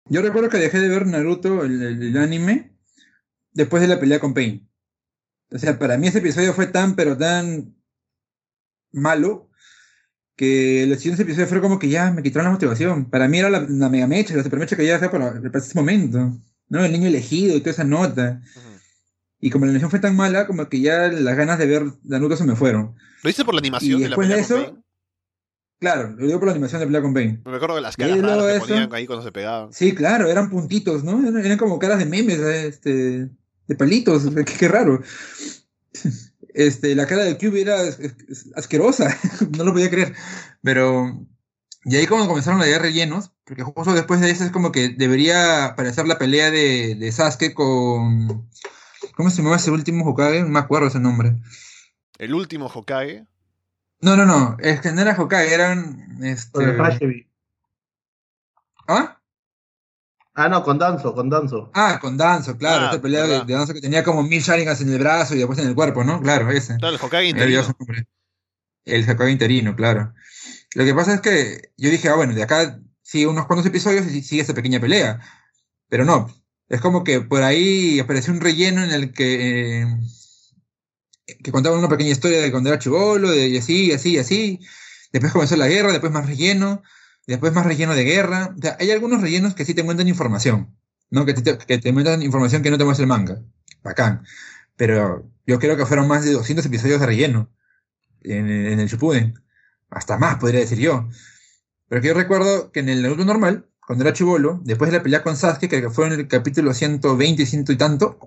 Yo 0.06 0.20
recuerdo 0.20 0.50
que 0.50 0.58
dejé 0.58 0.80
de 0.80 0.88
ver 0.88 1.06
Naruto, 1.06 1.64
el, 1.64 1.82
el, 1.82 2.16
anime, 2.18 2.76
después 3.52 3.80
de 3.80 3.88
la 3.88 3.98
pelea 3.98 4.20
con 4.20 4.34
Pain. 4.34 4.68
O 5.50 5.58
sea, 5.58 5.78
para 5.78 5.96
mí 5.96 6.08
ese 6.08 6.18
episodio 6.18 6.52
fue 6.52 6.66
tan, 6.66 6.94
pero 6.94 7.16
tan 7.16 7.74
malo 8.94 9.50
que 10.36 10.86
los 10.88 10.98
siguientes 10.98 11.24
episodios 11.24 11.48
fue 11.48 11.60
como 11.60 11.78
que 11.78 11.88
ya 11.88 12.10
me 12.10 12.22
quitaron 12.22 12.46
la 12.46 12.52
motivación. 12.52 13.08
Para 13.10 13.28
mí 13.28 13.38
era 13.38 13.50
la, 13.50 13.60
mega 13.88 14.06
mecha, 14.06 14.34
la 14.34 14.42
super 14.42 14.58
mecha 14.58 14.76
que 14.76 14.86
ya 14.86 14.98
fue 14.98 15.10
para, 15.10 15.40
para 15.40 15.58
ese 15.58 15.74
momento. 15.74 16.32
¿no? 16.68 16.84
El 16.84 16.92
niño 16.92 17.06
elegido 17.06 17.56
y 17.56 17.60
toda 17.60 17.70
esa 17.72 17.84
nota. 17.84 18.40
Y 19.40 19.50
como 19.50 19.66
la 19.66 19.70
animación 19.70 19.90
fue 19.90 20.00
tan 20.00 20.16
mala, 20.16 20.46
como 20.46 20.68
que 20.68 20.80
ya 20.80 21.08
las 21.08 21.36
ganas 21.36 21.58
de 21.58 21.66
ver 21.66 21.84
Naruto 22.02 22.36
se 22.36 22.44
me 22.44 22.56
fueron. 22.56 22.96
¿Lo 23.22 23.30
hice 23.30 23.44
por 23.44 23.54
la 23.54 23.60
animación? 23.60 24.00
Y 24.00 24.04
después 24.04 24.28
de, 24.28 24.40
eso... 24.40 24.78
Claro, 25.78 26.14
lo 26.16 26.26
digo 26.26 26.38
por 26.38 26.46
la 26.46 26.52
animación 26.52 26.80
de 26.80 26.86
pelea 26.86 27.02
con 27.02 27.12
Bane. 27.12 27.42
Me 27.44 27.56
acuerdo 27.56 27.76
de 27.76 27.82
las 27.82 27.96
caras 27.96 28.18
raras 28.20 28.44
que 28.44 28.56
eso- 28.56 28.66
ponían 28.66 28.94
ahí 28.94 29.06
cuando 29.06 29.24
se 29.24 29.32
pegaban. 29.32 29.72
Sí, 29.72 29.94
claro, 29.94 30.28
eran 30.28 30.48
puntitos, 30.48 31.04
¿no? 31.04 31.20
Eran, 31.20 31.44
eran 31.44 31.58
como 31.58 31.78
caras 31.78 31.98
de 31.98 32.06
memes, 32.06 32.38
eh, 32.38 32.66
este, 32.68 33.28
de 33.66 33.76
palitos, 33.76 34.22
qué, 34.34 34.44
qué 34.44 34.68
raro. 34.68 35.02
Este, 36.54 36.94
la 36.94 37.06
cara 37.06 37.24
de 37.24 37.36
Cube 37.36 37.60
era 37.60 37.76
asquerosa, 38.54 39.14
no 39.58 39.64
lo 39.64 39.72
podía 39.72 39.90
creer. 39.90 40.14
Pero, 40.62 41.26
y 41.84 41.96
ahí 41.96 42.06
como 42.06 42.28
comenzaron 42.28 42.62
a 42.62 42.64
llegar 42.64 42.82
rellenos, 42.82 43.32
porque 43.44 43.64
justo 43.64 43.92
después 43.92 44.20
de 44.20 44.30
eso 44.30 44.44
es 44.44 44.52
como 44.52 44.70
que 44.70 44.88
debería 44.88 45.66
aparecer 45.66 46.06
la 46.06 46.16
pelea 46.16 46.50
de, 46.50 46.94
de 46.94 47.12
Sasuke 47.12 47.52
con... 47.52 48.48
¿Cómo 49.16 49.30
se 49.30 49.42
llama 49.42 49.56
ese 49.56 49.70
último 49.70 50.08
Hokage? 50.08 50.42
No 50.42 50.48
me 50.48 50.60
acuerdo 50.60 50.88
ese 50.88 51.00
nombre. 51.00 51.36
El 52.18 52.34
último 52.34 52.66
Hokage. 52.66 53.26
No, 54.00 54.16
no, 54.16 54.24
no, 54.24 54.56
es 54.60 54.80
que 54.80 54.92
no 54.92 55.02
era 55.02 55.20
Hokage, 55.20 55.52
eran... 55.52 56.22
Este... 56.22 56.52
Con 56.52 56.68
el 56.68 56.76
Hashibi. 56.76 57.28
¿Ah? 58.86 59.20
Ah, 60.34 60.48
no, 60.48 60.64
con 60.64 60.78
Danzo, 60.78 61.14
con 61.14 61.30
Danzo. 61.30 61.70
Ah, 61.74 61.98
con 62.00 62.16
Danzo, 62.16 62.58
claro, 62.58 62.82
Ah, 62.82 62.84
esta 62.86 63.00
pelea 63.00 63.24
de, 63.24 63.44
de 63.44 63.54
Danzo 63.54 63.72
que 63.72 63.80
tenía 63.80 64.02
como 64.02 64.22
mil 64.24 64.42
Sharingans 64.42 64.80
en 64.80 64.92
el 64.92 64.98
brazo 64.98 65.34
y 65.34 65.38
después 65.38 65.58
en 65.60 65.68
el 65.68 65.74
cuerpo, 65.74 66.02
¿no? 66.02 66.20
Claro, 66.20 66.50
ese. 66.50 66.76
Claro, 66.76 66.96
el 66.96 67.00
Hokage 67.00 67.28
interino. 67.28 67.76
El 68.84 69.08
Hokage 69.08 69.30
interino, 69.30 69.76
claro. 69.76 70.12
Lo 70.74 70.84
que 70.84 70.94
pasa 70.94 71.14
es 71.14 71.20
que 71.20 71.70
yo 71.76 71.88
dije, 71.88 72.08
ah, 72.08 72.16
bueno, 72.16 72.34
de 72.34 72.42
acá 72.42 72.80
sigue 73.02 73.28
unos 73.28 73.46
cuantos 73.46 73.66
episodios 73.66 74.06
y 74.10 74.22
sigue 74.22 74.42
esa 74.42 74.54
pequeña 74.54 74.80
pelea. 74.80 75.20
Pero 75.88 76.04
no, 76.04 76.28
es 76.68 76.80
como 76.80 77.04
que 77.04 77.20
por 77.20 77.42
ahí 77.44 78.00
apareció 78.00 78.32
un 78.32 78.40
relleno 78.40 78.82
en 78.82 78.90
el 78.90 79.12
que, 79.12 79.82
eh, 79.82 79.86
que 81.44 81.52
contaba 81.52 81.78
una 81.78 81.88
pequeña 81.88 82.10
historia 82.10 82.40
de 82.40 82.50
cuando 82.50 82.70
era 82.70 82.78
chivolo, 82.78 83.30
de, 83.30 83.48
y 83.48 83.58
así, 83.58 83.86
y 83.86 83.92
así, 83.92 84.14
y 84.14 84.18
así. 84.18 84.60
Después 85.12 85.32
comenzó 85.32 85.54
la 85.56 85.68
guerra, 85.68 85.92
después 85.92 86.12
más 86.12 86.26
relleno, 86.26 86.82
después 87.26 87.52
más 87.52 87.66
relleno 87.66 87.94
de 87.94 88.04
guerra. 88.04 88.54
O 88.56 88.60
sea, 88.60 88.76
hay 88.80 88.90
algunos 88.90 89.20
rellenos 89.20 89.54
que 89.54 89.64
sí 89.64 89.74
te 89.74 89.84
cuentan 89.84 90.08
información, 90.08 90.76
¿no? 91.10 91.24
Que 91.24 91.34
te, 91.34 91.58
que 91.58 91.78
te 91.78 91.92
muestran 91.92 92.22
información 92.22 92.62
que 92.62 92.70
no 92.70 92.78
te 92.78 92.84
muestra 92.84 93.04
el 93.04 93.08
manga. 93.08 93.42
Bacán. 93.82 94.24
Pero 94.76 95.30
yo 95.46 95.58
creo 95.58 95.76
que 95.76 95.86
fueron 95.86 96.08
más 96.08 96.24
de 96.24 96.32
200 96.32 96.66
episodios 96.66 97.00
de 97.00 97.06
relleno 97.06 97.50
en, 98.22 98.48
en 98.48 98.80
el 98.80 98.88
Shippuden. 98.88 99.34
Hasta 99.90 100.18
más, 100.18 100.36
podría 100.36 100.60
decir 100.60 100.78
yo. 100.78 101.08
Pero 101.88 102.00
que 102.02 102.08
yo 102.08 102.14
recuerdo 102.14 102.72
que 102.72 102.80
en 102.80 102.88
el 102.88 103.02
Naruto 103.02 103.24
normal, 103.24 103.66
cuando 103.86 104.04
era 104.04 104.12
chivolo, 104.14 104.60
después 104.64 104.90
de 104.90 104.96
la 104.96 105.02
pelea 105.02 105.22
con 105.22 105.36
Sasuke, 105.36 105.68
que 105.68 105.90
fue 105.90 106.06
en 106.06 106.14
el 106.14 106.28
capítulo 106.28 106.72
120 106.72 107.42
y 107.42 107.46
ciento 107.46 107.72
y 107.72 107.76
tanto, 107.76 108.18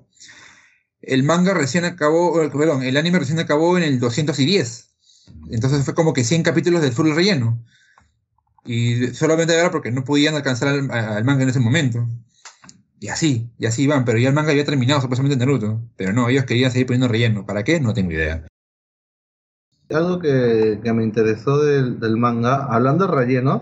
el 1.01 1.23
manga 1.23 1.53
recién 1.53 1.85
acabó, 1.85 2.33
perdón, 2.51 2.83
el 2.83 2.97
anime 2.97 3.19
recién 3.19 3.39
acabó 3.39 3.77
en 3.77 3.83
el 3.83 3.99
210. 3.99 4.89
Entonces 5.49 5.83
fue 5.83 5.95
como 5.95 6.13
que 6.13 6.23
100 6.23 6.43
capítulos 6.43 6.81
del 6.81 6.93
full 6.93 7.13
relleno. 7.13 7.63
Y 8.65 9.07
solamente 9.07 9.53
era 9.53 9.71
porque 9.71 9.91
no 9.91 10.03
podían 10.03 10.35
alcanzar 10.35 10.69
al, 10.69 11.23
manga 11.23 11.43
en 11.43 11.49
ese 11.49 11.59
momento. 11.59 12.05
Y 12.99 13.09
así, 13.09 13.49
y 13.57 13.65
así 13.65 13.83
iban, 13.83 14.05
pero 14.05 14.17
ya 14.17 14.29
el 14.29 14.35
manga 14.35 14.51
había 14.51 14.65
terminado 14.65 15.01
supuestamente 15.01 15.33
en 15.33 15.39
Naruto. 15.39 15.81
Pero 15.95 16.13
no, 16.13 16.29
ellos 16.29 16.45
querían 16.45 16.71
seguir 16.71 16.87
poniendo 16.87 17.07
relleno. 17.07 17.45
¿Para 17.45 17.63
qué? 17.63 17.79
No 17.79 17.93
tengo 17.93 18.11
idea. 18.11 18.45
Algo 19.89 20.19
que, 20.19 20.79
que 20.83 20.93
me 20.93 21.03
interesó 21.03 21.63
del, 21.63 21.99
del 21.99 22.17
manga, 22.17 22.65
hablando 22.65 23.07
de 23.07 23.13
rellenos, 23.13 23.61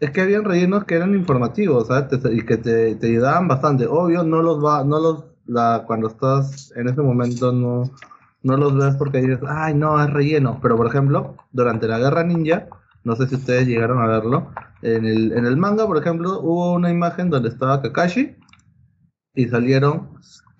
es 0.00 0.10
que 0.10 0.20
habían 0.20 0.44
rellenos 0.44 0.84
que 0.84 0.94
eran 0.94 1.14
informativos, 1.14 1.88
¿sabes? 1.88 2.20
Y 2.32 2.42
que 2.44 2.56
te, 2.56 2.94
te 2.94 3.06
ayudaban 3.06 3.48
bastante. 3.48 3.86
Obvio, 3.86 4.22
no 4.22 4.42
los 4.42 4.64
va, 4.64 4.84
no 4.84 5.00
los, 5.00 5.24
la, 5.46 5.84
cuando 5.86 6.08
estás 6.08 6.72
en 6.76 6.88
ese 6.88 7.02
momento 7.02 7.52
no, 7.52 7.90
no 8.42 8.56
los 8.56 8.76
ves 8.76 8.94
porque 8.96 9.20
dices, 9.20 9.40
ay, 9.48 9.74
no, 9.74 10.02
es 10.02 10.10
relleno. 10.10 10.58
Pero 10.62 10.76
por 10.76 10.86
ejemplo, 10.86 11.36
durante 11.52 11.88
la 11.88 11.98
guerra 11.98 12.22
ninja, 12.22 12.68
no 13.08 13.16
sé 13.16 13.26
si 13.26 13.36
ustedes 13.36 13.66
llegaron 13.66 14.00
a 14.02 14.06
verlo, 14.06 14.52
en 14.82 15.06
el, 15.06 15.32
en 15.32 15.46
el 15.46 15.56
manga, 15.56 15.86
por 15.86 15.96
ejemplo, 15.96 16.40
hubo 16.40 16.74
una 16.74 16.90
imagen 16.90 17.30
donde 17.30 17.48
estaba 17.48 17.80
Kakashi 17.80 18.36
y 19.34 19.48
salieron 19.48 20.10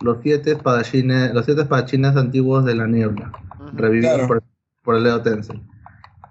los 0.00 0.16
siete 0.22 0.52
espadachines, 0.52 1.34
los 1.34 1.44
siete 1.44 1.60
espadachines 1.62 2.16
antiguos 2.16 2.64
de 2.64 2.74
la 2.74 2.86
niebla 2.86 3.30
revividos 3.74 4.14
Claro. 4.14 4.28
por, 4.28 4.42
por 4.82 4.94
el 4.96 5.02
Leo 5.04 5.20
Tensei. 5.20 5.62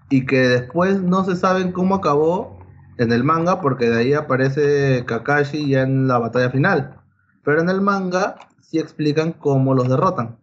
Y 0.10 0.26
que 0.26 0.40
después 0.40 1.02
no 1.04 1.24
se 1.24 1.36
saben 1.36 1.72
cómo 1.72 1.94
acabó 1.96 2.58
en 2.98 3.12
el 3.12 3.24
manga, 3.24 3.62
porque 3.62 3.88
de 3.90 4.00
ahí 4.00 4.14
aparece 4.14 5.06
Kakashi 5.06 5.70
ya 5.70 5.84
en 5.84 6.08
la 6.08 6.18
batalla 6.18 6.50
final. 6.50 6.96
Pero 7.44 7.62
en 7.62 7.70
el 7.70 7.80
manga 7.82 8.38
sí 8.60 8.80
explican 8.80 9.34
cómo 9.34 9.76
los 9.76 9.88
derrotan. 9.88 10.40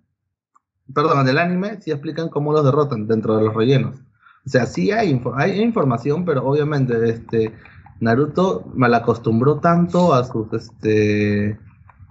Perdón, 0.94 1.20
en 1.22 1.28
el 1.28 1.38
anime 1.38 1.80
sí 1.80 1.90
explican 1.90 2.28
cómo 2.28 2.52
los 2.52 2.64
derrotan 2.64 3.08
dentro 3.08 3.36
de 3.36 3.44
los 3.44 3.54
rellenos. 3.54 4.03
O 4.46 4.50
sea, 4.50 4.66
sí 4.66 4.90
hay, 4.90 5.10
info- 5.10 5.34
hay 5.36 5.60
información, 5.60 6.24
pero 6.24 6.44
obviamente 6.44 7.08
este 7.08 7.54
Naruto 8.00 8.64
malacostumbró 8.74 9.60
tanto 9.60 10.12
a 10.14 10.24
sus 10.24 10.52
este 10.52 11.58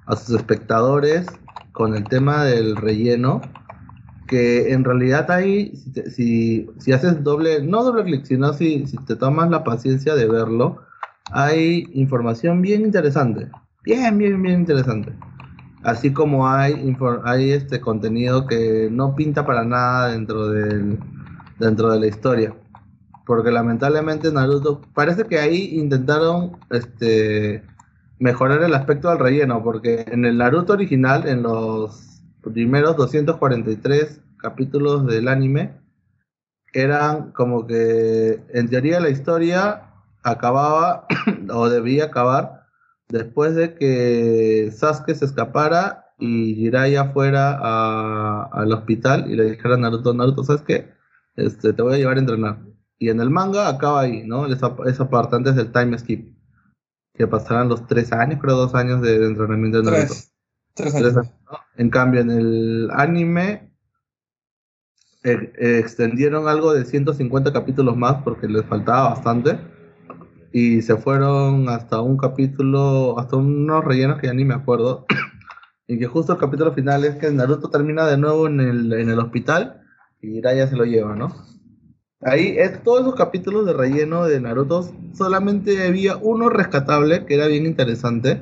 a 0.06 0.16
sus 0.16 0.36
espectadores 0.38 1.28
con 1.72 1.96
el 1.96 2.08
tema 2.08 2.44
del 2.46 2.76
relleno 2.76 3.42
que 4.28 4.72
en 4.74 4.84
realidad 4.84 5.30
ahí 5.32 5.76
si, 5.76 5.92
si, 6.12 6.70
si 6.80 6.92
haces 6.94 7.24
doble 7.24 7.62
no 7.64 7.84
doble 7.84 8.04
clic 8.06 8.26
sino 8.26 8.54
si, 8.54 8.86
si 8.88 8.98
te 9.06 9.16
tomas 9.16 9.50
la 9.50 9.64
paciencia 9.64 10.16
de 10.16 10.28
verlo 10.28 10.82
hay 11.32 11.90
información 11.94 12.62
bien 12.62 12.84
interesante 12.84 13.50
bien 13.84 14.18
bien 14.18 14.42
bien 14.42 14.60
interesante. 14.62 15.14
Así 15.84 16.14
como 16.14 16.48
hay 16.48 16.96
hay 17.26 17.52
este 17.52 17.82
contenido 17.82 18.48
que 18.48 18.88
no 18.92 19.16
pinta 19.16 19.46
para 19.46 19.66
nada 19.66 20.10
dentro 20.14 20.48
del 20.48 20.98
dentro 21.60 21.92
de 21.92 22.00
la 22.00 22.08
historia 22.08 22.56
porque 23.26 23.52
lamentablemente 23.52 24.32
Naruto 24.32 24.82
parece 24.94 25.26
que 25.26 25.40
ahí 25.40 25.80
intentaron 25.80 26.58
este 26.70 27.64
mejorar 28.20 28.64
el 28.64 28.74
aspecto 28.74 29.10
del 29.10 29.20
relleno 29.20 29.64
porque 29.64 30.06
en 30.08 30.26
el 30.26 30.38
Naruto 30.38 30.74
original 30.74 31.28
en 31.28 31.44
los 31.44 32.22
primeros 32.42 32.98
243 32.98 34.22
capítulos 34.38 35.06
del 35.08 35.28
anime 35.28 35.80
eran 36.74 37.32
como 37.32 37.66
que 37.66 38.42
en 38.50 38.70
teoría 38.70 39.00
la 39.00 39.10
historia 39.10 39.84
acababa 40.24 41.06
o 41.54 41.70
debía 41.70 42.06
acabar 42.06 42.64
después 43.10 43.56
de 43.56 43.76
que 43.76 44.72
Sasuke 44.74 45.16
se 45.16 45.26
escapara 45.26 46.08
y 46.20 46.56
Jiraiya 46.56 47.12
fuera 47.12 48.46
al 48.46 48.72
hospital 48.72 49.30
y 49.30 49.36
le 49.36 49.52
dijera 49.52 49.76
a 49.76 49.78
Naruto, 49.78 50.14
Naruto, 50.14 50.44
¿sabes 50.44 50.62
qué? 50.62 50.94
Este, 51.36 51.74
te 51.74 51.82
voy 51.82 51.96
a 51.96 51.98
llevar 51.98 52.18
a 52.18 52.20
entrenar. 52.20 52.60
Y 53.00 53.10
en 53.10 53.20
el 53.20 53.30
manga 53.30 53.68
acaba 53.68 54.02
ahí, 54.02 54.24
¿no? 54.26 54.46
Esa, 54.46 54.76
esa 54.86 55.10
parte 55.10 55.36
antes 55.36 55.56
del 55.56 55.72
time 55.72 55.98
skip. 55.98 56.34
Que 57.14 57.28
pasarán 57.28 57.70
los 57.70 57.86
tres 57.88 58.12
años, 58.12 58.40
creo, 58.42 58.56
dos 58.56 58.76
años 58.76 59.02
de, 59.02 59.20
de 59.20 59.28
entrenamiento 59.28 59.82
de 59.82 59.84
Naruto. 59.84 60.08
Tres. 60.08 60.34
Tres 60.74 60.94
Tres 60.94 61.04
años. 61.04 61.18
años, 61.18 61.34
¿no? 61.52 61.58
En 61.78 61.90
cambio, 61.90 62.22
en 62.22 62.32
el 62.32 62.90
anime 62.92 63.72
eh, 65.24 65.54
eh, 65.58 65.80
extendieron 65.80 66.48
algo 66.48 66.74
de 66.74 66.86
150 66.86 67.54
capítulos 67.54 67.96
más 67.96 68.22
porque 68.24 68.48
les 68.48 68.66
faltaba 68.66 69.10
bastante. 69.10 69.60
Y 70.52 70.82
se 70.82 70.98
fueron 70.98 71.68
hasta 71.70 72.00
un 72.02 72.18
capítulo, 72.18 73.18
hasta 73.20 73.38
unos 73.38 73.84
rellenos 73.84 74.20
que 74.20 74.28
ya 74.28 74.34
ni 74.34 74.46
me 74.46 74.54
acuerdo. 74.54 75.06
y 75.88 75.98
que 75.98 76.08
justo 76.08 76.34
el 76.34 76.40
capítulo 76.40 76.74
final 76.74 77.04
es 77.06 77.16
que 77.16 77.32
Naruto 77.32 77.70
termina 77.70 78.06
de 78.06 78.18
nuevo 78.18 78.48
en 78.48 78.60
el, 78.60 78.94
en 78.94 79.10
el 79.10 79.20
hospital 79.20 79.83
y 80.24 80.32
Jiraiya 80.36 80.68
se 80.68 80.76
lo 80.76 80.86
lleva, 80.86 81.16
¿no? 81.16 81.36
Ahí, 82.22 82.56
es, 82.58 82.82
todos 82.84 83.02
esos 83.02 83.16
capítulos 83.16 83.66
de 83.66 83.74
relleno 83.74 84.26
de 84.26 84.40
Naruto, 84.40 84.90
solamente 85.14 85.86
había 85.86 86.16
uno 86.16 86.50
rescatable 86.50 87.26
que 87.26 87.36
era 87.36 87.48
bien 87.48 87.66
interesante. 87.66 88.42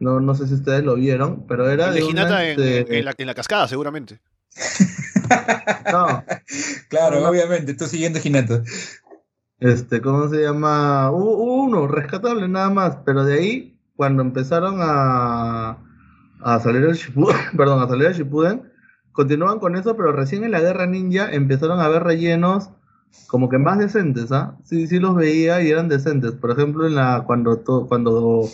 No, 0.00 0.20
no 0.20 0.34
sé 0.34 0.46
si 0.48 0.54
ustedes 0.54 0.84
lo 0.84 0.96
vieron, 0.96 1.46
pero 1.46 1.70
era 1.70 1.88
El 1.88 1.94
de 1.94 2.00
de 2.00 2.06
una, 2.06 2.20
Hinata 2.22 2.44
en, 2.44 2.50
este, 2.60 2.98
en 2.98 3.04
la, 3.06 3.14
en 3.16 3.26
la 3.26 3.34
cascada, 3.34 3.66
seguramente. 3.68 4.20
no, 5.92 6.24
Claro, 6.88 7.20
No. 7.20 7.28
obviamente, 7.28 7.72
tú 7.74 7.86
siguiendo 7.86 8.18
Hinata. 8.22 8.62
este, 9.60 10.02
¿cómo 10.02 10.28
se 10.28 10.42
llama? 10.42 11.10
Hubo, 11.10 11.36
hubo 11.38 11.62
uno 11.64 11.86
rescatable 11.86 12.48
nada 12.48 12.68
más, 12.68 12.96
pero 13.06 13.24
de 13.24 13.34
ahí, 13.38 13.78
cuando 13.96 14.22
empezaron 14.22 14.76
a, 14.80 15.78
a 16.42 16.60
salir 16.60 16.82
el 16.82 16.94
Shippuden, 16.94 17.36
perdón, 17.56 17.82
a 17.82 17.88
salir 17.88 18.08
el 18.08 18.14
Shippuden, 18.14 18.71
continuaban 19.12 19.58
con 19.58 19.76
eso, 19.76 19.96
pero 19.96 20.12
recién 20.12 20.44
en 20.44 20.50
la 20.50 20.60
Guerra 20.60 20.86
Ninja 20.86 21.32
empezaron 21.32 21.80
a 21.80 21.84
haber 21.84 22.02
rellenos 22.02 22.70
como 23.26 23.48
que 23.48 23.58
más 23.58 23.78
decentes, 23.78 24.32
¿ah? 24.32 24.58
Sí, 24.64 24.86
sí 24.86 24.98
los 24.98 25.14
veía 25.14 25.62
y 25.62 25.70
eran 25.70 25.88
decentes. 25.88 26.32
Por 26.32 26.50
ejemplo, 26.50 26.86
en 26.86 26.94
la 26.94 27.24
cuando 27.26 27.62
cuando 27.88 28.48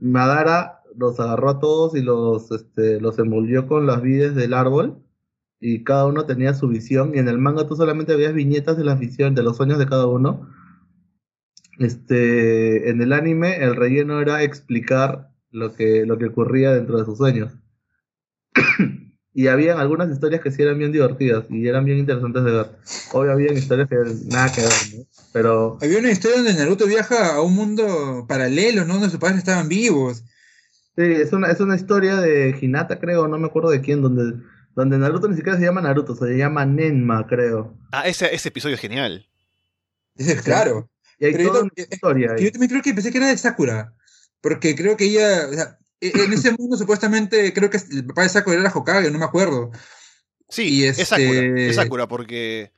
Madara 0.00 0.80
los 0.96 1.18
agarró 1.20 1.50
a 1.50 1.58
todos 1.60 1.96
y 1.96 2.02
los 2.02 2.50
este, 2.50 3.00
los 3.00 3.18
envolvió 3.18 3.66
con 3.66 3.86
las 3.86 4.02
vides 4.02 4.34
del 4.34 4.54
árbol 4.54 5.02
y 5.60 5.84
cada 5.84 6.06
uno 6.06 6.26
tenía 6.26 6.54
su 6.54 6.68
visión 6.68 7.12
y 7.14 7.18
en 7.18 7.28
el 7.28 7.38
manga 7.38 7.66
tú 7.66 7.76
solamente 7.76 8.16
veías 8.16 8.34
viñetas 8.34 8.76
de 8.76 8.84
las 8.84 8.98
visiones 8.98 9.34
de 9.34 9.42
los 9.42 9.56
sueños 9.56 9.78
de 9.78 9.86
cada 9.86 10.06
uno. 10.06 10.48
Este, 11.78 12.90
en 12.90 13.02
el 13.02 13.12
anime 13.12 13.56
el 13.64 13.74
relleno 13.76 14.20
era 14.20 14.42
explicar 14.42 15.30
lo 15.50 15.74
que 15.74 16.06
lo 16.06 16.18
que 16.18 16.26
ocurría 16.26 16.72
dentro 16.72 16.98
de 16.98 17.04
sus 17.04 17.18
sueños. 17.18 17.52
y 19.34 19.48
habían 19.48 19.78
algunas 19.78 20.10
historias 20.10 20.40
que 20.40 20.52
sí 20.52 20.62
eran 20.62 20.78
bien 20.78 20.92
divertidas 20.92 21.44
y 21.50 21.66
eran 21.66 21.84
bien 21.84 21.98
interesantes 21.98 22.44
de 22.44 22.52
ver. 22.52 22.66
Obvio, 23.12 23.32
había 23.32 23.52
historias 23.52 23.88
que 23.88 23.96
nada 24.26 24.52
que 24.52 24.60
ver, 24.60 24.70
¿no? 24.96 25.04
Pero... 25.32 25.78
Había 25.82 25.98
una 25.98 26.12
historia 26.12 26.36
donde 26.36 26.54
Naruto 26.54 26.86
viaja 26.86 27.34
a 27.34 27.42
un 27.42 27.54
mundo 27.54 28.26
paralelo, 28.28 28.84
¿no? 28.84 28.94
Donde 28.94 29.10
sus 29.10 29.18
padres 29.18 29.38
estaban 29.38 29.68
vivos. 29.68 30.22
Sí, 30.96 31.02
es 31.02 31.32
una, 31.32 31.50
es 31.50 31.58
una 31.58 31.74
historia 31.74 32.16
de 32.16 32.56
Hinata, 32.60 33.00
creo, 33.00 33.26
no 33.26 33.36
me 33.36 33.48
acuerdo 33.48 33.70
de 33.70 33.80
quién, 33.80 34.00
donde, 34.00 34.40
donde 34.76 34.98
Naruto 34.98 35.26
ni 35.26 35.34
siquiera 35.34 35.58
se 35.58 35.64
llama 35.64 35.80
Naruto, 35.80 36.14
se 36.14 36.36
llama 36.36 36.64
Nenma, 36.64 37.26
creo. 37.26 37.76
Ah, 37.90 38.06
ese, 38.06 38.32
ese 38.32 38.50
episodio 38.50 38.76
es 38.76 38.80
genial. 38.80 39.26
Es 40.16 40.42
claro. 40.42 40.88
Y 41.18 41.26
hay 41.26 41.32
Pero 41.32 41.44
yo 41.44 41.50
toda 41.50 41.62
una 41.64 41.72
historia 41.76 42.32
ahí. 42.32 42.44
Yo 42.44 42.52
también 42.52 42.70
creo 42.70 42.82
que 42.82 42.94
pensé 42.94 43.10
que 43.10 43.18
era 43.18 43.28
de 43.28 43.36
Sakura. 43.36 43.92
Porque 44.40 44.76
creo 44.76 44.96
que 44.96 45.06
ella. 45.06 45.48
o 45.50 45.52
sea, 45.52 45.78
en 46.14 46.32
ese 46.32 46.52
mundo, 46.58 46.76
supuestamente, 46.76 47.52
creo 47.52 47.70
que 47.70 47.78
el 47.92 48.04
papá 48.06 48.22
de 48.22 48.28
Sakura 48.28 48.58
era 48.60 48.72
Hokage, 48.72 49.10
no 49.10 49.18
me 49.18 49.24
acuerdo. 49.24 49.70
Sí, 50.48 50.80
Y 50.80 50.84
es 50.84 50.96
Sakura, 51.08 51.28
este- 51.30 51.68
es 51.70 51.76
Sakura, 51.76 52.08
porque 52.08 52.72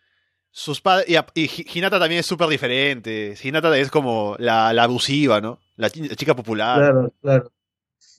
sus 0.51 0.81
padres... 0.81 1.07
Y, 1.35 1.51
Hinata 1.79 1.99
también 1.99 2.21
es 2.21 2.27
súper 2.27 2.49
diferente. 2.49 3.35
Hinata 3.43 3.77
es 3.79 3.91
como 3.91 4.37
la, 4.39 4.73
la 4.73 4.85
abusiva, 4.85 5.41
¿no? 5.41 5.59
La, 5.77 5.91
chi- 5.91 6.09
la 6.09 6.15
chica 6.17 6.35
popular. 6.35 6.79
Claro, 6.79 7.15
claro. 7.21 7.53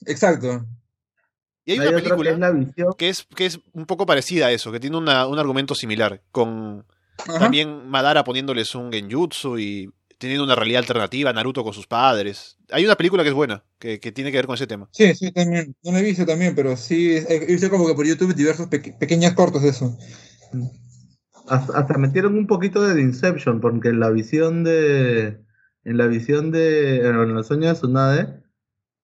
Exacto. 0.06 0.64
Y 1.64 1.72
hay 1.72 1.78
Hay 1.80 1.88
una 1.88 1.96
que 1.98 2.02
película 2.04 2.30
es 2.30 2.38
la 2.38 2.50
visión. 2.50 2.94
que 2.96 3.08
es, 3.08 3.26
que 3.34 3.46
es 3.46 3.60
un 3.72 3.84
poco 3.86 4.06
parecida 4.06 4.46
a 4.46 4.52
eso, 4.52 4.70
que 4.72 4.80
tiene 4.80 4.96
una- 4.96 5.26
un 5.26 5.38
argumento 5.38 5.74
similar, 5.74 6.22
con 6.30 6.86
Ajá. 7.18 7.38
también 7.40 7.88
Madara 7.88 8.24
poniéndoles 8.24 8.74
un 8.74 8.92
genjutsu 8.92 9.58
y 9.58 9.90
teniendo 10.18 10.44
una 10.44 10.54
realidad 10.54 10.80
alternativa, 10.80 11.32
Naruto 11.32 11.64
con 11.64 11.72
sus 11.72 11.86
padres. 11.86 12.58
Hay 12.70 12.84
una 12.84 12.96
película 12.96 13.22
que 13.22 13.30
es 13.30 13.34
buena, 13.34 13.64
que, 13.78 14.00
que 14.00 14.12
tiene 14.12 14.30
que 14.30 14.38
ver 14.38 14.46
con 14.46 14.54
ese 14.54 14.66
tema. 14.66 14.88
Sí, 14.92 15.14
sí, 15.14 15.32
también. 15.32 15.74
No 15.82 15.92
lo 15.92 15.98
he 15.98 16.02
visto 16.02 16.26
también, 16.26 16.54
pero 16.54 16.76
sí. 16.76 17.16
He 17.28 17.46
visto 17.46 17.70
como 17.70 17.86
que 17.86 17.94
por 17.94 18.06
YouTube 18.06 18.34
diversos 18.34 18.66
peque- 18.66 18.92
pequeños 18.98 19.32
cortos 19.34 19.62
de 19.62 19.70
eso. 19.70 19.96
Hasta, 21.46 21.78
hasta 21.78 21.98
metieron 21.98 22.36
un 22.36 22.46
poquito 22.46 22.82
de 22.86 23.00
Inception, 23.00 23.60
porque 23.60 23.88
en 23.88 24.00
la 24.00 24.10
visión 24.10 24.64
de. 24.64 25.40
En 25.84 25.96
la 25.96 26.06
visión 26.06 26.50
de. 26.50 27.06
En 27.08 27.16
el 27.36 27.44
sueño 27.44 27.68
de 27.68 27.74
Tsunade 27.74 28.42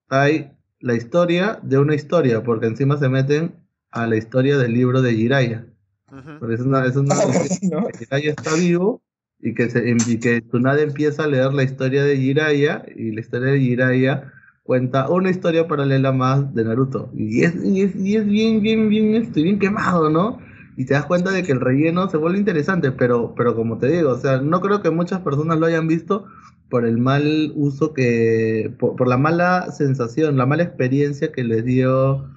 hay 0.09 0.51
la 0.79 0.93
historia 0.95 1.59
de 1.63 1.79
una 1.79 1.95
historia, 1.95 2.43
porque 2.43 2.67
encima 2.67 2.97
se 2.97 3.09
meten 3.09 3.55
a 3.89 4.05
la 4.07 4.17
historia 4.17 4.57
del 4.57 4.73
libro 4.73 5.01
de 5.01 5.13
Jiraiya. 5.13 5.65
Ujú. 6.11 6.39
Porque 6.39 6.55
es 6.55 6.61
una, 6.61 6.85
es 6.85 6.95
una 6.95 7.15
Ah, 7.15 7.87
Jiraiya 7.99 8.31
está 8.31 8.53
vivo 8.55 9.01
y 9.45 9.53
que, 9.53 9.69
se, 9.69 9.83
y 9.89 10.19
que 10.19 10.41
Tsunade 10.41 10.83
empieza 10.83 11.23
a 11.25 11.27
leer 11.27 11.53
la 11.53 11.63
historia 11.63 12.03
de 12.03 12.17
Jiraiya 12.17 12.85
y 12.95 13.11
la 13.11 13.21
historia 13.21 13.51
de 13.53 13.59
Jiraiya 13.59 14.33
cuenta 14.63 15.09
una 15.09 15.29
historia 15.29 15.67
paralela 15.67 16.11
más 16.11 16.53
de 16.55 16.63
Naruto. 16.65 17.11
Y 17.15 17.43
es, 17.43 17.55
y 17.63 17.81
es, 17.83 17.95
y 17.95 18.17
es 18.17 18.25
bien, 18.25 18.61
bien, 18.61 18.89
bien, 18.89 19.15
este, 19.15 19.43
bien 19.43 19.59
quemado, 19.59 20.09
¿no? 20.09 20.39
Y 20.77 20.85
te 20.85 20.95
das 20.95 21.05
cuenta 21.05 21.31
de 21.31 21.43
que 21.45 21.51
el 21.53 21.61
relleno 21.61 22.09
se 22.09 22.17
vuelve 22.17 22.39
interesante, 22.39 22.91
pero, 22.91 23.33
pero 23.35 23.55
como 23.55 23.77
te 23.77 23.87
digo, 23.87 24.11
o 24.11 24.17
sea, 24.17 24.41
no 24.41 24.61
creo 24.61 24.81
que 24.81 24.89
muchas 24.89 25.21
personas 25.21 25.59
lo 25.59 25.67
hayan 25.67 25.87
visto 25.87 26.25
por 26.69 26.85
el 26.85 26.97
mal 26.97 27.53
uso 27.55 27.93
que, 27.93 28.73
por, 28.79 28.95
por 28.95 29.07
la 29.07 29.17
mala 29.17 29.71
sensación, 29.71 30.37
la 30.37 30.45
mala 30.47 30.63
experiencia 30.63 31.31
que 31.31 31.43
les 31.43 31.63
dio 31.65 32.27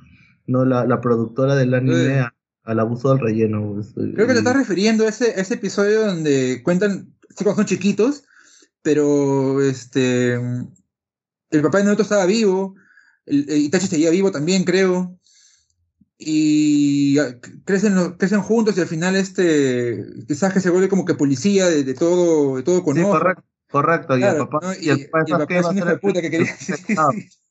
no 0.47 0.65
la, 0.65 0.87
la 0.87 1.01
productora 1.01 1.55
del 1.57 1.75
anime 1.75 2.21
a- 2.21 2.35
al 2.69 2.81
abuso 2.81 3.09
del 3.09 3.21
relleno. 3.21 3.81
Creo 3.95 4.27
que 4.27 4.35
te 4.35 4.39
estás 4.41 4.57
refiriendo 4.57 5.07
a 5.07 5.09
ese, 5.09 5.31
a 5.31 5.41
ese 5.41 5.55
episodio 5.55 6.05
donde 6.07 6.61
cuentan, 6.62 7.14
sí, 7.31 7.43
cuando 7.43 7.57
son 7.57 7.66
chiquitos, 7.66 8.25
pero 8.83 9.62
este 9.62 10.35
el 10.35 11.62
papá 11.62 11.79
de 11.79 11.85
Naruto 11.85 12.03
estaba 12.03 12.27
vivo, 12.27 12.75
el, 13.25 13.49
el 13.49 13.57
Itachi 13.62 13.87
seguía 13.87 14.11
vivo 14.11 14.31
también, 14.31 14.64
creo, 14.64 15.19
y 16.19 17.16
crecen, 17.64 18.12
crecen 18.19 18.43
juntos 18.43 18.77
y 18.77 18.81
al 18.83 18.87
final 18.87 19.16
este 19.16 20.05
Sasuke 20.35 20.61
se 20.61 20.69
vuelve 20.69 20.91
como 20.91 21.07
que 21.07 21.14
policía 21.14 21.69
de, 21.69 21.85
de 21.85 21.95
todo, 21.95 22.57
de 22.57 22.62
todo 22.64 22.79
Sí, 22.81 22.85
Konoha. 22.85 23.19
correcto, 23.19 23.45
correcto. 23.71 24.16
Y 24.16 24.21
Claro, 24.21 24.43
el 24.43 24.49
papá, 24.49 24.66
¿no? 24.66 24.73
y 24.79 24.91
el 24.91 25.09
papá 25.09 25.25
de 25.25 25.31
y 25.31 25.33
el 25.33 25.39
Sasuke 25.39 25.49
papá 25.49 25.61
es 25.61 25.66
un 25.66 25.79
hijo 25.79 25.87
de 25.89 25.99
puta 25.99 26.21
que 26.21 26.31
quería. 26.31 26.57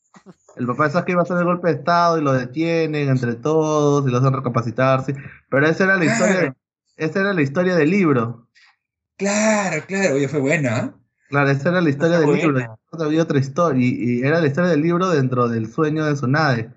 el 0.59 0.65
papá 0.65 0.85
de 0.85 0.89
Sasuke 0.91 1.11
iba 1.11 1.21
a 1.21 1.23
hacer 1.23 1.37
el 1.37 1.45
golpe 1.45 1.67
de 1.67 1.73
estado 1.75 2.17
y 2.17 2.21
lo 2.21 2.33
detienen 2.33 3.09
entre 3.09 3.35
todos 3.35 4.07
y 4.07 4.11
lo 4.11 4.17
hacen 4.17 4.33
recapacitarse. 4.33 5.15
Pero 5.49 5.67
esa 5.67 5.83
era 5.85 5.97
la 5.97 6.05
historia, 6.05 6.55
esa 6.97 7.19
era 7.19 7.33
la 7.33 7.41
historia 7.41 7.75
del 7.75 7.89
libro. 7.89 8.47
Claro, 9.17 9.83
claro, 9.87 10.15
oye, 10.15 10.27
fue 10.27 10.39
buena. 10.39 10.77
¿eh? 10.77 10.91
Claro, 11.29 11.49
esa 11.49 11.69
era 11.69 11.81
la 11.81 11.89
historia 11.89 12.17
del 12.19 12.25
buena. 12.27 12.43
libro. 12.43 12.79
Había 12.91 13.23
otra 13.23 13.39
historia 13.39 13.85
y, 13.85 14.19
y 14.19 14.21
era 14.21 14.39
la 14.39 14.47
historia 14.47 14.69
del 14.69 14.81
libro 14.81 15.09
dentro 15.09 15.47
del 15.47 15.71
sueño 15.71 16.05
de 16.05 16.13
Tsunade. 16.13 16.71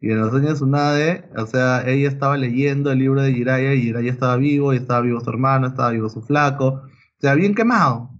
Y 0.00 0.10
en 0.10 0.18
el 0.18 0.30
sueño 0.30 0.48
de 0.48 0.54
Tsunade, 0.54 1.30
o 1.36 1.46
sea, 1.46 1.82
ella 1.86 2.08
estaba 2.08 2.36
leyendo 2.36 2.92
el 2.92 2.98
libro 2.98 3.22
de 3.22 3.32
Jiraiya 3.32 3.74
y 3.74 3.82
Jiraiya 3.82 4.12
estaba 4.12 4.36
vivo 4.36 4.72
y 4.74 4.76
estaba 4.76 5.00
vivo 5.00 5.20
su 5.20 5.30
hermano, 5.30 5.68
estaba 5.68 5.90
vivo 5.90 6.08
su 6.08 6.22
flaco. 6.22 6.66
O 6.66 7.20
sea, 7.20 7.34
bien 7.34 7.54
quemado. 7.54 8.10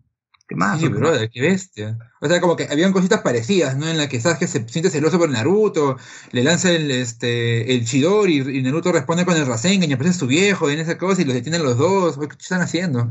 Quemado. 0.46 0.78
Sí, 0.78 0.88
brother, 0.88 1.30
qué 1.30 1.40
bestia. 1.40 1.98
O 2.20 2.28
sea, 2.28 2.38
como 2.40 2.54
que 2.54 2.64
habían 2.70 2.92
cositas 2.92 3.22
parecidas, 3.22 3.78
¿no? 3.78 3.88
En 3.88 3.96
la 3.96 4.08
que 4.08 4.20
Sasuke 4.20 4.46
se 4.46 4.68
siente 4.68 4.90
celoso 4.90 5.18
por 5.18 5.30
Naruto, 5.30 5.96
le 6.32 6.44
lanza 6.44 6.70
el, 6.70 6.90
este, 6.90 7.74
el 7.74 7.86
Chidori 7.86 8.40
y 8.58 8.62
Naruto 8.62 8.92
responde 8.92 9.24
con 9.24 9.36
el 9.36 9.46
Rasengan 9.46 9.88
y 9.88 9.94
aparece 9.94 10.18
su 10.18 10.26
viejo 10.26 10.68
en 10.68 10.80
esa 10.80 10.98
cosa 10.98 11.22
y 11.22 11.24
los 11.24 11.34
detienen 11.34 11.62
los 11.62 11.78
dos. 11.78 12.18
¿Qué 12.18 12.26
están 12.38 12.60
haciendo? 12.60 13.08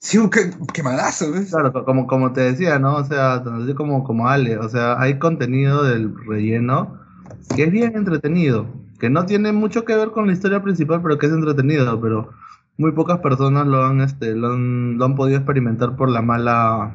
Sí, 0.00 0.18
un 0.18 0.30
que- 0.30 0.50
quemadazo, 0.72 1.30
¿ves? 1.30 1.50
Claro, 1.50 1.72
co- 1.72 1.84
como, 1.84 2.06
como 2.06 2.32
te 2.32 2.40
decía, 2.40 2.78
¿no? 2.78 2.96
O 2.96 3.04
sea, 3.04 3.34
así 3.34 3.74
como, 3.74 4.02
como 4.04 4.28
Ale, 4.28 4.58
o 4.58 4.68
sea, 4.68 5.00
hay 5.00 5.18
contenido 5.18 5.84
del 5.84 6.12
relleno 6.26 6.98
que 7.54 7.64
es 7.64 7.70
bien 7.72 7.96
entretenido, 7.96 8.66
que 8.98 9.10
no 9.10 9.26
tiene 9.26 9.52
mucho 9.52 9.84
que 9.84 9.94
ver 9.96 10.10
con 10.10 10.26
la 10.26 10.32
historia 10.32 10.62
principal, 10.62 11.00
pero 11.02 11.18
que 11.18 11.26
es 11.26 11.32
entretenido, 11.32 12.00
pero 12.00 12.30
muy 12.76 12.92
pocas 12.92 13.18
personas 13.20 13.66
lo 13.66 13.84
han, 13.84 14.00
este, 14.00 14.34
lo 14.34 14.52
han, 14.52 14.98
lo 14.98 15.04
han 15.04 15.14
podido 15.14 15.38
experimentar 15.38 15.96
por 15.96 16.08
la 16.08 16.22
mala, 16.22 16.94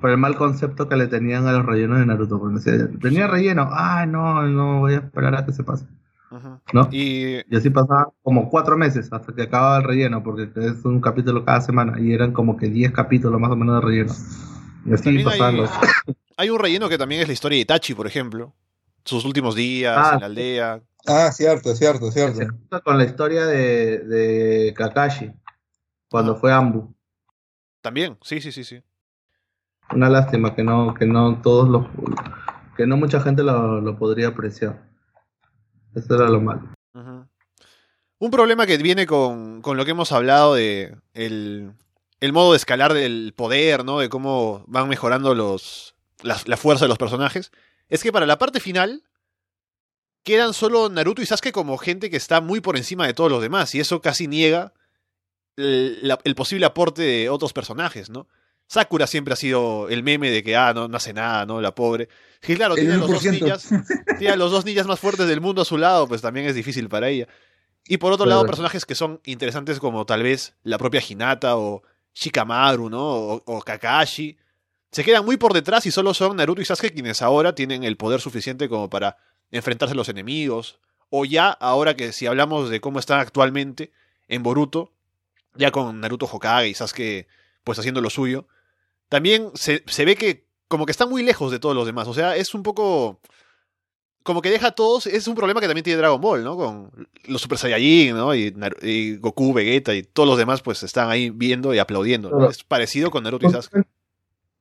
por 0.00 0.10
el 0.10 0.18
mal 0.18 0.36
concepto 0.36 0.88
que 0.88 0.96
le 0.96 1.06
tenían 1.06 1.46
a 1.46 1.52
los 1.52 1.66
rellenos 1.66 1.98
de 1.98 2.06
Naruto, 2.06 2.38
porque 2.38 2.56
decía, 2.56 2.88
tenía 3.00 3.26
relleno, 3.26 3.68
ah, 3.72 4.06
no, 4.06 4.42
no, 4.42 4.80
voy 4.80 4.94
a 4.94 4.98
esperar 4.98 5.34
a 5.34 5.46
que 5.46 5.52
se 5.52 5.64
pase. 5.64 5.86
¿no? 6.72 6.88
Y 6.90 7.40
Y 7.48 7.56
así 7.56 7.70
pasaba 7.70 8.08
como 8.22 8.50
cuatro 8.50 8.76
meses 8.76 9.08
hasta 9.12 9.32
que 9.32 9.42
acababa 9.42 9.78
el 9.78 9.84
relleno, 9.84 10.22
porque 10.22 10.50
es 10.56 10.84
un 10.84 11.00
capítulo 11.00 11.44
cada 11.44 11.60
semana 11.60 11.98
y 12.00 12.12
eran 12.12 12.32
como 12.32 12.56
que 12.56 12.68
10 12.68 12.92
capítulos 12.92 13.40
más 13.40 13.50
o 13.50 13.56
menos 13.56 13.76
de 13.76 13.86
relleno. 13.86 14.12
Y 14.84 14.92
así 14.92 15.24
pasaban 15.24 15.54
hay, 15.54 15.60
los... 15.60 15.70
hay 16.36 16.50
un 16.50 16.58
relleno 16.58 16.88
que 16.88 16.98
también 16.98 17.22
es 17.22 17.28
la 17.28 17.32
historia 17.32 17.56
de 17.56 17.62
Itachi, 17.62 17.94
por 17.94 18.06
ejemplo. 18.06 18.54
Sus 19.04 19.24
últimos 19.24 19.54
días 19.54 19.96
Ah, 19.96 20.14
en 20.14 20.20
la 20.20 20.26
aldea. 20.26 20.80
Ah, 21.06 21.30
cierto, 21.32 21.74
cierto, 21.74 22.10
cierto. 22.10 22.38
se 22.38 22.48
junta 22.48 22.80
con 22.80 22.98
la 22.98 23.04
historia 23.04 23.46
de, 23.46 23.98
de 24.00 24.74
Kakashi, 24.74 25.32
cuando 26.08 26.36
fue 26.36 26.52
Ambu. 26.52 26.94
También, 27.80 28.18
sí, 28.22 28.40
sí, 28.40 28.50
sí, 28.50 28.64
sí. 28.64 28.82
Una 29.92 30.08
lástima 30.08 30.54
que 30.54 30.64
no, 30.64 30.94
que 30.94 31.06
no 31.06 31.40
todos 31.42 31.68
los, 31.68 31.86
que 32.76 32.86
no 32.86 32.96
mucha 32.96 33.20
gente 33.20 33.42
lo, 33.44 33.80
lo 33.80 33.96
podría 33.96 34.28
apreciar. 34.28 34.82
Eso 35.94 36.14
era 36.14 36.28
lo 36.28 36.40
malo. 36.40 36.72
Un 38.18 38.30
problema 38.30 38.66
que 38.66 38.78
viene 38.78 39.06
con, 39.06 39.62
con 39.62 39.76
lo 39.76 39.84
que 39.84 39.90
hemos 39.92 40.10
hablado 40.10 40.54
de 40.54 40.96
el, 41.12 41.72
el 42.20 42.32
modo 42.32 42.52
de 42.52 42.56
escalar 42.56 42.94
del 42.94 43.34
poder, 43.36 43.84
¿no? 43.84 44.00
De 44.00 44.08
cómo 44.08 44.64
van 44.66 44.88
mejorando 44.88 45.34
los, 45.34 45.94
la, 46.22 46.36
la 46.46 46.56
fuerza 46.56 46.86
de 46.86 46.88
los 46.88 46.98
personajes. 46.98 47.52
Es 47.88 48.02
que 48.02 48.12
para 48.12 48.26
la 48.26 48.38
parte 48.38 48.58
final 48.58 49.02
quedan 50.26 50.52
solo 50.52 50.88
Naruto 50.90 51.22
y 51.22 51.26
Sasuke 51.26 51.52
como 51.52 51.78
gente 51.78 52.10
que 52.10 52.16
está 52.18 52.40
muy 52.40 52.60
por 52.60 52.76
encima 52.76 53.06
de 53.06 53.14
todos 53.14 53.30
los 53.30 53.40
demás. 53.40 53.72
Y 53.76 53.80
eso 53.80 54.00
casi 54.02 54.26
niega 54.26 54.72
el, 55.56 56.00
la- 56.06 56.18
el 56.24 56.34
posible 56.34 56.66
aporte 56.66 57.02
de 57.02 57.28
otros 57.30 57.52
personajes, 57.52 58.10
¿no? 58.10 58.26
Sakura 58.68 59.06
siempre 59.06 59.32
ha 59.32 59.36
sido 59.36 59.88
el 59.88 60.02
meme 60.02 60.28
de 60.30 60.42
que, 60.42 60.56
ah, 60.56 60.72
no, 60.74 60.88
no 60.88 60.96
hace 60.96 61.12
nada, 61.12 61.46
¿no? 61.46 61.60
La 61.60 61.72
pobre. 61.74 62.08
Y 62.46 62.56
claro, 62.56 62.74
tiene 62.74 62.94
a 62.94 62.96
los 62.96 63.08
dos 63.08 63.24
1%. 63.24 63.30
ninjas 63.30 63.68
tiene 64.18 64.32
a 64.34 64.36
los 64.36 64.50
dos 64.50 64.64
ninjas 64.64 64.86
más 64.88 64.98
fuertes 64.98 65.28
del 65.28 65.40
mundo 65.40 65.62
a 65.62 65.64
su 65.64 65.78
lado, 65.78 66.08
pues 66.08 66.20
también 66.20 66.46
es 66.46 66.56
difícil 66.56 66.88
para 66.88 67.08
ella. 67.08 67.28
Y 67.86 67.98
por 67.98 68.12
otro 68.12 68.26
lado, 68.26 68.40
personajes 68.48 68.84
que 68.84 68.96
son 68.96 69.20
interesantes 69.24 69.78
como 69.78 70.04
tal 70.04 70.24
vez 70.24 70.56
la 70.64 70.76
propia 70.78 71.00
Hinata 71.08 71.56
o 71.56 71.82
Shikamaru, 72.14 72.90
¿no? 72.90 73.00
O, 73.08 73.42
o 73.46 73.60
Kakashi. 73.62 74.36
Se 74.90 75.04
quedan 75.04 75.24
muy 75.24 75.36
por 75.36 75.52
detrás 75.52 75.86
y 75.86 75.92
solo 75.92 76.12
son 76.12 76.36
Naruto 76.36 76.60
y 76.60 76.64
Sasuke 76.64 76.92
quienes 76.92 77.22
ahora 77.22 77.54
tienen 77.54 77.84
el 77.84 77.96
poder 77.96 78.20
suficiente 78.20 78.68
como 78.68 78.90
para 78.90 79.16
enfrentarse 79.50 79.92
a 79.92 79.96
los 79.96 80.08
enemigos. 80.08 80.80
O 81.10 81.24
ya, 81.24 81.50
ahora 81.50 81.94
que 81.94 82.12
si 82.12 82.26
hablamos 82.26 82.68
de 82.70 82.80
cómo 82.80 82.98
están 82.98 83.20
actualmente 83.20 83.92
en 84.28 84.42
Boruto, 84.42 84.92
ya 85.54 85.70
con 85.70 86.00
Naruto 86.00 86.26
Hokage 86.26 86.68
y 86.68 86.74
Sasuke 86.74 87.28
pues 87.64 87.78
haciendo 87.78 88.00
lo 88.00 88.10
suyo, 88.10 88.46
también 89.08 89.50
se, 89.54 89.82
se 89.86 90.04
ve 90.04 90.16
que 90.16 90.46
como 90.68 90.84
que 90.84 90.92
están 90.92 91.08
muy 91.08 91.22
lejos 91.22 91.52
de 91.52 91.58
todos 91.58 91.74
los 91.74 91.86
demás. 91.86 92.08
O 92.08 92.14
sea, 92.14 92.36
es 92.36 92.54
un 92.54 92.62
poco 92.62 93.20
como 94.26 94.42
que 94.42 94.50
deja 94.50 94.68
a 94.68 94.72
todos, 94.72 95.06
es 95.06 95.28
un 95.28 95.36
problema 95.36 95.60
que 95.60 95.68
también 95.68 95.84
tiene 95.84 95.98
Dragon 95.98 96.20
Ball, 96.20 96.42
¿no? 96.42 96.56
Con 96.56 96.90
los 97.28 97.40
Super 97.40 97.58
Saiyajin, 97.58 98.16
¿no? 98.16 98.34
Y, 98.34 98.52
y 98.82 99.16
Goku, 99.18 99.52
Vegeta 99.52 99.94
y 99.94 100.02
todos 100.02 100.28
los 100.28 100.36
demás, 100.36 100.62
pues 100.62 100.82
están 100.82 101.08
ahí 101.08 101.30
viendo 101.30 101.72
y 101.72 101.78
aplaudiendo. 101.78 102.30
¿no? 102.30 102.50
Es 102.50 102.64
parecido 102.64 103.12
con 103.12 103.22
Naruto 103.22 103.46
y 103.46 103.50
Sasuke. 103.50 103.86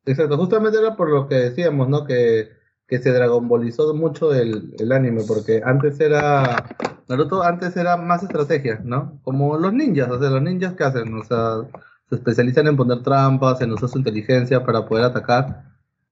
Exacto, 0.05 0.38
justamente 0.38 0.77
era 0.77 0.95
por 0.95 1.09
lo 1.09 1.27
que 1.27 1.36
decíamos, 1.36 1.89
¿no? 1.89 2.05
Que, 2.05 2.51
que 2.88 2.99
se 2.99 3.11
dragonbolizó 3.11 3.93
mucho 3.93 4.33
el, 4.33 4.73
el 4.77 4.91
anime, 4.91 5.23
porque 5.27 5.61
antes 5.65 5.99
era, 5.99 6.65
Naruto 7.07 7.43
antes 7.43 7.75
era 7.77 7.97
más 7.97 8.23
estrategia, 8.23 8.79
¿no? 8.83 9.19
Como 9.23 9.57
los 9.57 9.73
ninjas, 9.73 10.09
o 10.09 10.19
sea, 10.19 10.29
los 10.29 10.41
ninjas 10.41 10.73
que 10.73 10.83
hacen, 10.83 11.13
o 11.13 11.23
sea, 11.23 11.61
se 12.09 12.15
especializan 12.15 12.67
en 12.67 12.77
poner 12.77 13.01
trampas, 13.03 13.61
en 13.61 13.71
usar 13.71 13.89
su 13.89 13.97
inteligencia 13.97 14.63
para 14.63 14.86
poder 14.86 15.05
atacar. 15.05 15.63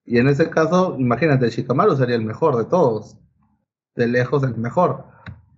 Y 0.06 0.18
en 0.18 0.28
ese 0.28 0.50
caso, 0.50 0.96
imagínate, 1.00 1.50
Shikamaru 1.50 1.96
sería 1.96 2.16
el 2.16 2.26
mejor 2.26 2.58
de 2.58 2.66
todos. 2.66 3.18
De 3.96 4.08
lejos 4.08 4.44
el 4.44 4.58
mejor. 4.58 5.06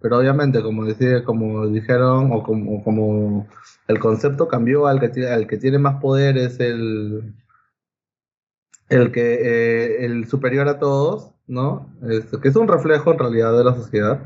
Pero 0.01 0.19
obviamente, 0.19 0.61
como, 0.61 0.85
decía, 0.85 1.23
como 1.23 1.67
dijeron, 1.67 2.31
o 2.31 2.43
como, 2.43 2.83
como 2.83 3.47
el 3.87 3.99
concepto 3.99 4.47
cambió 4.47 4.87
al 4.87 4.99
que, 4.99 5.27
al 5.27 5.47
que 5.47 5.57
tiene 5.57 5.79
más 5.79 6.01
poder 6.01 6.37
es 6.37 6.59
el, 6.59 7.33
el 8.89 9.11
que 9.11 9.33
eh, 9.41 10.05
el 10.05 10.27
superior 10.27 10.67
a 10.67 10.79
todos, 10.79 11.31
¿no? 11.47 11.89
Es, 12.07 12.25
que 12.41 12.49
es 12.49 12.55
un 12.55 12.67
reflejo 12.67 13.11
en 13.11 13.19
realidad 13.19 13.57
de 13.57 13.63
la 13.63 13.75
sociedad. 13.75 14.19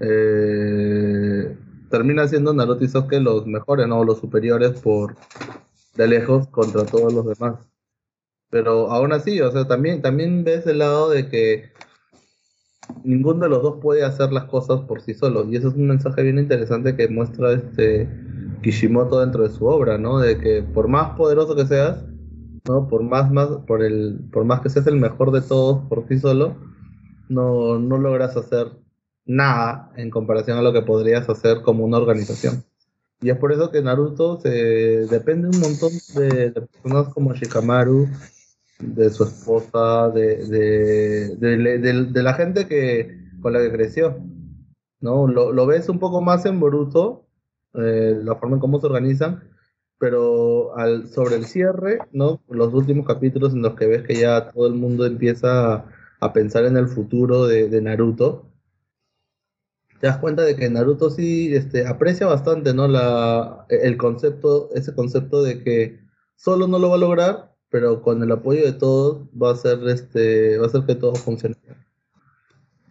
Eh, 0.00 1.56
termina 1.90 2.26
siendo 2.28 2.52
Naruto 2.52 2.84
y 2.84 2.88
Sasuke 2.88 3.20
los 3.20 3.46
mejores, 3.46 3.86
¿no? 3.88 4.04
Los 4.04 4.18
superiores 4.18 4.80
por 4.80 5.16
de 5.96 6.08
lejos 6.08 6.46
contra 6.48 6.84
todos 6.84 7.12
los 7.12 7.26
demás. 7.26 7.56
Pero 8.50 8.90
aún 8.90 9.12
así, 9.12 9.40
o 9.40 9.50
sea, 9.50 9.66
también, 9.66 10.02
también 10.02 10.44
ves 10.44 10.66
el 10.66 10.78
lado 10.78 11.10
de 11.10 11.28
que 11.28 11.72
ninguno 13.04 13.44
de 13.44 13.48
los 13.48 13.62
dos 13.62 13.78
puede 13.80 14.04
hacer 14.04 14.32
las 14.32 14.44
cosas 14.44 14.80
por 14.80 15.00
sí 15.00 15.14
solo. 15.14 15.44
Y 15.44 15.56
eso 15.56 15.68
es 15.68 15.74
un 15.74 15.86
mensaje 15.88 16.22
bien 16.22 16.38
interesante 16.38 16.96
que 16.96 17.08
muestra 17.08 17.52
este 17.52 18.08
Kishimoto 18.62 19.20
dentro 19.20 19.44
de 19.44 19.50
su 19.50 19.66
obra, 19.66 19.98
¿no? 19.98 20.18
De 20.18 20.38
que 20.38 20.62
por 20.62 20.88
más 20.88 21.16
poderoso 21.16 21.54
que 21.54 21.66
seas, 21.66 22.04
¿no? 22.70 22.88
Por 22.88 23.02
más, 23.02 23.30
más, 23.32 23.48
por 23.66 23.82
el, 23.82 24.20
por 24.32 24.44
más 24.44 24.60
que 24.60 24.70
seas 24.70 24.86
el 24.86 24.96
mejor 24.96 25.32
de 25.32 25.42
todos 25.42 25.86
por 25.88 26.06
sí 26.06 26.18
solo, 26.18 26.56
no, 27.28 27.78
no 27.78 27.98
logras 27.98 28.36
hacer 28.36 28.68
nada 29.26 29.92
en 29.96 30.10
comparación 30.10 30.56
a 30.58 30.62
lo 30.62 30.72
que 30.72 30.82
podrías 30.82 31.28
hacer 31.28 31.62
como 31.62 31.84
una 31.84 31.98
organización. 31.98 32.64
Y 33.20 33.30
es 33.30 33.36
por 33.38 33.52
eso 33.52 33.70
que 33.70 33.82
Naruto 33.82 34.40
se 34.40 34.48
depende 34.48 35.48
un 35.48 35.60
montón 35.60 35.90
de, 36.14 36.52
personas 36.52 37.12
como 37.12 37.34
Shikamaru, 37.34 38.08
de 38.78 39.10
su 39.10 39.24
esposa, 39.24 40.08
de, 40.10 41.36
de, 41.36 42.22
la 42.22 42.34
gente 42.34 42.66
que 42.66 43.18
con 43.42 43.52
la 43.52 43.60
que 43.60 43.72
creció. 43.72 44.16
¿no? 45.00 45.26
Lo, 45.26 45.52
lo 45.52 45.66
ves 45.66 45.88
un 45.88 45.98
poco 45.98 46.22
más 46.22 46.46
en 46.46 46.60
Boruto, 46.60 47.26
eh, 47.74 48.18
la 48.22 48.36
forma 48.36 48.56
en 48.56 48.60
cómo 48.60 48.80
se 48.80 48.86
organizan, 48.86 49.49
pero 50.00 50.78
al, 50.78 51.08
sobre 51.08 51.36
el 51.36 51.44
cierre, 51.44 51.98
¿no? 52.10 52.40
Los 52.48 52.72
últimos 52.72 53.06
capítulos 53.06 53.52
en 53.52 53.60
los 53.60 53.74
que 53.74 53.86
ves 53.86 54.02
que 54.02 54.14
ya 54.14 54.50
todo 54.50 54.66
el 54.66 54.72
mundo 54.72 55.04
empieza 55.04 55.84
a, 56.20 56.32
pensar 56.32 56.64
en 56.64 56.78
el 56.78 56.88
futuro 56.88 57.46
de, 57.46 57.80
Naruto, 57.82 58.46
te 60.00 60.06
das 60.06 60.16
cuenta 60.16 60.42
de 60.42 60.56
que 60.56 60.70
Naruto 60.70 61.10
sí 61.10 61.54
este, 61.54 61.86
aprecia 61.86 62.26
bastante, 62.26 62.72
¿no? 62.72 62.88
La, 62.88 63.66
el 63.68 63.98
concepto, 63.98 64.70
ese 64.74 64.94
concepto 64.94 65.42
de 65.42 65.62
que 65.62 66.00
solo 66.34 66.66
no 66.66 66.78
lo 66.78 66.88
va 66.88 66.94
a 66.94 66.98
lograr, 66.98 67.54
pero 67.68 68.00
con 68.00 68.22
el 68.22 68.32
apoyo 68.32 68.64
de 68.64 68.72
todos 68.72 69.28
va 69.40 69.52
a 69.52 69.56
ser 69.56 69.86
este, 69.86 70.56
va 70.56 70.64
a 70.64 70.68
hacer 70.68 70.86
que 70.86 70.94
todo 70.94 71.14
funcione. 71.14 71.56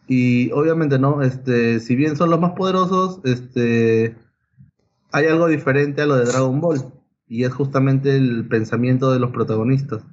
Y 0.07 0.51
obviamente, 0.51 0.99
¿no? 0.99 1.23
Este, 1.23 1.79
si 1.79 1.95
bien 1.95 2.15
son 2.15 2.29
los 2.29 2.39
más 2.39 2.51
poderosos, 2.51 3.19
este, 3.23 4.15
hay 5.11 5.25
algo 5.25 5.47
diferente 5.47 6.03
a 6.03 6.05
lo 6.05 6.15
de 6.15 6.25
Dragon 6.25 6.61
Ball 6.61 6.98
y 7.29 7.43
es 7.43 7.53
justamente 7.53 8.17
el 8.17 8.47
pensamiento 8.47 9.11
de 9.11 9.19
los 9.19 9.31
protagonistas. 9.31 10.03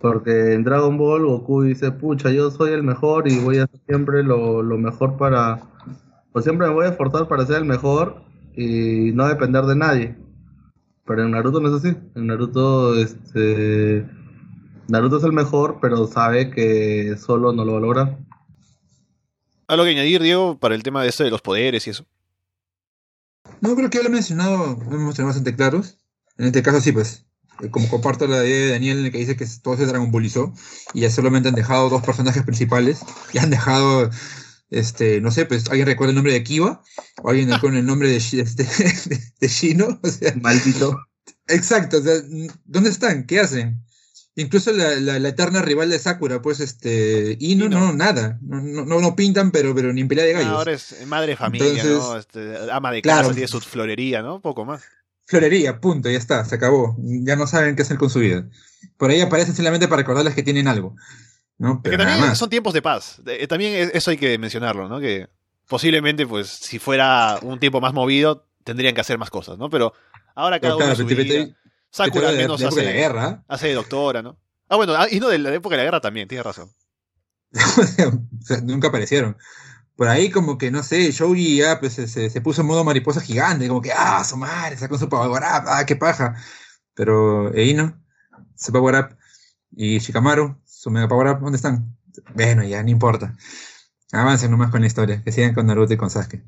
Porque 0.00 0.54
en 0.54 0.64
Dragon 0.64 0.96
Ball 0.96 1.26
Goku 1.26 1.62
dice, 1.62 1.92
pucha, 1.92 2.30
yo 2.30 2.50
soy 2.50 2.72
el 2.72 2.82
mejor 2.82 3.30
y 3.30 3.38
voy 3.38 3.58
a 3.58 3.64
hacer 3.64 3.80
siempre 3.86 4.22
lo, 4.22 4.62
mejor 4.78 5.16
para... 5.18 5.60
Pues 6.32 6.44
siempre 6.44 6.66
me 6.66 6.74
voy 6.74 6.86
a 6.86 6.90
esforzar 6.90 7.28
para 7.28 7.44
ser 7.44 7.56
el 7.56 7.64
mejor 7.64 8.22
y 8.56 9.12
no 9.12 9.28
depender 9.28 9.64
de 9.64 9.76
nadie. 9.76 10.16
Pero 11.04 11.24
en 11.24 11.32
Naruto 11.32 11.60
no 11.60 11.68
es 11.68 11.84
así. 11.84 11.96
En 12.14 12.26
Naruto, 12.28 12.94
este... 12.96 14.08
Naruto 14.88 15.18
es 15.18 15.24
el 15.24 15.32
mejor, 15.32 15.78
pero 15.82 16.06
sabe 16.06 16.50
que 16.50 17.16
solo 17.18 17.52
no 17.52 17.64
lo 17.64 17.72
va 17.72 17.78
a 17.78 17.82
lograr. 17.82 18.18
¿Algo 19.66 19.84
que 19.84 19.90
añadir, 19.90 20.22
Diego, 20.22 20.58
para 20.58 20.74
el 20.74 20.82
tema 20.82 21.02
de 21.02 21.10
eso 21.10 21.24
de 21.24 21.30
los 21.30 21.42
poderes 21.42 21.86
y 21.86 21.90
eso? 21.90 22.06
No, 23.60 23.74
creo 23.74 23.90
que 23.90 23.98
ya 23.98 24.04
lo 24.04 24.08
he 24.08 24.12
mencionado, 24.12 24.78
lo 24.88 24.96
hemos 24.96 25.14
tenido 25.14 25.26
bastante 25.26 25.54
claros. 25.54 25.98
En 26.38 26.46
este 26.46 26.62
caso 26.62 26.80
sí, 26.80 26.92
pues, 26.92 27.26
eh, 27.60 27.70
como 27.70 27.88
comparto 27.88 28.26
la 28.26 28.44
idea 28.46 28.66
de 28.66 28.70
Daniel 28.70 28.98
en 28.98 29.06
el 29.06 29.12
que 29.12 29.18
dice 29.18 29.36
que 29.36 29.46
todo 29.62 29.76
se 29.76 29.86
dragonbolizó 29.86 30.52
y 30.94 31.00
ya 31.00 31.10
solamente 31.10 31.48
han 31.48 31.54
dejado 31.54 31.90
dos 31.90 32.02
personajes 32.02 32.44
principales 32.44 33.00
y 33.32 33.38
han 33.38 33.50
dejado, 33.50 34.10
este, 34.70 35.20
no 35.20 35.30
sé, 35.30 35.46
pues, 35.46 35.68
¿alguien 35.68 35.86
recuerda 35.86 36.10
el 36.10 36.16
nombre 36.16 36.32
de 36.32 36.44
Kiba? 36.44 36.82
¿O 37.22 37.30
alguien 37.30 37.50
con 37.58 37.76
el 37.76 37.84
nombre 37.84 38.08
de, 38.08 38.16
este, 38.16 38.64
de, 39.40 39.48
Shino? 39.48 40.00
O 40.02 40.08
sea, 40.08 40.34
Maldito. 40.36 40.96
Exacto, 41.48 41.98
o 41.98 42.02
sea, 42.02 42.14
¿dónde 42.64 42.90
están? 42.90 43.26
¿Qué 43.26 43.40
hacen? 43.40 43.82
Incluso 44.36 44.70
la, 44.72 44.94
la, 45.00 45.28
eterna 45.28 45.62
rival 45.62 45.90
de 45.90 45.98
Sakura, 45.98 46.40
pues 46.40 46.60
este. 46.60 47.36
Y 47.40 47.56
no, 47.56 47.68
no, 47.68 47.92
nada. 47.92 48.38
No, 48.40 48.60
no, 48.60 49.00
no, 49.00 49.16
pintan, 49.16 49.50
pero, 49.50 49.74
pero 49.74 49.92
ni 49.92 50.02
en 50.02 50.06
pelea 50.06 50.26
de 50.26 50.32
gallos. 50.32 50.52
ahora 50.52 50.72
es 50.72 51.04
madre 51.08 51.30
de 51.30 51.36
familia, 51.36 51.82
¿no? 51.82 52.16
Este, 52.16 52.70
ama 52.70 52.92
de 52.92 53.02
casa, 53.02 53.32
tiene 53.32 53.48
su 53.48 53.60
florería, 53.60 54.22
¿no? 54.22 54.40
Poco 54.40 54.64
más. 54.64 54.84
Florería, 55.28 55.78
punto, 55.78 56.08
ya 56.08 56.16
está, 56.16 56.42
se 56.46 56.54
acabó. 56.54 56.96
Ya 56.98 57.36
no 57.36 57.46
saben 57.46 57.76
qué 57.76 57.82
hacer 57.82 57.98
con 57.98 58.08
su 58.08 58.20
vida. 58.20 58.48
Por 58.96 59.10
ahí 59.10 59.20
aparecen 59.20 59.54
simplemente 59.54 59.86
para 59.86 60.00
recordarles 60.00 60.34
que 60.34 60.42
tienen 60.42 60.68
algo. 60.68 60.96
¿no? 61.58 61.82
Pero 61.82 61.98
también 61.98 62.34
son 62.34 62.48
tiempos 62.48 62.72
de 62.72 62.80
paz. 62.80 63.20
También 63.46 63.90
eso 63.92 64.10
hay 64.10 64.16
que 64.16 64.38
mencionarlo, 64.38 64.88
¿no? 64.88 65.00
Que 65.00 65.28
posiblemente, 65.68 66.26
pues, 66.26 66.48
si 66.48 66.78
fuera 66.78 67.38
un 67.42 67.60
tiempo 67.60 67.78
más 67.78 67.92
movido, 67.92 68.48
tendrían 68.64 68.94
que 68.94 69.02
hacer 69.02 69.18
más 69.18 69.28
cosas, 69.28 69.58
¿no? 69.58 69.68
Pero 69.68 69.92
ahora 70.34 70.60
cada 70.60 70.76
uno 70.76 70.96
su 70.96 71.04
vida. 71.04 71.54
Sakura 71.90 72.30
al 72.30 72.36
menos 72.38 72.62
hace, 72.62 72.82
la 72.82 72.92
guerra. 72.92 73.44
hace 73.48 73.68
de 73.68 73.74
doctora, 73.74 74.22
¿no? 74.22 74.38
Ah, 74.70 74.76
bueno, 74.76 74.94
ah, 74.96 75.08
y 75.10 75.20
no 75.20 75.28
de 75.28 75.38
la 75.38 75.52
época 75.52 75.74
de 75.74 75.82
la 75.82 75.84
guerra 75.84 76.00
también, 76.00 76.26
tienes 76.26 76.46
razón. 76.46 76.70
nunca 78.64 78.88
aparecieron 78.88 79.36
por 79.98 80.06
ahí 80.06 80.30
como 80.30 80.58
que, 80.58 80.70
no 80.70 80.84
sé, 80.84 81.10
Shoji 81.10 81.56
ya 81.56 81.80
pues, 81.80 81.94
se, 81.94 82.06
se, 82.06 82.40
puso 82.40 82.60
en 82.60 82.68
modo 82.68 82.84
mariposa 82.84 83.20
gigante, 83.20 83.66
como 83.66 83.82
que, 83.82 83.90
ah, 83.90 84.22
su 84.22 84.36
madre, 84.36 84.76
sacó 84.76 84.96
su 84.96 85.08
power 85.08 85.42
up, 85.42 85.64
ah, 85.66 85.84
qué 85.84 85.96
paja. 85.96 86.36
Pero 86.94 87.52
Eino, 87.52 88.00
su 88.54 88.70
power 88.70 88.94
up, 88.94 89.16
y 89.72 89.98
Shikamaru, 89.98 90.56
su 90.64 90.92
mega 90.92 91.08
power 91.08 91.34
up, 91.34 91.40
¿dónde 91.40 91.56
están? 91.56 91.96
Bueno, 92.32 92.62
ya, 92.62 92.80
no 92.84 92.90
importa. 92.90 93.36
Avancen 94.12 94.52
nomás 94.52 94.70
con 94.70 94.82
la 94.82 94.86
historia, 94.86 95.20
que 95.24 95.32
sigan 95.32 95.52
con 95.52 95.66
Naruto 95.66 95.94
y 95.94 95.96
con 95.96 96.10
Sasuke. 96.10 96.44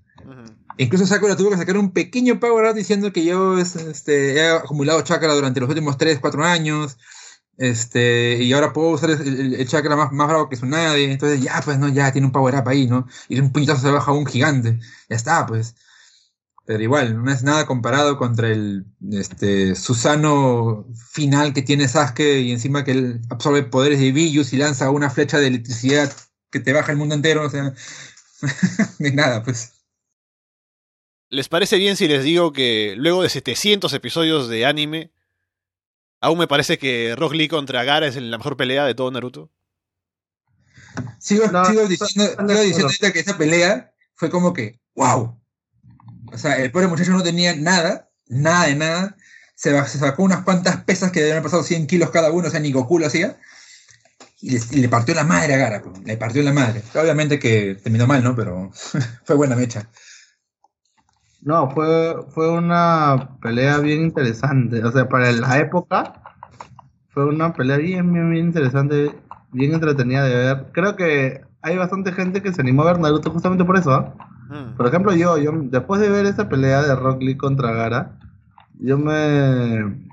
Incluso 0.79 1.05
Sakura 1.05 1.35
tuvo 1.37 1.51
que 1.51 1.57
sacar 1.57 1.77
un 1.77 1.93
pequeño 1.93 2.39
power 2.39 2.71
up 2.71 2.77
diciendo 2.77 3.13
que 3.13 3.25
yo 3.25 3.59
este, 3.59 4.35
he 4.37 4.49
acumulado 4.49 5.03
chakra 5.03 5.35
durante 5.35 5.59
los 5.59 5.69
últimos 5.69 5.99
3, 5.99 6.21
4 6.21 6.45
años, 6.45 6.99
este, 7.59 8.43
y 8.43 8.53
ahora 8.53 8.73
puedo 8.73 8.91
usar 8.91 9.11
el, 9.11 9.69
chakra 9.69 9.97
más, 9.97 10.13
más 10.13 10.29
bravo 10.29 10.49
que 10.49 10.57
su 10.57 10.67
nadie. 10.67 11.13
Entonces, 11.13 11.43
ya, 11.43 11.61
pues, 11.65 11.79
no, 11.79 11.89
ya 11.89 12.13
tiene 12.13 12.27
un 12.27 12.33
power 12.33 12.55
up 12.57 12.69
ahí, 12.69 12.87
¿no? 12.87 13.07
Y 13.29 13.39
un 13.41 13.53
puñetazo 13.53 13.83
se 13.83 13.91
baja 13.91 14.13
un 14.13 14.27
gigante. 14.27 14.79
Ya 15.09 15.17
está, 15.17 15.47
pues. 15.47 15.75
Pero 16.71 16.83
igual, 16.83 17.23
no 17.23 17.33
es 17.33 17.43
nada 17.43 17.67
comparado 17.67 18.17
contra 18.17 18.49
el 18.49 18.87
este, 19.11 19.75
Susano 19.75 20.87
final 21.11 21.53
que 21.53 21.63
tiene 21.63 21.89
Sasuke 21.89 22.41
y 22.41 22.53
encima 22.53 22.85
que 22.85 22.93
él 22.93 23.21
absorbe 23.29 23.65
poderes 23.65 23.99
de 23.99 24.13
Villus 24.13 24.53
y 24.53 24.57
lanza 24.57 24.91
una 24.91 25.11
flecha 25.11 25.39
de 25.39 25.49
electricidad 25.49 26.13
que 26.51 26.61
te 26.61 26.73
baja 26.73 26.93
el 26.93 26.99
mundo 26.99 27.15
entero, 27.15 27.45
o 27.45 27.51
sea, 27.51 27.75
de 28.99 29.13
nada, 29.13 29.43
pues. 29.43 29.73
¿Les 31.29 31.49
parece 31.49 31.77
bien 31.77 31.97
si 31.97 32.09
les 32.09 32.25
digo 32.25 32.53
que 32.53 32.95
luego 32.97 33.23
de 33.23 33.29
700 33.29 33.93
episodios 33.93 34.49
de 34.49 34.67
anime, 34.67 35.11
Aún 36.21 36.39
me 36.39 36.47
parece 36.47 36.79
que 36.79 37.15
Rock 37.17 37.33
Lee 37.33 37.49
contra 37.49 37.85
Gara 37.85 38.07
es 38.07 38.17
la 38.17 38.37
mejor 38.37 38.57
pelea 38.57 38.85
de 38.85 38.95
todo 38.95 39.11
Naruto. 39.11 39.51
Sigo, 41.19 41.45
diciendo, 41.89 43.13
que 43.13 43.21
esa 43.21 43.39
pelea 43.39 43.93
fue 44.15 44.31
como 44.31 44.53
que, 44.53 44.79
wow. 44.95 45.39
O 46.33 46.39
sea, 46.39 46.57
el 46.57 46.71
pobre 46.71 46.89
muchacho 46.89 47.13
no 47.13 47.23
tenía 47.23 47.55
nada, 47.57 48.11
nada 48.27 48.67
de 48.67 48.75
nada. 48.75 49.17
Se, 49.55 49.73
sacó 49.87 50.23
unas 50.23 50.45
cuantas 50.45 50.85
pesas 50.85 51.11
que 51.11 51.21
debían 51.21 51.39
haber 51.39 51.45
pasado 51.45 51.63
100 51.63 51.87
kilos 51.87 52.11
cada 52.11 52.31
uno, 52.31 52.49
o 52.49 52.51
sea, 52.51 52.61
ni 52.61 52.73
Goku 52.73 52.99
lo 52.99 53.07
hacía. 53.07 53.39
Y 54.43 54.59
le, 54.81 54.89
partió 54.89 55.15
la 55.15 55.25
madre 55.25 55.55
a 55.55 55.59
Gara, 55.59 55.83
le 56.05 56.17
partió 56.17 56.43
la 56.43 56.53
madre. 56.53 56.83
Obviamente 56.95 57.39
que 57.39 57.77
terminó 57.83 58.07
mal, 58.07 58.23
¿no? 58.25 58.35
Pero 58.35 58.71
fue 59.25 59.37
buena 59.37 59.57
mecha. 59.57 59.89
No, 61.43 61.71
fue, 61.71 62.17
fue 62.29 62.51
una 62.51 63.37
pelea 63.41 63.79
bien 63.79 64.03
interesante. 64.03 64.85
O 64.85 64.93
sea, 64.93 65.09
para 65.09 65.33
la 65.33 65.59
época, 65.59 66.23
fue 67.09 67.25
una 67.27 67.53
pelea 67.53 67.79
bien, 67.79 68.13
bien, 68.13 68.31
bien 68.31 68.47
interesante, 68.47 69.15
bien 69.53 69.73
entretenida 69.73 70.25
de 70.25 70.35
ver. 70.35 70.67
Creo 70.73 70.97
que 70.97 71.41
hay 71.63 71.77
bastante 71.77 72.13
gente 72.13 72.43
que 72.43 72.53
se 72.53 72.61
animó 72.61 72.83
a 72.83 72.93
ver 72.93 73.01
Naruto 73.01 73.31
justamente 73.31 73.65
por 73.65 73.77
eso, 73.77 74.15
mm. 74.49 74.77
Por 74.77 74.87
ejemplo, 74.87 75.15
yo, 75.15 75.37
yo, 75.39 75.53
después 75.55 76.01
de 76.01 76.09
ver 76.09 76.27
esa 76.27 76.49
pelea 76.49 76.83
de 76.83 76.95
Rock 76.95 77.23
Lee 77.23 77.37
contra 77.37 77.73
Gara, 77.73 78.19
yo 78.79 78.97
me. 78.99 80.09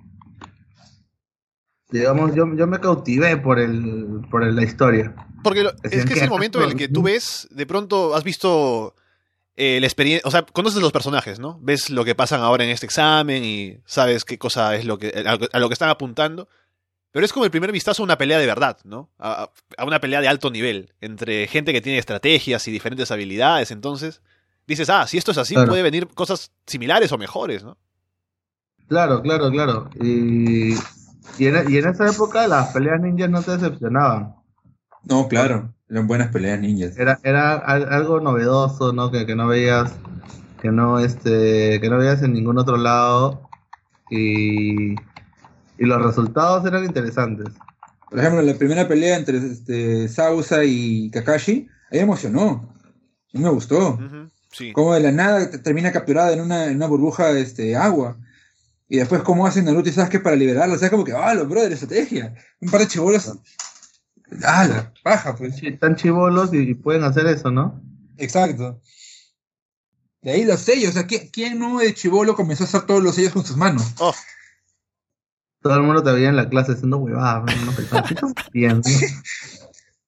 digamos, 1.89 2.36
yo, 2.36 2.53
yo 2.55 2.67
me 2.67 2.80
cautivé 2.80 3.38
por 3.38 3.59
el 3.59 4.21
por 4.30 4.43
el- 4.43 4.55
la 4.55 4.63
historia. 4.63 5.13
Porque 5.43 5.63
lo- 5.63 5.71
es 5.84 6.05
que 6.05 6.13
es 6.13 6.21
el 6.21 6.30
momento 6.30 6.61
en 6.61 6.69
el 6.71 6.75
que 6.75 6.88
tú 6.89 7.03
ves, 7.03 7.47
de 7.51 7.65
pronto 7.65 8.13
has 8.15 8.23
visto 8.25 8.93
eh, 9.58 9.80
la 9.82 9.88
experiencia, 9.88 10.26
o 10.28 10.32
sea, 10.32 10.43
conoces 10.43 10.82
los 10.82 10.91
personajes, 10.93 11.39
¿no? 11.39 11.60
Ves 11.62 11.89
lo 11.89 12.05
que 12.05 12.16
pasan 12.16 12.41
ahora 12.41 12.64
en 12.64 12.70
este 12.70 12.86
examen 12.86 13.43
y 13.43 13.78
sabes 13.86 14.24
qué 14.24 14.38
cosa 14.38 14.76
es 14.76 14.86
lo 14.86 14.97
que 14.97 15.10
a 15.51 15.60
lo 15.60 15.68
que- 15.68 15.74
están 15.74 15.89
apuntando. 15.89 16.47
Pero 17.12 17.26
es 17.26 17.34
como 17.34 17.45
el 17.45 17.51
primer 17.51 17.72
vistazo 17.72 18.03
a 18.03 18.05
una 18.05 18.18
pelea 18.18 18.38
de 18.38 18.45
verdad, 18.45 18.78
¿no? 18.84 19.10
A, 19.18 19.49
a 19.78 19.86
una 19.86 19.99
pelea 19.99 20.22
de 20.22 20.28
alto 20.28 20.51
nivel, 20.51 20.93
entre 21.01 21.47
gente 21.47 21.74
que 21.74 21.82
tiene 21.82 21.97
estrategias 21.97 22.68
y 22.68 22.72
diferentes 22.72 23.10
habilidades. 23.12 23.72
Entonces, 23.72 24.22
dices, 24.68 24.89
ah, 24.89 25.08
si 25.08 25.18
esto 25.18 25.32
es 25.32 25.38
así, 25.39 25.55
Claro. 25.55 25.70
puede 25.70 25.82
venir 25.84 26.08
cosas 26.10 26.51
similares 26.68 27.12
o 27.12 27.18
mejores, 27.18 27.64
¿no? 27.64 27.78
Claro, 28.88 29.22
claro, 29.22 29.49
claro. 29.51 29.89
Y, 30.01 30.74
y, 30.76 31.47
en, 31.47 31.72
y 31.72 31.78
en 31.78 31.89
esa 31.89 32.08
época 32.10 32.47
las 32.47 32.72
peleas 32.74 33.01
ninjas 33.01 33.30
no 33.30 33.41
te 33.41 33.51
decepcionaban. 33.58 34.36
No, 35.10 35.28
claro. 35.28 35.74
Eran 35.89 36.08
buenas 36.08 36.30
peleas 36.30 36.60
ninjas. 36.60 36.97
Era, 36.97 37.20
era 37.24 37.53
al- 37.55 37.91
algo 37.91 38.20
novedoso, 38.20 38.91
¿no? 38.93 39.10
Que, 39.12 39.26
que 39.26 39.36
no 39.36 39.47
veías, 39.47 39.93
que 40.62 40.70
no, 40.70 40.99
este, 40.99 41.80
que 41.80 41.89
no 41.89 41.97
veías 41.97 42.22
en 42.24 42.34
ningún 42.34 42.58
otro 42.58 42.78
lado. 42.78 43.47
Y, 44.10 44.93
y 44.93 45.86
los 45.86 46.01
resultados 46.01 46.66
eran 46.66 46.86
interesantes. 46.86 47.47
Por 48.10 48.20
ejemplo, 48.20 48.41
la 48.41 48.53
primera 48.55 48.88
pelea 48.88 49.18
entre 49.18 49.38
este, 49.38 50.08
Sausa 50.08 50.64
y 50.64 51.10
Kakashi, 51.12 51.68
ahí 51.91 51.99
emocionó. 51.99 52.74
A 53.34 53.38
mí 53.38 53.43
me 53.43 53.49
gustó. 53.49 53.99
Sí. 54.51 54.72
Como 54.74 54.93
de 54.93 55.01
la 55.01 55.12
nada 55.12 55.49
te- 55.49 55.60
termina 55.60 55.91
capturada 55.91 56.32
en 56.34 56.41
una, 56.41 56.66
en 56.66 56.78
una 56.78 56.88
burbuja 56.88 57.34
de 57.34 57.41
este, 57.41 57.76
agua. 57.76 58.18
Y 58.89 58.97
después 58.97 59.22
cómo 59.22 59.45
hacen 59.45 59.66
Naruto 59.66 59.89
y 59.89 59.91
Sasuke 59.91 60.22
para 60.22 60.38
liberarla. 60.38 60.76
O 60.76 60.78
sea, 60.78 60.89
como 60.89 61.03
que, 61.03 61.12
ah, 61.12 61.34
los 61.34 61.49
brother, 61.49 61.74
estrategia. 61.74 62.34
Un 62.62 62.70
par 62.72 62.80
de 62.82 62.88
chibolos. 62.88 63.38
Ah, 64.43 64.65
la 64.67 64.93
paja, 65.03 65.36
pues. 65.36 65.55
Sí, 65.55 65.67
Están 65.67 65.95
chivolos 65.95 66.53
y, 66.53 66.57
y 66.57 66.73
pueden 66.73 67.03
hacer 67.03 67.28
eso, 67.28 67.49
¿no? 67.51 67.82
Exacto. 68.17 68.82
De 70.21 70.32
ahí 70.32 70.43
los 70.45 70.59
sellos. 70.59 70.89
O 70.89 70.93
sea, 70.93 71.07
¿quién, 71.07 71.30
quién 71.32 71.59
no 71.59 71.80
de 71.80 71.93
chivolo 71.93 72.36
comenzó 72.36 72.63
a 72.63 72.67
hacer 72.67 72.82
todos 72.82 73.01
los 73.03 73.15
sellos 73.15 73.34
con 73.34 73.45
sus 73.45 73.55
manos? 73.55 73.93
Oh, 73.99 74.13
Todo 75.61 75.75
el 75.75 75.84
mundo 75.84 76.03
te 76.03 76.11
veía 76.11 76.30
en 76.30 76.36
la 76.36 76.49
clase 76.49 76.73
haciendo 76.73 76.97
huevadas. 76.97 77.55
No. 78.53 78.82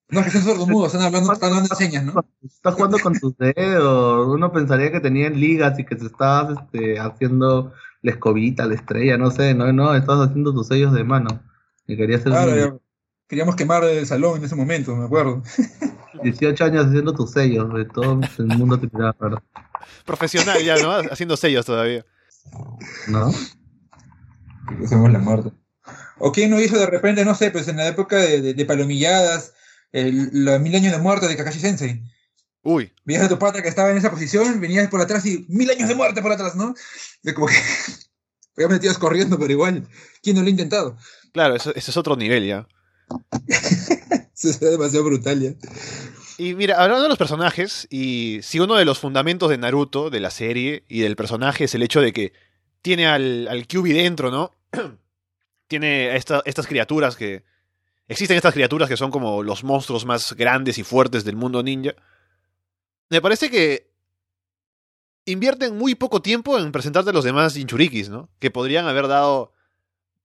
No, 0.10 0.20
es 0.22 0.26
que 0.26 0.32
son 0.32 0.42
sordomudos, 0.44 0.88
están 0.94 1.06
hablando, 1.06 1.32
están 1.32 1.50
hablando 1.52 1.70
de 1.70 1.76
señas, 1.76 2.04
¿no? 2.04 2.26
Estás 2.44 2.74
jugando 2.74 2.98
con 3.00 3.14
tus 3.18 3.38
dedos. 3.38 4.28
Uno 4.28 4.52
pensaría 4.52 4.92
que 4.92 5.00
tenían 5.00 5.40
ligas 5.40 5.78
y 5.80 5.86
que 5.86 5.96
te 5.96 6.08
estabas 6.08 6.58
este, 6.60 7.00
haciendo 7.00 7.74
la 8.02 8.12
escobita, 8.12 8.66
la 8.66 8.76
estrella, 8.76 9.18
no 9.18 9.32
sé. 9.32 9.54
No, 9.54 9.72
no, 9.72 9.96
estabas 9.96 10.30
haciendo 10.30 10.54
tus 10.54 10.68
sellos 10.68 10.94
de 10.94 11.04
mano. 11.04 11.42
Y 11.88 11.96
querías 11.96 12.22
hacer 12.22 12.32
Claro, 12.34 12.74
un- 12.74 12.82
queríamos 13.30 13.56
quemar 13.56 13.84
el 13.86 14.06
salón 14.06 14.40
en 14.40 14.44
ese 14.44 14.56
momento, 14.56 14.94
me 14.96 15.06
acuerdo. 15.06 15.42
18 16.24 16.66
años 16.66 16.88
haciendo 16.88 17.14
tus 17.14 17.32
sellos. 17.32 17.74
De 17.74 17.86
todo 17.86 18.20
el 18.40 18.46
mundo 18.58 18.78
te 18.80 18.90
miraba 18.92 19.16
raro. 19.20 19.42
profesional 20.06 20.62
ya, 20.64 20.76
¿no? 20.78 20.92
Haciendo 20.92 21.38
sellos 21.38 21.66
todavía. 21.66 22.06
¿No? 23.08 23.32
Hacemos 24.84 25.12
la 25.12 25.20
muerte. 25.20 25.52
O 26.18 26.32
quién 26.32 26.50
no 26.50 26.60
hizo 26.60 26.78
de 26.78 26.86
repente, 26.88 27.24
no 27.24 27.36
sé, 27.36 27.52
pues 27.52 27.68
en 27.68 27.78
la 27.78 27.88
época 27.88 28.18
de, 28.18 28.42
de- 28.42 28.54
de 28.54 28.66
palomilladas, 28.66 29.54
el- 29.92 30.30
los 30.34 30.60
mil 30.60 30.76
años 30.76 30.92
de 30.92 30.98
muerte 31.00 31.28
de 31.28 31.38
Kakashi 31.38 31.60
Sensei. 31.60 32.04
Uy, 32.62 32.92
Veías 33.06 33.24
a 33.24 33.30
tu 33.30 33.40
pata 33.40 33.62
que 33.62 33.70
estaba 33.70 33.90
en 33.92 33.98
esa 33.98 34.12
posición, 34.12 34.60
venías 34.60 34.90
por 34.90 35.00
atrás 35.00 35.26
y 35.26 35.46
mil 35.48 35.70
años 35.70 35.88
de 35.88 35.96
muerte 35.96 36.22
por 36.22 36.32
atrás, 36.34 36.56
¿no? 36.56 36.74
De 37.24 37.34
como 37.34 37.48
que. 37.48 37.54
Obviamente 38.58 38.88
ibas 38.88 38.98
corriendo, 38.98 39.40
pero 39.40 39.54
igual. 39.54 39.88
¿Quién 40.22 40.36
no 40.36 40.42
lo 40.42 40.48
ha 40.48 40.52
intentado? 40.52 40.98
claro, 41.32 41.56
eso- 41.56 41.74
ese 41.76 41.92
es 41.92 41.98
otro 41.98 42.16
nivel 42.18 42.46
ya. 42.46 42.68
Eso 43.48 44.50
es 44.50 44.60
demasiado 44.60 45.06
brutal 45.06 45.42
ya. 45.42 45.54
Y 46.38 46.56
mira, 46.56 46.82
hablando 46.82 47.04
de 47.04 47.10
los 47.10 47.18
personajes, 47.18 47.86
y 47.90 48.40
si 48.44 48.60
uno 48.60 48.76
de 48.76 48.86
los 48.86 49.00
fundamentos 49.00 49.50
de 49.50 49.58
Naruto, 49.58 50.10
de 50.10 50.22
la 50.22 50.32
serie 50.32 50.86
y 50.88 51.02
del 51.02 51.18
personaje 51.18 51.66
es 51.66 51.76
el 51.76 51.84
hecho 51.84 52.00
de 52.00 52.14
que 52.14 52.32
tiene 52.82 53.08
al, 53.08 53.48
al 53.50 53.68
Kyuubi 53.68 53.92
dentro, 53.92 54.32
¿no? 54.32 54.56
tiene 55.68 56.16
estas 56.16 56.68
criaturas 56.68 57.16
que... 57.16 57.44
Existen 58.08 58.38
estas 58.38 58.54
criaturas 58.54 58.90
que 58.90 58.98
son 58.98 59.12
como 59.12 59.44
los 59.44 59.64
monstruos 59.64 60.04
más 60.06 60.34
grandes 60.34 60.80
y 60.80 60.84
fuertes 60.84 61.24
del 61.26 61.36
mundo 61.36 61.62
ninja. 61.62 61.94
Me 63.10 63.22
parece 63.22 63.52
que 63.52 63.92
invierten 65.26 65.78
muy 65.78 65.94
poco 65.94 66.22
tiempo 66.22 66.58
en 66.58 66.72
presentarte 66.72 67.12
a 67.12 67.14
los 67.14 67.24
demás 67.24 67.54
Jinchurikis, 67.54 68.10
¿no? 68.10 68.30
Que 68.40 68.50
podrían 68.50 68.88
haber 68.88 69.08
dado 69.08 69.54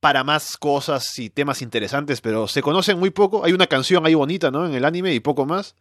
para 0.05 0.23
más 0.23 0.59
cosas 0.59 1.19
y 1.19 1.31
temas 1.31 1.63
interesantes, 1.63 2.21
pero 2.21 2.47
se 2.47 2.61
conocen 2.61 2.99
muy 2.99 3.09
poco. 3.09 3.43
Hay 3.43 3.55
una 3.55 3.67
canción 3.67 4.05
ahí 4.05 4.13
bonita, 4.13 4.51
¿no? 4.51 4.67
En 4.67 4.75
el 4.75 4.85
anime 4.85 5.15
y 5.15 5.21
poco 5.21 5.47
más. 5.47 5.77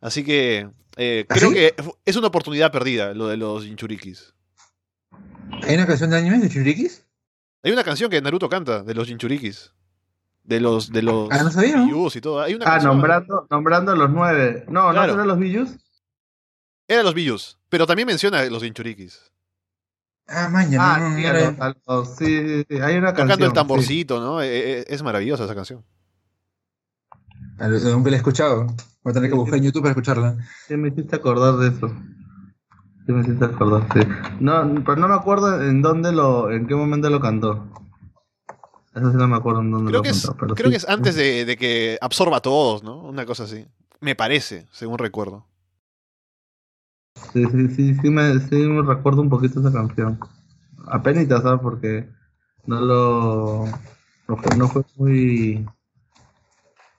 Así 0.00 0.22
que 0.22 0.68
eh, 0.96 1.26
¿Ah, 1.28 1.34
creo 1.34 1.48
sí? 1.48 1.54
que 1.56 1.74
es 2.04 2.14
una 2.14 2.28
oportunidad 2.28 2.70
perdida 2.70 3.14
lo 3.14 3.26
de 3.26 3.36
los 3.36 3.64
Jinchurikis. 3.64 4.32
¿Hay 5.64 5.74
una 5.74 5.88
canción 5.88 6.10
de 6.10 6.18
anime 6.18 6.38
de 6.38 6.48
Churikis? 6.50 7.04
Hay 7.64 7.72
una 7.72 7.82
canción 7.82 8.12
que 8.12 8.22
Naruto 8.22 8.48
canta 8.48 8.84
de 8.84 8.94
los 8.94 9.08
Jinchurikis. 9.08 9.72
De 10.44 10.60
los 10.60 10.92
de 10.92 11.02
los 11.02 11.28
Ah, 11.32 11.42
no 11.42 11.50
sabía, 11.50 11.84
y 11.84 12.20
todo. 12.20 12.42
Hay 12.42 12.54
una 12.54 12.66
Ah, 12.66 12.70
canción- 12.74 12.92
nombrando, 12.92 13.46
nombrando 13.50 13.90
a 13.90 13.96
los 13.96 14.08
nueve. 14.10 14.66
No, 14.68 14.92
Claro. 14.92 15.08
¿no 15.08 15.12
serán 15.14 15.26
los 15.26 15.38
Billus? 15.40 15.70
Era 16.86 17.02
los 17.02 17.14
Billus, 17.14 17.58
pero 17.68 17.88
también 17.88 18.06
menciona 18.06 18.38
a 18.38 18.44
los 18.44 18.62
Jinchurikis. 18.62 19.32
Ah, 20.26 20.48
maña, 20.48 20.78
Ah, 20.80 20.98
no, 21.00 21.10
no, 21.10 21.16
sí, 21.16 21.22
no 21.22 21.64
a 21.64 21.74
los- 21.86 22.16
sí, 22.16 22.24
sí, 22.26 22.64
sí, 22.68 22.80
hay 22.80 22.96
una 22.96 23.10
Tocando 23.12 23.28
canción. 23.32 23.46
el 23.48 23.52
tamborcito, 23.52 24.20
¿no? 24.20 24.40
Eh, 24.40 24.80
eh, 24.80 24.84
es 24.88 25.02
maravillosa 25.02 25.44
esa 25.44 25.54
canción. 25.54 25.84
Ah, 27.58 27.68
Nunca 27.68 28.10
la 28.10 28.16
he 28.16 28.18
escuchado. 28.18 28.66
Voy 29.02 29.10
a 29.10 29.14
tener 29.14 29.28
que 29.28 29.34
Sí, 29.34 29.38
buscar 29.40 29.58
en 29.58 29.64
YouTube 29.64 29.82
para 29.82 29.90
escucharla. 29.92 30.36
Sí, 30.36 30.44
sí, 30.68 30.76
me 30.76 30.88
hiciste 30.88 31.16
acordar 31.16 31.54
de 31.56 31.68
eso. 31.68 31.88
Sí, 33.06 33.12
me 33.12 33.20
hiciste 33.20 33.44
acordar, 33.44 33.86
sí. 33.92 34.00
No, 34.40 34.82
pero 34.84 34.96
no 34.96 35.08
me 35.08 35.14
acuerdo 35.14 35.62
en 35.62 35.82
dónde 35.82 36.10
lo, 36.12 36.50
en 36.50 36.66
qué 36.66 36.74
momento 36.74 37.10
lo 37.10 37.20
cantó. 37.20 37.66
Eso 38.94 39.10
sí 39.10 39.16
no 39.16 39.28
me 39.28 39.36
acuerdo 39.36 39.60
en 39.60 39.72
dónde 39.72 39.90
Creo 39.90 39.98
lo 39.98 40.02
que 40.04 40.08
es, 40.10 40.22
cantó. 40.22 40.36
pero 40.40 40.54
creo 40.54 40.66
sí. 40.68 40.70
que 40.70 40.76
es 40.78 40.88
antes 40.88 41.14
de, 41.16 41.44
de 41.44 41.56
que 41.58 41.98
absorba 42.00 42.38
a 42.38 42.42
todos, 42.42 42.82
¿no? 42.82 43.02
Una 43.02 43.26
cosa 43.26 43.44
así. 43.44 43.66
Me 44.00 44.14
parece, 44.14 44.66
según 44.72 44.98
recuerdo. 44.98 45.44
Sí, 47.32 47.44
sí, 47.46 47.68
sí, 47.68 47.94
sí 47.94 48.10
me, 48.10 48.38
sí 48.40 48.56
me 48.56 48.82
recuerdo 48.82 49.22
un 49.22 49.30
poquito 49.30 49.60
esa 49.60 49.72
canción. 49.72 50.18
Apenas, 50.86 51.26
¿sabes? 51.28 51.60
Porque 51.62 52.08
no 52.66 52.80
lo... 52.80 53.64
No 54.26 54.36
fue, 54.36 54.56
no 54.56 54.68
fue 54.68 54.82
muy... 54.96 55.66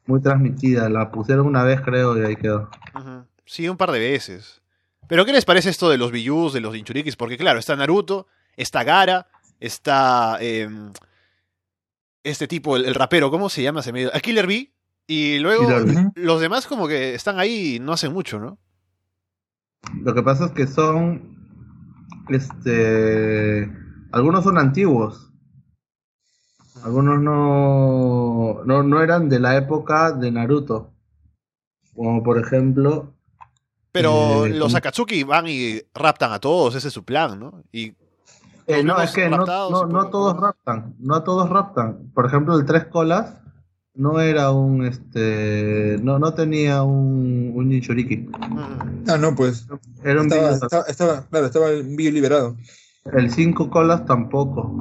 Muy 0.05 0.21
transmitida. 0.21 0.89
La 0.89 1.11
pusieron 1.11 1.47
una 1.47 1.63
vez, 1.63 1.81
creo, 1.81 2.17
y 2.17 2.25
ahí 2.25 2.35
quedó. 2.35 2.69
Sí, 3.45 3.67
un 3.67 3.77
par 3.77 3.91
de 3.91 3.99
veces. 3.99 4.61
Pero 5.07 5.25
¿qué 5.25 5.33
les 5.33 5.45
parece 5.45 5.69
esto 5.69 5.89
de 5.89 5.97
los 5.97 6.11
Biyus, 6.11 6.53
de 6.53 6.61
los 6.61 6.73
Jinchurikis? 6.73 7.15
Porque 7.15 7.37
claro, 7.37 7.59
está 7.59 7.75
Naruto, 7.75 8.27
está 8.55 8.83
Gara, 8.83 9.27
está 9.59 10.37
em, 10.39 10.91
este 12.23 12.47
tipo, 12.47 12.75
el, 12.75 12.85
el 12.85 12.95
rapero, 12.95 13.29
¿cómo 13.29 13.49
se 13.49 13.63
llama? 13.63 13.81
Se 13.81 13.91
me... 13.91 14.05
A 14.05 14.19
Killer 14.19 14.47
Bee. 14.47 14.71
Y 15.07 15.37
luego 15.39 15.67
los 16.15 16.41
demás 16.41 16.65
como 16.65 16.87
que 16.87 17.13
están 17.13 17.37
ahí 17.37 17.75
y 17.75 17.79
no 17.79 17.93
hacen 17.93 18.11
mucho, 18.11 18.39
¿no? 18.39 18.57
Lo 20.01 20.13
que 20.13 20.23
pasa 20.23 20.45
es 20.45 20.51
que 20.51 20.67
son, 20.67 21.37
este, 22.29 23.71
algunos 24.11 24.43
son 24.43 24.57
antiguos, 24.57 25.31
algunos 26.83 27.19
no, 27.19 28.61
no, 28.65 28.83
no 28.83 29.01
eran 29.01 29.29
de 29.29 29.39
la 29.39 29.55
época 29.57 30.11
de 30.11 30.31
Naruto, 30.31 30.91
como 31.95 32.23
por 32.23 32.37
ejemplo, 32.37 33.13
Pero 33.91 34.45
Eh, 34.45 34.49
los. 34.49 34.75
Akatsuki 34.75 35.23
van 35.23 35.45
y 35.47 35.81
raptan 35.93 36.33
a 36.33 36.39
todos, 36.39 36.75
ese 36.75 36.89
es 36.89 36.93
su 36.93 37.05
plan, 37.05 37.39
¿no? 37.39 37.63
Y 37.71 37.95
eh, 38.67 38.83
no, 38.83 38.99
es 39.01 39.11
que 39.11 39.29
no, 39.29 39.45
no, 39.45 39.85
no 39.85 40.09
todos 40.09 40.35
raptan, 40.37 40.95
no 40.99 41.15
a 41.15 41.23
todos 41.23 41.49
raptan. 41.49 42.11
Por 42.13 42.25
ejemplo, 42.25 42.57
el 42.57 42.65
Tres 42.65 42.85
Colas 42.85 43.39
no 43.95 44.19
era 44.19 44.51
un, 44.51 44.85
este, 44.85 45.97
no, 46.03 46.19
no 46.19 46.33
tenía 46.33 46.83
un, 46.83 47.51
un 47.55 47.69
Jinchuriki, 47.71 48.27
Ah, 49.07 49.17
no, 49.17 49.35
pues. 49.35 49.67
era 50.03 50.21
un 50.21 50.27
Estaba, 50.27 50.51
estaba, 50.53 50.83
estaba- 50.87 51.25
claro, 51.29 51.45
estaba 51.45 51.69
Billo 51.71 52.11
liberado. 52.11 52.57
El 53.13 53.29
5 53.29 53.69
colas 53.69 54.05
tampoco. 54.05 54.75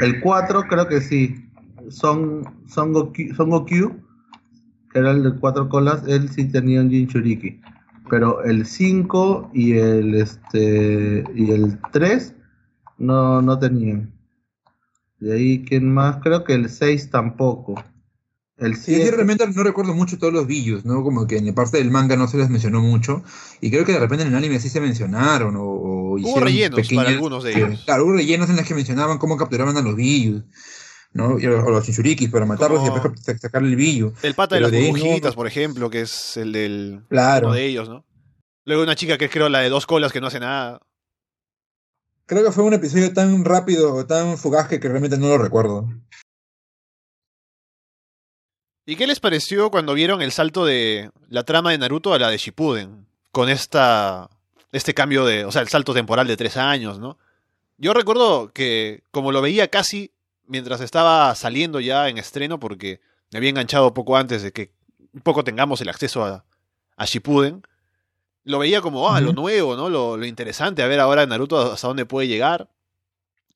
El 0.00 0.20
4 0.20 0.64
creo 0.64 0.88
que 0.88 1.00
sí. 1.00 1.46
Son, 1.88 2.44
son, 2.68 2.92
Goku, 2.92 3.34
son 3.36 3.50
Goku, 3.50 3.92
que 4.92 4.98
era 4.98 5.12
el 5.12 5.22
de 5.22 5.34
4 5.38 5.68
colas, 5.68 6.02
él 6.06 6.28
sí 6.28 6.44
tenía 6.44 6.80
un 6.80 6.90
Jinchuriki. 6.90 7.60
Pero 8.08 8.42
el 8.42 8.66
5 8.66 9.50
y 9.54 9.74
el 9.74 10.14
este 10.16 11.24
y 11.34 11.50
el 11.52 11.78
3 11.92 12.34
no, 12.98 13.40
no 13.40 13.58
tenían. 13.58 14.12
De 15.20 15.34
ahí, 15.34 15.64
¿quién 15.64 15.92
más? 15.92 16.16
Creo 16.22 16.44
que 16.44 16.54
el 16.54 16.68
6 16.70 17.10
tampoco. 17.10 17.82
El 18.56 18.76
Sí, 18.76 18.92
yo 18.92 18.98
7 18.98 19.10
realmente 19.12 19.46
no 19.48 19.62
recuerdo 19.62 19.94
mucho 19.94 20.18
todos 20.18 20.32
los 20.32 20.46
billos, 20.46 20.84
¿no? 20.84 21.02
Como 21.02 21.26
que 21.26 21.38
en 21.38 21.46
la 21.46 21.54
parte 21.54 21.78
del 21.78 21.90
manga 21.90 22.16
no 22.16 22.28
se 22.28 22.36
les 22.36 22.50
mencionó 22.50 22.80
mucho. 22.82 23.22
Y 23.60 23.70
creo 23.70 23.84
que 23.86 23.92
de 23.92 23.98
repente 24.00 24.22
en 24.22 24.30
el 24.30 24.34
anime 24.36 24.60
sí 24.60 24.68
se 24.68 24.80
mencionaron 24.80 25.56
o, 25.56 25.62
o 25.64 26.18
hicieron 26.18 26.42
rellenos 26.44 26.88
para 26.92 27.08
algunos 27.08 27.44
de 27.44 27.52
ellos. 27.56 27.82
Claro, 27.86 28.04
hubo 28.04 28.12
rellenos 28.12 28.50
en 28.50 28.56
los 28.56 28.66
que 28.66 28.74
mencionaban 28.74 29.16
cómo 29.18 29.36
capturaban 29.38 29.76
a 29.76 29.82
los 29.82 29.96
billos. 29.96 30.42
¿no? 31.12 31.34
O 31.34 31.70
los 31.70 31.84
chinchurikis 31.84 32.30
para 32.30 32.46
matarlos 32.46 32.82
y 32.86 32.90
después 32.90 33.20
sa- 33.20 33.36
sacarle 33.38 33.70
el 33.70 33.76
billo. 33.76 34.12
El 34.22 34.34
pata 34.34 34.54
de 34.56 34.60
Pero 34.60 34.70
las 34.70 34.72
de 34.72 34.80
no- 34.92 34.98
burbujitas, 34.98 35.34
por 35.34 35.46
ejemplo, 35.46 35.90
que 35.90 36.02
es 36.02 36.36
el 36.36 36.52
del 36.52 37.00
Claro. 37.08 37.48
uno 37.48 37.56
de 37.56 37.66
ellos, 37.66 37.88
¿no? 37.88 38.04
Luego 38.66 38.82
una 38.82 38.94
chica 38.94 39.16
que 39.18 39.24
es 39.24 39.30
creo 39.30 39.48
la 39.48 39.60
de 39.60 39.70
dos 39.70 39.86
colas 39.86 40.12
que 40.12 40.20
no 40.20 40.28
hace 40.28 40.38
nada. 40.38 40.80
Creo 42.30 42.44
que 42.44 42.52
fue 42.52 42.62
un 42.62 42.74
episodio 42.74 43.12
tan 43.12 43.44
rápido 43.44 44.06
tan 44.06 44.38
fugaz 44.38 44.68
que, 44.68 44.78
que 44.78 44.86
realmente 44.86 45.18
no 45.18 45.26
lo 45.26 45.36
recuerdo. 45.36 45.88
¿Y 48.86 48.94
qué 48.94 49.08
les 49.08 49.18
pareció 49.18 49.72
cuando 49.72 49.94
vieron 49.94 50.22
el 50.22 50.30
salto 50.30 50.64
de 50.64 51.10
la 51.28 51.42
trama 51.42 51.72
de 51.72 51.78
Naruto 51.78 52.14
a 52.14 52.20
la 52.20 52.30
de 52.30 52.36
Shippuden? 52.36 53.08
Con 53.32 53.48
esta 53.48 54.30
este 54.70 54.94
cambio 54.94 55.24
de, 55.24 55.44
o 55.44 55.50
sea, 55.50 55.62
el 55.62 55.66
salto 55.66 55.92
temporal 55.92 56.28
de 56.28 56.36
tres 56.36 56.56
años, 56.56 57.00
¿no? 57.00 57.18
Yo 57.78 57.94
recuerdo 57.94 58.52
que 58.52 59.02
como 59.10 59.32
lo 59.32 59.42
veía 59.42 59.66
casi 59.66 60.12
mientras 60.46 60.80
estaba 60.82 61.34
saliendo 61.34 61.80
ya 61.80 62.08
en 62.08 62.16
estreno, 62.16 62.60
porque 62.60 63.00
me 63.32 63.38
había 63.38 63.50
enganchado 63.50 63.92
poco 63.92 64.16
antes 64.16 64.44
de 64.44 64.52
que 64.52 64.72
un 65.12 65.22
poco 65.22 65.42
tengamos 65.42 65.80
el 65.80 65.88
acceso 65.88 66.24
a, 66.24 66.44
a 66.96 67.04
Shippuden, 67.06 67.64
lo 68.50 68.58
veía 68.58 68.80
como, 68.82 69.08
ah, 69.10 69.20
lo 69.20 69.32
nuevo, 69.32 69.76
¿no? 69.76 69.88
Lo, 69.88 70.16
lo 70.16 70.26
interesante, 70.26 70.82
a 70.82 70.86
ver 70.86 71.00
ahora 71.00 71.24
Naruto 71.26 71.72
hasta 71.72 71.88
dónde 71.88 72.04
puede 72.06 72.28
llegar. 72.28 72.68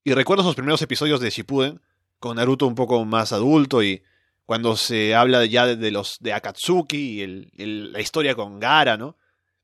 Y 0.03 0.13
recuerdo 0.15 0.43
esos 0.43 0.55
primeros 0.55 0.81
episodios 0.83 1.21
de 1.21 1.31
Shippuden, 1.31 1.81
con 2.19 2.37
Naruto 2.37 2.67
un 2.67 2.75
poco 2.75 3.05
más 3.05 3.33
adulto 3.33 3.83
y 3.83 4.03
cuando 4.47 4.77
se 4.77 5.15
habla 5.15 5.45
ya 5.47 5.67
de, 5.67 5.77
de 5.77 5.91
los 5.91 6.19
de 6.21 6.33
Akatsuki 6.33 6.97
y 7.19 7.23
el- 7.23 7.51
el- 7.57 7.93
la 7.93 8.01
historia 8.01 8.35
con 8.35 8.61
Gara, 8.61 8.97
¿no? 8.97 9.17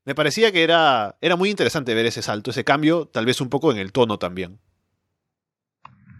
Me 0.05 0.15
parecía 0.15 0.51
que 0.51 0.63
era, 0.63 1.17
era 1.21 1.35
muy 1.35 1.49
interesante 1.51 1.93
ver 1.93 2.05
ese 2.07 2.21
salto, 2.23 2.49
ese 2.51 2.63
cambio, 2.63 3.05
tal 3.07 3.25
vez 3.25 3.39
un 3.41 3.49
poco 3.49 3.71
en 3.71 3.77
el 3.77 3.91
tono 3.91 4.17
también. 4.17 4.59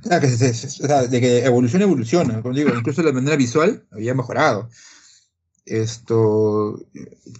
Que 0.03 0.27
se- 0.27 0.53
se- 0.53 0.83
o 0.83 0.87
sea, 0.87 1.03
de 1.07 1.21
que 1.21 1.45
evoluciona, 1.45 1.85
evoluciona. 1.85 2.41
Como 2.41 2.55
digo, 2.55 2.73
incluso 2.75 3.03
la 3.03 3.11
manera 3.11 3.35
visual 3.35 3.85
había 3.91 4.13
mejorado. 4.15 4.69
Esto, 5.65 6.79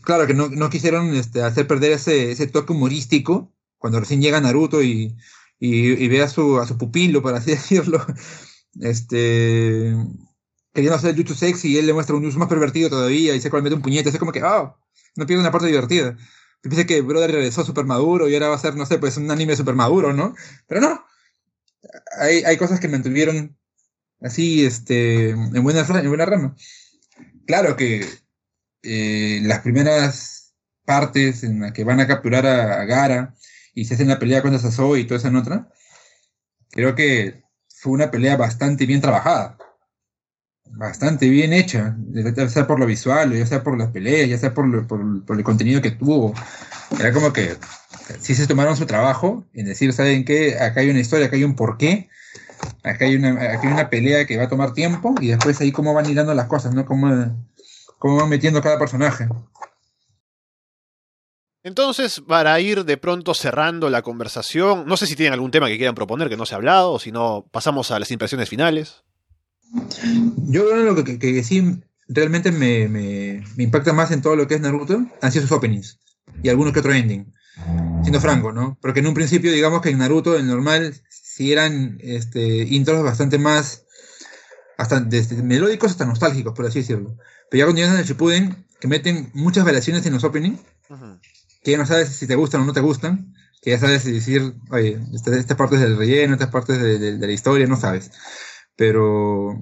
claro 0.04 0.28
que 0.28 0.34
no, 0.34 0.50
no 0.50 0.70
quisieron 0.70 1.16
este, 1.16 1.42
hacer 1.42 1.68
perder 1.68 1.94
ese, 1.94 2.32
ese 2.32 2.48
toque 2.48 2.74
humorístico 2.74 3.52
cuando 3.78 4.00
recién 4.00 4.22
llega 4.22 4.40
Naruto 4.40 4.84
y, 4.84 5.18
y, 5.60 6.08
ve 6.08 6.22
a 6.22 6.28
su, 6.30 6.60
a 6.60 6.68
su 6.68 6.78
pupilo, 6.78 7.22
por 7.22 7.34
así 7.34 7.52
decirlo. 7.52 8.06
Este, 8.80 9.96
queriendo 10.74 10.96
hacer 10.96 11.16
jutsu 11.16 11.34
sexy 11.34 11.70
y 11.74 11.78
él 11.78 11.88
le 11.88 11.94
muestra 11.94 12.16
un 12.16 12.26
uso 12.26 12.40
más 12.40 12.48
pervertido 12.48 12.90
todavía 12.90 13.36
y 13.36 13.42
se 13.42 13.50
mete 13.50 13.76
un 13.76 13.82
puñete. 13.82 14.10
Es 14.10 14.18
como 14.18 14.32
que, 14.32 14.42
ah, 14.42 14.76
no 15.16 15.26
pierde 15.26 15.42
una 15.42 15.52
parte 15.52 15.68
divertida. 15.68 16.16
Pensé 16.62 16.86
que 16.86 17.02
Brother 17.02 17.32
regresó 17.32 17.66
súper 17.66 17.86
maduro 17.86 18.30
y 18.30 18.34
ahora 18.36 18.50
va 18.50 18.56
a 18.56 18.60
ser, 18.60 18.76
no 18.76 18.86
sé, 18.86 19.00
pues 19.00 19.18
un 19.18 19.30
anime 19.32 19.56
súper 19.56 19.76
maduro, 19.76 20.14
¿no? 20.14 20.36
Pero 20.68 20.82
no, 20.82 21.04
hay, 22.20 22.44
hay 22.44 22.58
cosas 22.58 22.80
que 22.80 22.88
mantuvieron 22.88 23.58
así, 24.22 24.66
este, 24.66 25.32
en 25.32 25.64
buena, 25.64 25.82
en 25.82 26.08
buena 26.08 26.26
rama. 26.26 26.56
Claro 27.52 27.76
que 27.76 28.06
eh, 28.82 29.42
las 29.44 29.60
primeras 29.60 30.56
partes 30.86 31.44
en 31.44 31.60
las 31.60 31.74
que 31.74 31.84
van 31.84 32.00
a 32.00 32.08
capturar 32.08 32.46
a, 32.46 32.80
a 32.80 32.86
Gara 32.86 33.36
y 33.74 33.84
se 33.84 33.96
hacen 33.96 34.08
la 34.08 34.20
pelea 34.20 34.42
contra 34.42 34.58
Sasoi 34.58 35.02
y 35.02 35.04
toda 35.06 35.18
esa 35.20 35.38
otra, 35.38 35.68
creo 36.70 36.96
que 36.96 37.44
fue 37.68 37.92
una 37.92 38.10
pelea 38.10 38.38
bastante 38.38 38.86
bien 38.86 39.02
trabajada. 39.02 39.58
Bastante 40.74 41.28
bien 41.28 41.52
hecha, 41.52 41.98
ya 42.14 42.48
sea 42.48 42.66
por 42.66 42.80
lo 42.80 42.86
visual, 42.86 43.34
ya 43.38 43.46
sea 43.46 43.62
por 43.62 43.78
las 43.78 43.90
peleas, 43.92 44.30
ya 44.30 44.38
sea 44.38 44.54
por, 44.54 44.66
lo- 44.68 44.88
por- 44.88 45.26
por 45.26 45.38
el 45.38 45.44
contenido 45.44 45.82
que 45.82 45.92
tuvo. 45.92 46.34
Era 46.98 47.12
como 47.12 47.34
que 47.34 47.58
sí 48.20 48.34
se 48.36 48.48
tomaron 48.48 48.78
su 48.78 48.86
trabajo 48.86 49.46
en 49.54 49.66
decir, 49.66 49.92
¿saben 49.92 50.24
qué? 50.24 50.58
Acá 50.58 50.80
hay 50.80 50.90
una 50.90 51.02
historia, 51.02 51.28
acá 51.28 51.36
hay 51.36 51.44
un 51.44 51.56
porqué, 51.58 52.10
acá 52.84 53.06
hay 53.06 53.16
una, 53.16 53.32
acá 53.34 53.60
hay 53.64 53.68
una 53.74 53.90
pelea 53.90 54.26
que 54.26 54.38
va 54.38 54.44
a 54.44 54.50
tomar 54.50 54.74
tiempo 54.74 55.16
y 55.22 55.28
después 55.30 55.60
ahí 55.62 55.72
cómo 55.72 55.94
van 55.94 56.10
hilando 56.10 56.34
las 56.34 56.48
cosas, 56.48 56.74
¿no? 56.74 56.86
Cómo, 56.86 57.10
cómo 58.00 58.18
van 58.18 58.30
metiendo 58.30 58.62
cada 58.62 58.78
personaje. 58.80 59.28
Entonces, 61.64 62.22
para 62.28 62.60
ir 62.60 62.86
de 62.86 62.98
pronto 62.98 63.34
cerrando 63.36 63.90
la 63.90 64.02
conversación, 64.02 64.86
no 64.88 64.98
sé 64.98 65.06
si 65.06 65.16
tienen 65.16 65.34
algún 65.34 65.52
tema 65.52 65.68
que 65.68 65.78
quieran 65.78 65.94
proponer 65.94 66.28
que 66.28 66.38
no 66.38 66.46
se 66.48 66.56
ha 66.56 66.58
hablado, 66.58 66.94
o 66.94 67.00
si 67.00 67.12
no, 67.12 67.46
pasamos 67.52 67.92
a 67.92 68.00
las 68.00 68.10
impresiones 68.10 68.50
finales. 68.50 69.04
Yo 70.48 70.68
creo 70.68 70.84
lo 70.84 70.96
que, 70.96 71.04
que- 71.04 71.34
que 71.34 71.44
sí 71.44 71.80
realmente 72.08 72.52
me, 72.52 72.88
me- 72.90 73.44
me 73.56 73.64
impacta 73.64 73.94
más 73.94 74.10
en 74.12 74.22
todo 74.22 74.36
lo 74.36 74.48
que 74.48 74.56
es 74.56 74.62
Naruto 74.62 75.06
han 75.22 75.32
sido 75.32 75.44
sus 75.44 75.52
openings 75.56 76.00
y 76.44 76.50
algunos 76.50 76.74
que 76.74 76.80
otro 76.80 76.94
ending. 76.94 77.32
Siendo 78.02 78.20
franco, 78.20 78.52
¿no? 78.52 78.78
Porque 78.82 79.02
en 79.02 79.08
un 79.08 79.14
principio, 79.14 79.52
digamos 79.52 79.82
que 79.82 79.90
en 79.90 80.00
Naruto, 80.00 80.36
el 80.36 80.48
normal, 80.48 80.96
sí 81.36 81.52
eran 81.52 81.98
este, 82.02 82.64
intros 82.64 83.04
bastante 83.04 83.38
más, 83.38 83.86
hasta 84.78 85.00
desde 85.00 85.42
melódicos 85.44 85.92
hasta 85.92 86.06
nostálgicos, 86.06 86.54
por 86.56 86.66
así 86.66 86.80
decirlo. 86.80 87.18
Pero 87.50 87.60
ya 87.60 87.66
cuando 87.66 87.82
llegan 87.82 87.98
al 87.98 88.06
Shippuden, 88.06 88.66
que 88.80 88.88
meten 88.88 89.32
muchas 89.34 89.64
variaciones 89.66 90.06
en 90.06 90.14
los 90.14 90.24
openings, 90.24 90.60
que 91.64 91.72
ya 91.72 91.78
no 91.78 91.86
sabes 91.86 92.10
si 92.10 92.28
te 92.28 92.36
gustan 92.36 92.62
o 92.62 92.66
no 92.66 92.74
te 92.74 92.82
gustan, 92.82 93.34
que 93.62 93.72
ya 93.72 93.80
sabes 93.80 94.04
decir, 94.06 94.56
oye, 94.72 95.00
esta, 95.14 95.36
esta 95.38 95.56
parte 95.58 95.76
es 95.76 95.82
del 95.82 95.98
relleno, 95.98 96.34
esta 96.34 96.52
parte 96.52 96.74
es 96.74 96.82
de, 96.82 97.00
de- 97.00 97.18
de 97.18 97.28
la 97.28 97.34
historia, 97.34 97.68
no 97.68 97.78
sabes. 97.78 98.12
Pero 98.76 99.56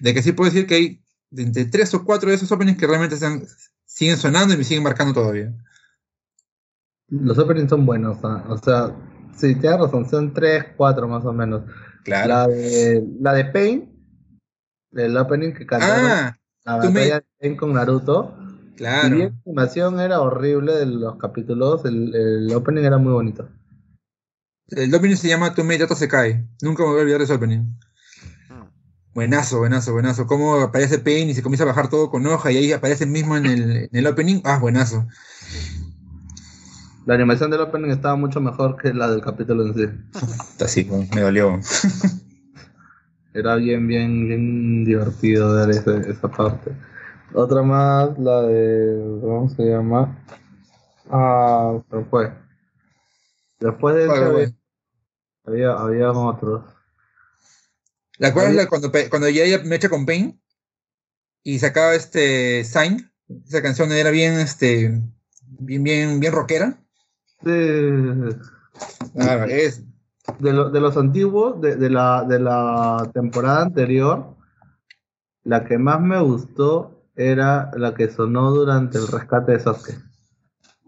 de 0.00 0.14
que 0.14 0.22
sí 0.22 0.32
puedo 0.32 0.50
decir 0.50 0.66
que 0.66 0.74
hay 0.76 1.04
entre 1.36 1.66
tres 1.66 1.92
o 1.94 2.04
cuatro 2.04 2.30
de 2.30 2.36
esos 2.36 2.50
openings 2.52 2.78
que 2.78 2.86
realmente 2.86 3.14
están, 3.16 3.44
siguen 3.84 4.16
sonando 4.16 4.54
y 4.54 4.56
me 4.56 4.64
siguen 4.64 4.82
marcando 4.84 5.14
todavía. 5.14 5.52
Los 7.08 7.38
openings 7.38 7.70
son 7.70 7.86
buenos, 7.86 8.18
¿ah? 8.24 8.44
o 8.48 8.58
sea, 8.58 8.94
sí, 9.36 9.54
tienes 9.54 9.78
razón, 9.80 10.08
son 10.08 10.32
tres, 10.34 10.64
cuatro 10.76 11.08
más 11.08 11.24
o 11.24 11.32
menos. 11.32 11.62
Claro. 12.04 12.28
La 12.28 12.46
de, 12.48 13.04
la 13.20 13.32
de 13.34 13.44
Pain, 13.46 13.92
el 14.92 15.16
opening 15.16 15.52
que 15.52 15.66
cantaron, 15.66 16.10
ah, 16.10 16.36
la 16.64 16.76
me- 16.78 16.86
batalla 16.88 17.20
de 17.20 17.26
Pain 17.40 17.56
con 17.56 17.72
Naruto. 17.72 18.34
Si 18.72 18.76
claro. 18.76 19.16
bien 19.16 19.28
la 19.28 19.50
animación 19.50 20.00
era 20.00 20.20
horrible 20.20 20.74
de 20.74 20.86
los 20.86 21.16
capítulos, 21.16 21.84
el, 21.84 22.14
el 22.14 22.54
opening 22.54 22.84
era 22.84 22.98
muy 22.98 23.12
bonito. 23.12 23.48
El 24.68 24.94
opening 24.94 25.16
se 25.16 25.28
llama 25.28 25.54
Tomei 25.54 25.78
Yata 25.78 25.94
se 25.94 26.08
cae. 26.08 26.44
Nunca 26.60 26.82
me 26.82 26.90
voy 26.90 26.98
a 26.98 27.02
olvidar 27.02 27.18
de 27.18 27.24
ese 27.24 27.34
opening. 27.34 27.64
Buenazo, 29.14 29.58
buenazo, 29.60 29.92
buenazo. 29.92 30.26
Cómo 30.26 30.56
aparece 30.60 30.98
Pain 30.98 31.30
y 31.30 31.34
se 31.34 31.42
comienza 31.42 31.64
a 31.64 31.68
bajar 31.68 31.88
todo 31.88 32.10
con 32.10 32.26
hoja 32.26 32.52
y 32.52 32.58
ahí 32.58 32.72
aparece 32.72 33.06
mismo 33.06 33.36
en 33.36 33.46
el, 33.46 33.70
en 33.84 33.88
el 33.92 34.06
opening. 34.06 34.40
Ah, 34.44 34.58
buenazo. 34.58 35.06
La 37.06 37.14
animación 37.14 37.50
del 37.50 37.60
opening 37.60 37.90
estaba 37.90 38.16
mucho 38.16 38.40
mejor 38.40 38.76
que 38.76 38.92
la 38.92 39.08
del 39.08 39.22
capítulo 39.22 39.64
en 39.66 39.74
sí. 39.74 39.86
Así, 40.62 40.84
me 41.14 41.20
dolió. 41.22 41.58
Era 43.32 43.56
bien, 43.56 43.86
bien, 43.86 44.26
bien 44.26 44.84
divertido 44.84 45.54
ver 45.54 45.70
ese- 45.70 46.10
esa 46.10 46.28
parte. 46.28 46.72
Otra 47.32 47.62
más, 47.62 48.18
la 48.18 48.42
de. 48.42 49.20
¿Cómo 49.20 49.48
se 49.48 49.62
llama? 49.62 50.18
Ah, 51.10 51.78
fue. 52.10 52.32
Después 53.60 53.94
de 53.94 54.06
ese 54.06 54.20
vale. 54.20 54.54
había, 55.44 55.72
había 55.74 56.10
otros. 56.12 56.64
¿La 58.18 58.28
acuerdas 58.28 58.54
la- 58.54 58.66
cuando, 58.66 58.90
cuando 59.10 59.28
ya 59.28 59.44
ella 59.44 59.62
me 59.64 59.76
echa 59.76 59.88
con 59.88 60.06
Pain? 60.06 60.40
Y 61.44 61.58
sacaba 61.60 61.94
este 61.94 62.64
Sign. 62.64 63.12
Esa 63.46 63.62
canción 63.62 63.92
era 63.92 64.10
bien, 64.10 64.34
este, 64.40 65.00
bien, 65.58 65.84
bien, 65.84 66.18
bien 66.20 66.32
rockera. 66.32 66.82
De, 67.46 68.36
Claro, 69.14 69.44
es. 69.44 69.82
de, 70.40 70.52
lo- 70.52 70.70
de 70.70 70.80
los 70.80 70.96
antiguos, 70.96 71.60
de, 71.60 71.76
de 71.76 71.88
la, 71.90 72.24
de 72.24 72.38
la 72.40 73.10
temporada 73.14 73.62
anterior, 73.62 74.34
la 75.44 75.64
que 75.64 75.78
más 75.78 76.00
me 76.00 76.20
gustó 76.20 77.04
era 77.14 77.70
la 77.76 77.94
que 77.94 78.10
sonó 78.10 78.50
durante 78.50 78.98
el 78.98 79.06
rescate 79.08 79.52
de 79.52 79.60
Sasuke. 79.60 79.98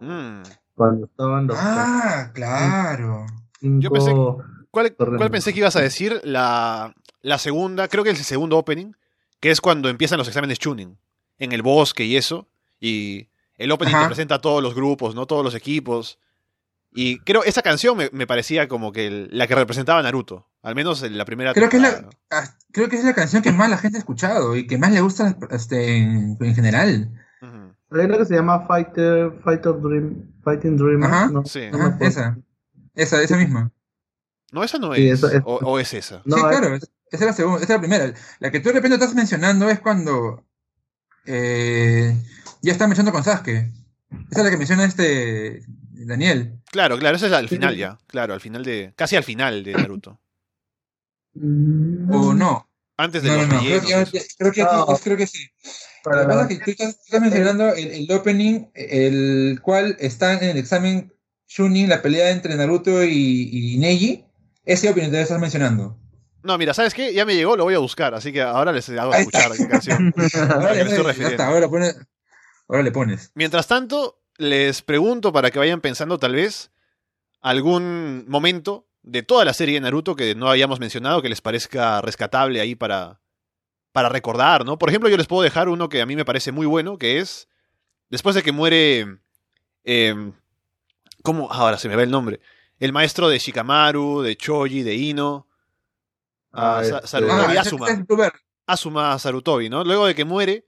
Mm. 0.00 0.42
Cuando 0.74 1.06
estaban 1.06 1.46
los 1.46 1.56
Ah, 1.60 2.30
claro. 2.34 3.26
cinco- 3.60 3.80
yo 3.82 3.90
pensé 3.90 4.12
¿Cuál, 4.70 4.94
cuál 4.94 5.30
pensé 5.30 5.52
que 5.54 5.60
ibas 5.60 5.76
a 5.76 5.80
decir? 5.80 6.20
La, 6.24 6.94
la 7.22 7.38
segunda, 7.38 7.88
creo 7.88 8.04
que 8.04 8.10
es 8.10 8.18
el 8.18 8.24
segundo 8.24 8.58
opening, 8.58 8.92
que 9.40 9.50
es 9.50 9.60
cuando 9.60 9.88
empiezan 9.88 10.18
los 10.18 10.28
exámenes 10.28 10.58
tuning, 10.58 10.98
en 11.38 11.52
el 11.52 11.62
bosque 11.62 12.04
y 12.04 12.16
eso, 12.16 12.46
y 12.78 13.28
el 13.56 13.72
opening 13.72 13.94
Ajá. 13.94 14.02
te 14.04 14.08
presenta 14.08 14.34
a 14.36 14.40
todos 14.40 14.62
los 14.62 14.74
grupos, 14.74 15.14
¿no? 15.14 15.26
Todos 15.26 15.42
los 15.42 15.54
equipos. 15.54 16.18
Y 16.90 17.18
creo, 17.20 17.44
esa 17.44 17.62
canción 17.62 17.96
me, 17.96 18.08
me 18.12 18.26
parecía 18.26 18.66
como 18.68 18.92
que 18.92 19.06
el- 19.06 19.28
la 19.30 19.46
que 19.46 19.54
representaba 19.54 20.00
a 20.00 20.02
Naruto, 20.02 20.48
al 20.62 20.74
menos 20.74 21.02
en 21.02 21.16
la 21.18 21.24
primera 21.24 21.52
Creo 21.52 21.68
que, 21.68 21.76
es 21.76 21.82
la, 21.82 22.08
ah, 22.30 22.44
creo 22.72 22.88
que 22.88 22.96
es 22.96 23.04
la 23.04 23.14
canción 23.14 23.42
que 23.42 23.52
más 23.52 23.68
la 23.70 23.76
gente 23.78 23.98
ha 23.98 24.00
escuchado 24.00 24.56
y 24.56 24.66
que 24.66 24.78
más 24.78 24.90
le 24.92 25.00
gusta 25.00 25.36
este, 25.50 25.98
en, 25.98 26.36
en 26.40 26.54
general. 26.54 27.10
Hay 27.90 28.04
una 28.04 28.18
que 28.18 28.26
se 28.26 28.34
llama 28.34 28.66
Fighter, 28.66 29.32
Fighter 29.44 29.72
Dream, 29.80 30.32
Fighting 30.44 30.76
Dreamers, 30.76 31.12
Ajá, 31.12 31.28
¿no? 31.30 31.44
Sí. 31.46 31.68
No 31.72 31.78
Ajá, 31.78 31.96
esa. 32.00 32.36
Esa, 32.94 33.22
esa 33.22 33.36
misma. 33.38 33.70
No, 34.52 34.62
esa 34.64 34.78
no 34.78 34.94
Sí, 34.94 35.08
es. 35.08 35.22
O, 35.24 35.30
o 35.62 35.78
es 35.78 35.94
esa. 35.94 36.20
No, 36.24 36.36
sí, 36.36 36.42
es- 36.42 36.48
claro, 36.48 36.74
es- 36.74 36.90
esa 37.10 37.24
es 37.24 37.26
la 37.26 37.32
segunda, 37.32 37.58
esa 37.62 37.64
es 37.64 37.70
la 37.70 37.80
primera. 37.80 38.12
La 38.40 38.50
que 38.50 38.60
tú 38.60 38.68
de 38.68 38.74
repente 38.74 38.96
estás 38.96 39.14
mencionando 39.14 39.70
es 39.70 39.80
cuando 39.80 40.44
eh, 41.26 42.14
ya 42.62 42.72
está 42.72 42.86
mencionando 42.86 43.12
con 43.12 43.24
Sasuke. 43.24 43.72
Esa 44.30 44.40
es 44.40 44.44
la 44.44 44.50
que 44.50 44.56
menciona 44.56 44.84
este 44.84 45.62
Daniel. 46.06 46.60
Claro, 46.70 46.98
claro, 46.98 47.16
esa 47.16 47.26
es 47.26 47.32
al 47.32 47.48
final 47.48 47.76
ya. 47.76 47.98
Claro, 48.06 48.34
al 48.34 48.40
final 48.40 48.64
de. 48.64 48.92
Casi 48.96 49.16
al 49.16 49.24
final 49.24 49.62
de 49.64 49.72
Naruto. 49.72 50.20
Mm, 51.34 52.12
O 52.14 52.34
no. 52.34 52.68
Antes 52.96 53.22
de 53.22 53.28
No, 53.28 53.36
los 53.36 53.48
no, 53.48 53.60
creo 53.60 53.80
rellenos, 53.80 54.10
que, 54.10 54.18
eso. 54.18 54.26
creo 54.38 54.52
que, 54.52 54.62
No. 54.64 54.86
creo 55.02 55.16
que 55.16 55.26
sí. 55.26 55.46
Para 56.02 56.24
la- 56.26 56.42
es 56.42 56.48
que 56.48 56.64
tú 56.64 56.70
estás, 56.72 56.96
tú 56.96 57.02
estás 57.04 57.20
mencionando 57.20 57.72
el, 57.74 57.88
el 57.92 58.12
opening, 58.12 58.66
el 58.74 59.60
cual 59.62 59.96
está 60.00 60.32
en 60.34 60.42
el 60.50 60.56
examen 60.56 61.12
Chunin, 61.46 61.88
la 61.88 62.02
pelea 62.02 62.30
entre 62.30 62.56
Naruto 62.56 63.04
y, 63.04 63.50
y 63.74 63.78
Neji. 63.78 64.24
Ese 64.64 64.90
opening 64.90 65.10
te 65.10 65.20
estás 65.22 65.40
mencionando. 65.40 65.96
No, 66.42 66.58
mira, 66.58 66.74
¿sabes 66.74 66.92
qué? 66.94 67.12
Ya 67.14 67.24
me 67.24 67.34
llegó, 67.34 67.56
lo 67.56 67.64
voy 67.64 67.74
a 67.74 67.78
buscar, 67.78 68.14
así 68.14 68.32
que 68.32 68.40
ahora 68.42 68.72
les 68.72 68.88
hago 68.90 69.12
Ahí 69.12 69.22
está. 69.22 69.38
escuchar 69.40 69.56
qué 69.58 69.68
canción. 69.68 70.14
Ahora 72.68 72.82
le 72.82 72.90
pones. 72.92 73.30
Mientras 73.34 73.66
tanto, 73.66 74.20
les 74.38 74.82
pregunto 74.82 75.32
para 75.32 75.50
que 75.50 75.58
vayan 75.58 75.80
pensando 75.80 76.18
tal 76.18 76.34
vez 76.34 76.70
algún 77.40 78.24
momento 78.28 78.86
de 79.02 79.22
toda 79.22 79.44
la 79.44 79.52
serie 79.54 79.74
de 79.74 79.80
Naruto 79.80 80.16
que 80.16 80.34
no 80.34 80.48
hayamos 80.48 80.80
mencionado 80.80 81.22
que 81.22 81.28
les 81.28 81.40
parezca 81.40 82.00
rescatable 82.00 82.60
ahí 82.60 82.74
para, 82.74 83.20
para 83.92 84.08
recordar, 84.08 84.64
¿no? 84.64 84.78
Por 84.78 84.88
ejemplo, 84.88 85.08
yo 85.08 85.16
les 85.16 85.26
puedo 85.26 85.42
dejar 85.42 85.68
uno 85.68 85.88
que 85.88 86.00
a 86.02 86.06
mí 86.06 86.14
me 86.16 86.24
parece 86.24 86.52
muy 86.52 86.66
bueno, 86.66 86.98
que 86.98 87.18
es 87.18 87.48
después 88.10 88.34
de 88.34 88.42
que 88.42 88.52
muere... 88.52 89.18
eh, 89.84 90.32
¿Cómo? 91.22 91.50
Ahora 91.50 91.78
se 91.78 91.88
me 91.88 91.96
va 91.96 92.02
el 92.02 92.10
nombre. 92.10 92.40
El 92.78 92.92
maestro 92.92 93.28
de 93.28 93.38
Shikamaru, 93.38 94.22
de 94.22 94.36
Choji, 94.36 94.82
de 94.82 94.94
Ino. 94.94 95.48
Ah, 96.52 96.80
este- 96.82 97.06
Sarutobi 97.06 97.56
Ah, 97.56 97.60
Asuma. 97.60 97.88
es. 97.90 97.98
Asuma 98.66 99.18
Sarutobi, 99.18 99.68
¿no? 99.68 99.82
Luego 99.84 100.06
de 100.06 100.14
que 100.14 100.24
muere, 100.24 100.66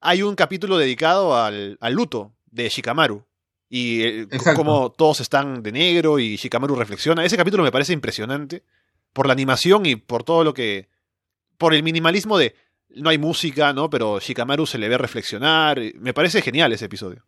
hay 0.00 0.22
un 0.22 0.34
capítulo 0.34 0.78
dedicado 0.78 1.36
al, 1.36 1.78
al 1.80 1.92
luto 1.92 2.32
de 2.54 2.68
Shikamaru. 2.68 3.24
Y 3.68 4.02
eh, 4.02 4.28
cómo 4.54 4.92
todos 4.92 5.20
están 5.20 5.62
de 5.62 5.72
negro 5.72 6.18
y 6.18 6.36
Shikamaru 6.36 6.76
reflexiona. 6.76 7.24
Ese 7.24 7.36
capítulo 7.36 7.64
me 7.64 7.72
parece 7.72 7.92
impresionante 7.92 8.62
por 9.12 9.26
la 9.26 9.32
animación 9.32 9.84
y 9.86 9.96
por 9.96 10.22
todo 10.22 10.44
lo 10.44 10.54
que... 10.54 10.88
Por 11.58 11.74
el 11.74 11.82
minimalismo 11.82 12.38
de... 12.38 12.54
No 12.96 13.10
hay 13.10 13.18
música, 13.18 13.72
¿no? 13.72 13.90
Pero 13.90 14.20
Shikamaru 14.20 14.66
se 14.66 14.78
le 14.78 14.88
ve 14.88 14.96
reflexionar. 14.98 15.80
Me 15.98 16.14
parece 16.14 16.42
genial 16.42 16.72
ese 16.72 16.84
episodio. 16.84 17.24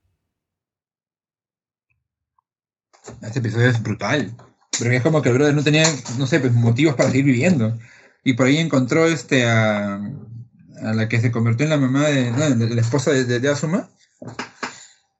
Este 3.22 3.40
episodio 3.40 3.68
es 3.68 3.82
brutal. 3.82 4.36
Porque 4.78 4.96
es 4.96 5.02
como 5.02 5.22
que 5.22 5.30
el 5.30 5.36
brother 5.36 5.54
no 5.54 5.64
tenía, 5.64 5.86
no 6.18 6.26
sé, 6.26 6.38
pues 6.38 6.52
motivos 6.52 6.94
para 6.94 7.10
seguir 7.10 7.24
viviendo. 7.24 7.76
Y 8.22 8.34
por 8.34 8.46
ahí 8.46 8.58
encontró 8.58 9.06
este 9.06 9.46
a, 9.46 9.94
a 9.96 10.92
la 10.94 11.08
que 11.08 11.20
se 11.20 11.32
convirtió 11.32 11.64
en 11.64 11.70
la 11.70 11.78
mamá 11.78 12.06
de, 12.08 12.30
no, 12.30 12.50
de 12.50 12.74
la 12.74 12.80
esposa 12.80 13.10
de, 13.10 13.24
de, 13.24 13.40
de 13.40 13.48
Asuma, 13.48 13.88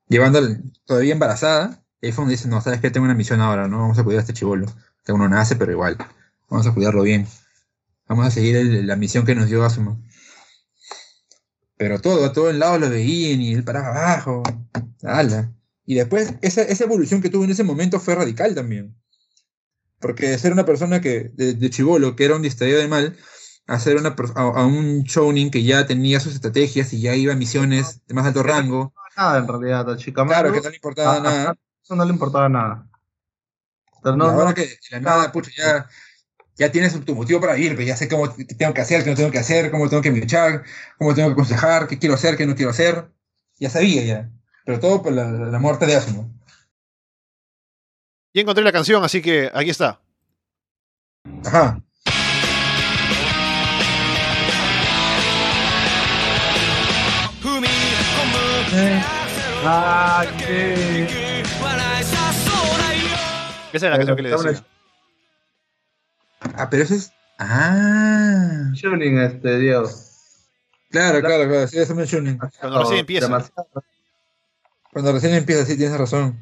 llevándola 0.09 0.59
todavía 0.85 1.13
embarazada. 1.13 1.83
Y 2.01 2.09
ahí 2.09 2.15
dice, 2.29 2.49
no, 2.49 2.61
sabes 2.61 2.81
que 2.81 2.91
tengo 2.91 3.05
una 3.05 3.15
misión 3.15 3.41
ahora, 3.41 3.69
no 3.69 3.79
vamos 3.79 3.99
a 3.99 4.05
cuidar 4.05 4.21
a 4.21 4.23
este 4.23 4.35
chivolo. 4.35 4.67
Que 5.05 5.13
uno 5.13 5.29
nace, 5.29 5.57
pero 5.57 5.73
igual. 5.73 5.97
Vamos 6.49 6.67
a 6.67 6.75
cuidarlo 6.75 7.03
bien. 7.03 7.27
Vamos 8.09 8.27
a 8.27 8.31
seguir 8.31 8.85
la 8.85 8.97
misión 8.97 9.25
que 9.25 9.35
nos 9.35 9.49
dio 9.49 9.65
Asuma. 9.65 9.99
Pero 11.77 12.01
todo, 12.01 12.25
a 12.25 12.33
todo 12.33 12.51
el 12.51 12.59
lado 12.59 12.79
lo 12.79 12.89
veían 12.91 13.41
y 13.41 13.55
él 13.55 13.65
paraba 13.65 13.89
abajo. 13.89 14.43
Ala. 15.03 15.53
Y 15.85 15.95
después, 15.95 16.35
esa, 16.43 16.63
esa 16.63 16.85
evolución 16.85 17.23
que 17.23 17.31
tuvo 17.31 17.45
en 17.45 17.51
ese 17.51 17.65
momento 17.65 18.01
fue 18.01 18.15
radical 18.15 18.55
también. 18.55 18.97
Porque 20.01 20.29
de 20.29 20.39
ser 20.39 20.53
una 20.53 20.67
persona 20.67 21.01
que, 21.01 21.31
de, 21.35 21.55
de 21.55 21.71
chivolo, 21.71 22.17
que 22.17 22.25
era 22.25 22.37
un 22.37 22.43
distraído 22.43 22.79
de 22.79 22.89
mal, 22.89 23.17
a 23.67 23.79
ser 23.81 23.97
una, 23.97 24.15
a, 24.35 24.67
un 24.67 25.03
shounin 25.03 25.51
que 25.51 25.63
ya 25.63 25.87
tenía 25.87 26.21
sus 26.21 26.35
estrategias 26.35 26.93
y 26.93 27.01
ya 27.01 27.15
iba 27.15 27.33
a 27.33 27.37
misiones 27.37 28.01
de 28.07 28.15
más 28.15 28.27
alto 28.27 28.43
rango. 28.43 28.95
Nada, 29.17 29.39
en 29.39 29.49
realidad, 29.49 29.91
a 29.91 29.97
Shikamaru. 29.97 30.51
Claro, 30.51 30.53
que 30.53 30.61
no 30.61 30.71
le 30.71 30.77
importaba 30.77 31.17
ah, 31.17 31.21
nada. 31.21 31.51
ah, 31.51 31.55
Eso 31.83 31.97
no 31.97 32.05
le 32.05 32.11
importaba 32.13 32.49
nada. 32.49 32.87
Pero 34.03 34.15
y 34.15 34.19
no, 34.19 34.25
ahora 34.27 34.51
no- 34.51 34.55
que 34.55 34.63
de 34.67 34.79
la 34.91 35.01
nada, 35.01 35.33
pucha, 35.33 35.51
ya, 35.57 35.89
ya 36.57 36.71
tienes 36.71 36.99
tu 37.05 37.15
motivo 37.15 37.41
para 37.41 37.55
vivir, 37.55 37.75
pues 37.75 37.87
ya 37.87 37.97
sé 37.97 38.09
cómo 38.09 38.29
tengo 38.31 38.75
que 38.75 38.81
hacer, 38.81 39.05
qué 39.05 39.11
no 39.11 39.17
tengo 39.17 39.31
que 39.31 39.39
hacer, 39.39 39.71
cómo 39.71 39.89
tengo 39.89 40.03
que 40.03 40.11
luchar, 40.11 40.65
cómo 40.99 41.15
tengo 41.15 41.29
que 41.29 41.33
aconsejar, 41.33 41.87
qué 41.89 41.99
quiero 41.99 42.15
hacer, 42.15 42.37
qué 42.37 42.47
no 42.47 42.55
quiero 42.55 42.71
hacer. 42.71 43.09
Ya 43.59 43.71
sabía 43.71 44.03
ya. 44.05 44.31
Pero 44.65 44.81
todo 44.81 45.03
por 45.03 45.13
la, 45.13 45.25
la 45.31 45.59
muerte 45.59 45.87
de 45.87 45.97
Asuma. 45.97 46.29
Y 48.33 48.41
encontré 48.41 48.63
la 48.65 48.73
canción, 48.73 49.03
así 49.03 49.23
que 49.23 49.51
aquí 49.55 49.71
está. 49.71 50.01
Ajá. 51.45 51.81
Ah, 59.65 60.25
qué- 60.39 61.43
Esa 63.73 63.87
es 63.87 63.91
la 63.93 63.97
canción 63.97 64.17
que 64.17 64.23
le 64.23 64.31
decía. 64.31 64.65
Ah, 66.57 66.69
pero 66.71 66.83
eso 66.85 66.95
es. 66.95 67.13
Ah. 67.39 68.71
Tuning, 68.81 69.19
este, 69.19 69.59
Diego. 69.59 69.89
Claro, 70.91 71.21
claro, 71.21 71.49
claro. 71.49 71.69
Sí, 71.69 71.79
eso 71.79 71.95
me 71.95 72.07
Chunin. 72.07 72.39
Cuando 72.61 72.81
recién 72.81 73.01
empieza. 73.01 73.27
demasiado. 73.27 73.69
Cuando 74.93 75.13
recién 75.13 75.35
empieza, 75.35 75.67
sí, 75.67 75.77
tienes 75.77 75.99
razón. 75.99 76.39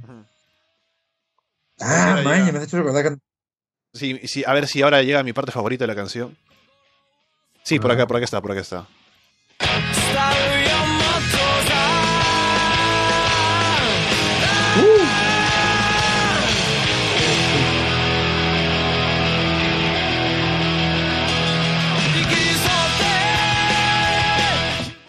Ah, 1.80 2.20
maña, 2.22 2.53
me 2.53 2.59
has 2.59 2.64
hecho 2.64 2.76
recordar 2.76 3.03
que. 3.03 3.18
Sí, 3.95 4.20
sí, 4.28 4.45
a 4.47 4.53
ver 4.53 4.68
si 4.68 4.82
ahora 4.82 5.03
llega 5.03 5.22
mi 5.22 5.32
parte 5.32 5.51
favorita 5.51 5.85
de 5.85 5.89
la 5.89 5.97
canción. 5.97 6.37
Sí, 7.64 7.80
por 7.80 7.91
acá, 7.91 8.07
por 8.07 8.16
acá 8.16 8.24
está, 8.24 8.41
por 8.41 8.53
acá 8.53 8.61
está. 8.61 8.87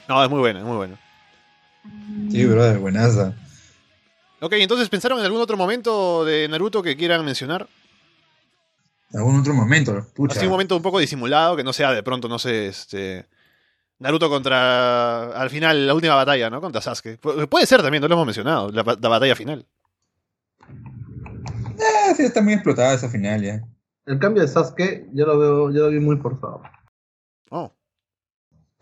No, 0.10 0.24
es 0.24 0.30
muy 0.30 0.40
buena, 0.40 0.60
es 0.60 0.66
muy 0.66 0.76
buena. 0.78 1.00
Sí, 2.32 2.46
brother, 2.46 2.80
buenaza. 2.80 3.34
Ok, 4.42 4.54
entonces, 4.54 4.90
¿pensaron 4.90 5.20
en 5.20 5.26
algún 5.26 5.42
otro 5.42 5.58
momento 5.58 6.24
de 6.26 6.48
Naruto 6.48 6.84
que 6.84 6.96
quieran 6.96 7.24
mencionar? 7.26 7.68
Algún 9.14 9.40
otro 9.40 9.54
momento, 9.54 10.06
pucha. 10.14 10.34
Así 10.38 10.46
un 10.46 10.52
momento 10.52 10.76
un 10.76 10.82
poco 10.82 11.00
disimulado, 11.00 11.56
que 11.56 11.64
no 11.64 11.72
sea 11.74 11.92
de 11.92 12.04
pronto, 12.04 12.28
no 12.28 12.38
sé, 12.40 12.68
este... 12.68 13.26
Naruto 13.98 14.30
contra... 14.30 15.28
Al 15.42 15.50
final, 15.50 15.88
la 15.88 15.94
última 15.94 16.16
batalla, 16.16 16.50
¿no? 16.50 16.60
Contra 16.60 16.82
Sasuke. 16.82 17.20
Pu- 17.20 17.48
puede 17.48 17.66
ser 17.66 17.82
también, 17.82 18.02
no 18.02 18.08
lo 18.10 18.16
hemos 18.16 18.26
mencionado, 18.26 18.70
la, 18.72 18.84
ba- 18.84 18.98
la 19.02 19.10
batalla 19.10 19.36
final. 19.36 19.66
Ah, 20.60 22.14
sí, 22.16 22.24
está 22.24 22.42
muy 22.42 22.54
explotada 22.54 22.94
esa 22.94 23.10
final 23.10 23.42
ya. 23.42 23.62
El 24.06 24.20
cambio 24.20 24.42
de 24.44 24.48
Sasuke, 24.50 25.08
yo 25.14 25.26
lo 25.26 25.38
veo, 25.40 25.72
yo 25.72 25.84
lo 25.86 25.90
vi 25.90 26.00
muy 26.00 26.18
forzado. 26.18 26.62
Oh, 27.50 27.72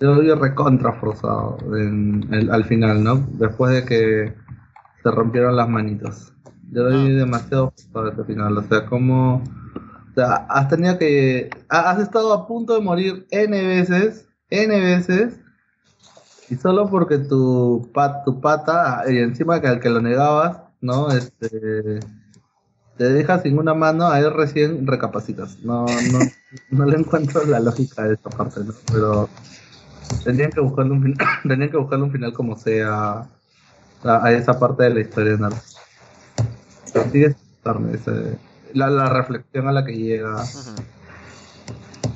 Yo 0.03 0.13
lo 0.15 0.19
vi 0.19 0.33
recontra 0.33 0.91
forzado 0.99 1.57
en 1.77 2.27
el- 2.29 2.51
al 2.51 2.65
final, 2.65 3.01
¿no? 3.01 3.25
Después 3.39 3.71
de 3.73 3.85
que 3.85 4.33
se 5.01 5.11
rompieron 5.11 5.55
las 5.55 5.69
manitos. 5.69 6.33
Yo 6.73 6.83
lo 6.83 6.89
vi 6.89 7.13
Ah. 7.15 7.19
demasiado 7.19 7.71
forzado 7.71 8.11
ese 8.11 8.23
final. 8.25 8.57
O 8.57 8.63
sea, 8.63 8.85
como. 8.85 9.35
O 9.37 10.13
sea, 10.13 10.45
has 10.49 10.67
tenido 10.67 10.97
que. 10.97 11.49
ha- 11.69 11.91
Has 11.91 11.99
estado 11.99 12.33
a 12.33 12.45
punto 12.47 12.73
de 12.73 12.81
morir 12.81 13.25
N 13.31 13.65
veces. 13.65 14.27
N 14.49 14.77
veces. 14.81 15.39
Y 16.49 16.55
solo 16.57 16.89
porque 16.89 17.19
tu, 17.19 17.89
pat, 17.93 18.25
tu 18.25 18.41
pata, 18.41 19.03
y 19.09 19.19
encima 19.19 19.61
que 19.61 19.67
al 19.67 19.79
que 19.79 19.89
lo 19.89 20.01
negabas, 20.01 20.57
¿no? 20.81 21.11
Este. 21.11 22.01
Te 22.97 23.05
dejas 23.05 23.41
sin 23.43 23.57
una 23.57 23.73
mano, 23.73 24.07
ahí 24.09 24.23
recién 24.27 24.85
recapacitas. 24.85 25.59
No, 25.63 25.85
no, 26.11 26.19
no 26.71 26.85
le 26.85 26.97
encuentro 26.97 27.45
la 27.45 27.61
lógica 27.61 28.03
de 28.03 28.15
esta 28.15 28.29
parte, 28.29 28.59
¿no? 28.65 28.73
Pero 28.91 29.29
tenían 30.23 30.51
que 30.51 30.61
buscarle 30.61 30.91
un 30.91 31.01
final, 31.03 31.17
tenían 31.47 31.69
que 31.69 31.77
buscarle 31.77 32.05
un 32.05 32.11
final 32.11 32.33
como 32.33 32.55
sea 32.57 33.27
a, 34.03 34.25
a 34.25 34.31
esa 34.31 34.59
parte 34.59 34.83
de 34.83 34.89
la 34.93 34.99
historia 35.01 35.31
de 35.33 35.37
Naruto. 35.39 35.61
Pero 36.93 37.11
sigue 37.11 37.35
ese- 37.93 38.37
la, 38.73 38.89
la 38.89 39.09
reflexión 39.09 39.67
a 39.67 39.71
la 39.71 39.85
que 39.85 39.93
llega 39.95 40.41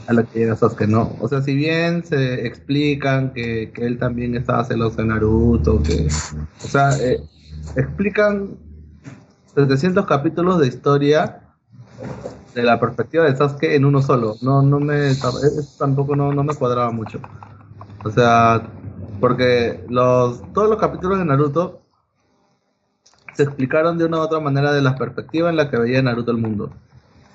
a 0.08 0.14
la 0.14 0.24
que 0.24 0.40
llega 0.40 0.56
Sasuke, 0.56 0.88
¿no? 0.88 1.16
O 1.20 1.28
sea, 1.28 1.42
si 1.42 1.54
bien 1.56 2.04
se 2.06 2.46
explican 2.48 3.34
que, 3.34 3.72
que 3.74 3.86
él 3.86 3.98
también 4.00 4.36
estaba 4.36 4.64
celoso 4.64 4.98
de 4.98 5.06
Naruto, 5.06 5.82
que, 5.84 6.08
o 6.64 6.68
sea, 6.68 6.90
eh, 7.02 7.22
explican 7.76 8.58
700 9.56 10.06
capítulos 10.06 10.60
de 10.60 10.68
historia 10.68 11.42
de 12.56 12.64
la 12.64 12.80
perspectiva 12.80 13.26
de 13.26 13.36
Sasuke 13.36 13.76
en 13.76 13.86
uno 13.86 14.02
solo. 14.02 14.38
No, 14.42 14.62
no 14.62 14.80
me, 14.80 15.12
tampoco 15.78 16.16
no, 16.16 16.32
no 16.34 16.44
me 16.44 16.56
cuadraba 16.56 16.92
mucho. 16.92 17.20
O 18.04 18.12
sea, 18.12 18.62
porque 19.20 19.84
los, 19.90 20.42
todos 20.54 20.70
los 20.70 20.80
capítulos 20.80 21.20
de 21.20 21.26
Naruto 21.26 21.82
se 23.34 23.44
explicaron 23.44 23.98
de 23.98 24.06
una 24.06 24.18
u 24.18 24.22
otra 24.22 24.40
manera 24.40 24.72
de 24.72 24.82
la 24.82 24.96
perspectiva 24.96 25.50
en 25.50 25.58
la 25.58 25.70
que 25.70 25.78
veía 25.78 26.02
Naruto 26.02 26.32
el 26.32 26.38
mundo. 26.38 26.72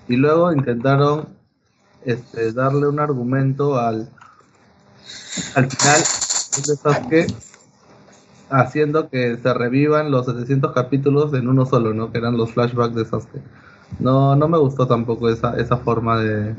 Y 0.09 0.17
luego 0.17 0.53
intentaron 0.53 1.29
este, 2.05 2.53
darle 2.53 2.89
un 2.89 3.01
argumento 3.01 3.79
al, 3.79 4.09
al 5.55 5.71
final 5.71 6.01
de 6.01 6.77
Sasuke 6.77 7.27
haciendo 8.51 9.09
que 9.09 9.37
se 9.37 9.55
revivan 9.55 10.11
los 10.11 10.27
700 10.27 10.73
capítulos 10.73 11.33
en 11.35 11.49
uno 11.49 11.65
solo, 11.65 11.95
¿no? 11.95 12.13
Que 12.13 12.19
eran 12.19 12.37
los 12.37 12.53
flashbacks 12.53 12.95
de 12.95 13.05
Sasuke. 13.05 13.41
No, 13.99 14.37
no 14.37 14.49
me 14.49 14.59
gustó 14.59 14.87
tampoco 14.87 15.29
esa, 15.29 15.57
esa 15.57 15.77
forma 15.79 16.19
de, 16.19 16.55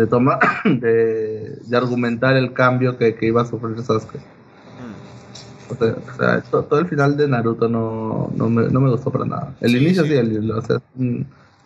de 0.00 0.06
toma 0.06 0.38
de, 0.64 1.58
de 1.66 1.76
argumentar 1.76 2.36
el 2.36 2.52
cambio 2.52 2.96
que, 2.96 3.14
que 3.14 3.26
iba 3.26 3.42
a 3.42 3.44
sufrir 3.46 3.76
Sasuke. 3.82 4.16
Mm. 4.18 5.72
O 5.72 5.76
sea, 5.76 5.94
o 5.94 6.16
sea, 6.16 6.40
to- 6.50 6.62
todo, 6.64 6.80
el 6.80 6.86
final 6.88 7.16
de 7.16 7.28
Naruto 7.28 7.68
no, 7.68 8.30
no, 8.34 8.48
me, 8.48 8.68
no 8.68 8.80
me 8.80 8.90
gustó 8.90 9.10
para 9.10 9.24
nada. 9.26 9.54
El 9.60 9.72
Sí, 9.72 9.76
inicio 9.78 10.02
sí. 10.04 10.10
sí, 10.10 10.16
el- 10.16 10.50
o 10.50 10.62
sea, 10.62 10.80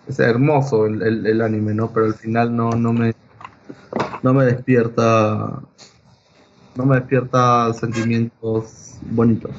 es, 0.08 0.18
hermoso 0.20 0.86
el, 0.86 1.00
el, 1.02 1.26
el 1.26 1.40
anime, 1.40 1.72
¿no? 1.74 1.90
Pero 1.92 2.06
el 2.06 2.14
final 2.14 2.54
no, 2.54 2.70
no 2.72 2.92
me 2.92 3.14
no 4.22 4.34
me 4.34 4.44
despierta 4.44 5.60
no 6.76 6.84
me 6.86 6.96
despierta 6.96 7.72
sentimientos 7.74 8.94
bonitos. 9.10 9.52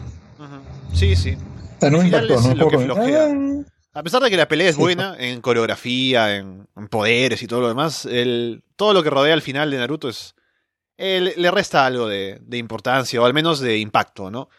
Sí, 0.94 1.16
sí. 1.16 1.38
Sea, 1.80 1.90
no 1.90 2.04
impactó, 2.04 2.40
¿no? 2.42 2.54
lo 2.56 2.68
que 2.70 2.78
flojea. 2.80 3.28
ah, 3.32 4.00
A 4.00 4.04
pesar 4.04 4.22
de 4.22 4.30
que 4.30 4.38
la 4.38 4.48
pelea 4.48 4.70
es 4.70 4.78
buena 4.78 5.16
en 5.18 5.42
coreografía, 5.42 6.36
en, 6.38 6.68
en 6.76 6.88
poderes 6.88 7.42
y 7.42 7.48
todo 7.48 7.62
lo 7.62 7.68
demás, 7.70 8.06
el, 8.06 8.64
todo 8.76 8.94
lo 8.94 9.04
que 9.04 9.10
rodea 9.10 9.34
al 9.34 9.42
final 9.42 9.72
de 9.72 9.78
Naruto 9.78 10.10
es. 10.10 10.36
eh, 10.98 11.34
le 11.36 11.52
resta 11.52 11.86
algo 11.86 12.08
de, 12.08 12.40
de 12.42 12.58
importancia, 12.58 13.22
o 13.22 13.26
al 13.26 13.34
menos 13.34 13.60
de 13.60 13.78
impacto, 13.80 14.32
¿no? 14.32 14.50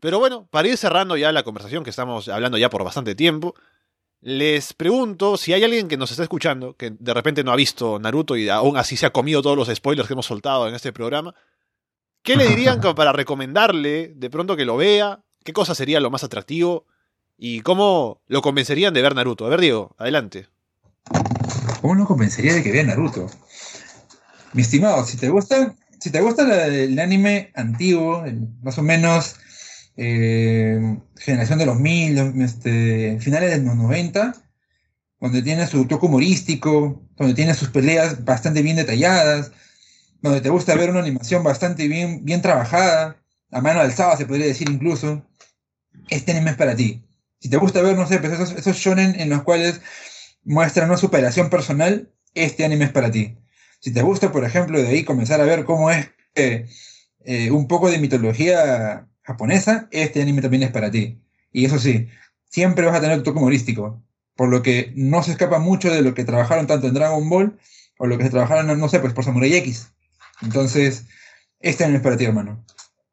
Pero 0.00 0.18
bueno, 0.18 0.46
para 0.50 0.68
ir 0.68 0.76
cerrando 0.76 1.16
ya 1.16 1.32
la 1.32 1.42
conversación, 1.44 1.84
que 1.84 1.90
estamos 1.90 2.28
hablando 2.28 2.58
ya 2.58 2.70
por 2.70 2.84
bastante 2.84 3.14
tiempo, 3.14 3.54
les 4.20 4.72
pregunto 4.72 5.36
si 5.36 5.52
hay 5.52 5.64
alguien 5.64 5.88
que 5.88 5.96
nos 5.96 6.10
está 6.12 6.22
escuchando, 6.24 6.74
que 6.76 6.90
de 6.90 7.14
repente 7.14 7.42
no 7.44 7.52
ha 7.52 7.56
visto 7.56 7.98
Naruto 7.98 8.36
y 8.36 8.48
aún 8.48 8.76
así 8.76 8.96
se 8.96 9.06
ha 9.06 9.10
comido 9.10 9.42
todos 9.42 9.56
los 9.56 9.68
spoilers 9.74 10.06
que 10.08 10.14
hemos 10.14 10.26
soltado 10.26 10.68
en 10.68 10.74
este 10.74 10.92
programa, 10.92 11.34
¿qué 12.22 12.36
le 12.36 12.46
dirían 12.46 12.80
para 12.80 13.12
recomendarle 13.12 14.12
de 14.14 14.30
pronto 14.30 14.56
que 14.56 14.64
lo 14.64 14.76
vea? 14.76 15.24
¿Qué 15.44 15.52
cosa 15.52 15.74
sería 15.74 16.00
lo 16.00 16.10
más 16.10 16.24
atractivo? 16.24 16.86
¿Y 17.36 17.60
cómo 17.62 18.20
lo 18.28 18.42
convencerían 18.42 18.94
de 18.94 19.02
ver 19.02 19.14
Naruto? 19.16 19.46
A 19.46 19.48
ver, 19.48 19.60
Diego, 19.60 19.94
adelante. 19.98 20.48
¿Cómo 21.82 21.96
no 21.96 22.06
convencería 22.06 22.54
de 22.54 22.62
que 22.62 22.70
vea 22.70 22.84
Naruto? 22.84 23.26
Mi 24.52 24.62
estimado, 24.62 25.04
si 25.04 25.16
te 25.16 25.28
gusta, 25.30 25.74
si 25.98 26.10
te 26.10 26.20
gusta 26.20 26.66
el 26.68 26.96
anime 27.00 27.50
antiguo, 27.56 28.24
más 28.62 28.78
o 28.78 28.82
menos 28.82 29.34
eh, 29.96 30.96
generación 31.18 31.58
de 31.58 31.66
los 31.66 31.80
mil, 31.80 32.16
este, 32.40 33.18
finales 33.18 33.50
de 33.50 33.66
los 33.66 33.74
90, 33.74 34.32
donde 35.18 35.42
tiene 35.42 35.66
su 35.66 35.84
toque 35.86 36.06
humorístico, 36.06 37.02
donde 37.16 37.34
tiene 37.34 37.52
sus 37.52 37.70
peleas 37.70 38.24
bastante 38.24 38.62
bien 38.62 38.76
detalladas, 38.76 39.50
donde 40.20 40.40
te 40.40 40.50
gusta 40.50 40.76
ver 40.76 40.90
una 40.90 41.00
animación 41.00 41.42
bastante 41.42 41.88
bien, 41.88 42.24
bien 42.24 42.42
trabajada, 42.42 43.16
a 43.50 43.60
mano 43.60 43.80
alzada 43.80 44.16
se 44.16 44.26
podría 44.26 44.46
decir 44.46 44.70
incluso, 44.70 45.26
este 46.10 46.30
anime 46.30 46.52
es 46.52 46.56
para 46.56 46.76
ti. 46.76 47.04
Si 47.40 47.48
te 47.50 47.56
gusta 47.56 47.82
ver, 47.82 47.96
no 47.96 48.06
sé, 48.06 48.20
pues 48.20 48.34
esos, 48.34 48.52
esos 48.52 48.76
shonen 48.76 49.18
en 49.18 49.30
los 49.30 49.42
cuales 49.42 49.80
muestran 50.44 50.88
una 50.88 50.98
superación 50.98 51.50
personal, 51.50 52.10
este 52.34 52.64
anime 52.64 52.86
es 52.86 52.90
para 52.92 53.10
ti. 53.10 53.36
Si 53.80 53.92
te 53.92 54.02
gusta, 54.02 54.32
por 54.32 54.44
ejemplo, 54.44 54.80
de 54.80 54.88
ahí 54.88 55.04
comenzar 55.04 55.40
a 55.40 55.44
ver 55.44 55.64
cómo 55.64 55.90
es 55.90 56.10
eh, 56.34 56.66
eh, 57.24 57.50
un 57.50 57.68
poco 57.68 57.90
de 57.90 57.98
mitología 57.98 59.08
japonesa, 59.22 59.88
este 59.90 60.22
anime 60.22 60.40
también 60.42 60.62
es 60.62 60.70
para 60.70 60.90
ti. 60.90 61.20
Y 61.52 61.64
eso 61.64 61.78
sí, 61.78 62.08
siempre 62.48 62.86
vas 62.86 62.96
a 62.96 63.00
tener 63.00 63.18
tu 63.18 63.24
toque 63.24 63.38
humorístico, 63.38 64.02
por 64.36 64.48
lo 64.48 64.62
que 64.62 64.92
no 64.96 65.22
se 65.22 65.32
escapa 65.32 65.58
mucho 65.58 65.92
de 65.92 66.02
lo 66.02 66.14
que 66.14 66.24
trabajaron 66.24 66.66
tanto 66.66 66.86
en 66.88 66.94
Dragon 66.94 67.28
Ball 67.28 67.58
o 67.98 68.06
lo 68.06 68.18
que 68.18 68.24
se 68.24 68.30
trabajaron, 68.30 68.78
no 68.78 68.88
sé, 68.88 69.00
pues 69.00 69.12
por 69.12 69.24
Samurai 69.24 69.52
X. 69.54 69.88
Entonces, 70.42 71.04
este 71.60 71.84
anime 71.84 71.98
es 71.98 72.02
para 72.02 72.16
ti, 72.16 72.24
hermano. 72.24 72.64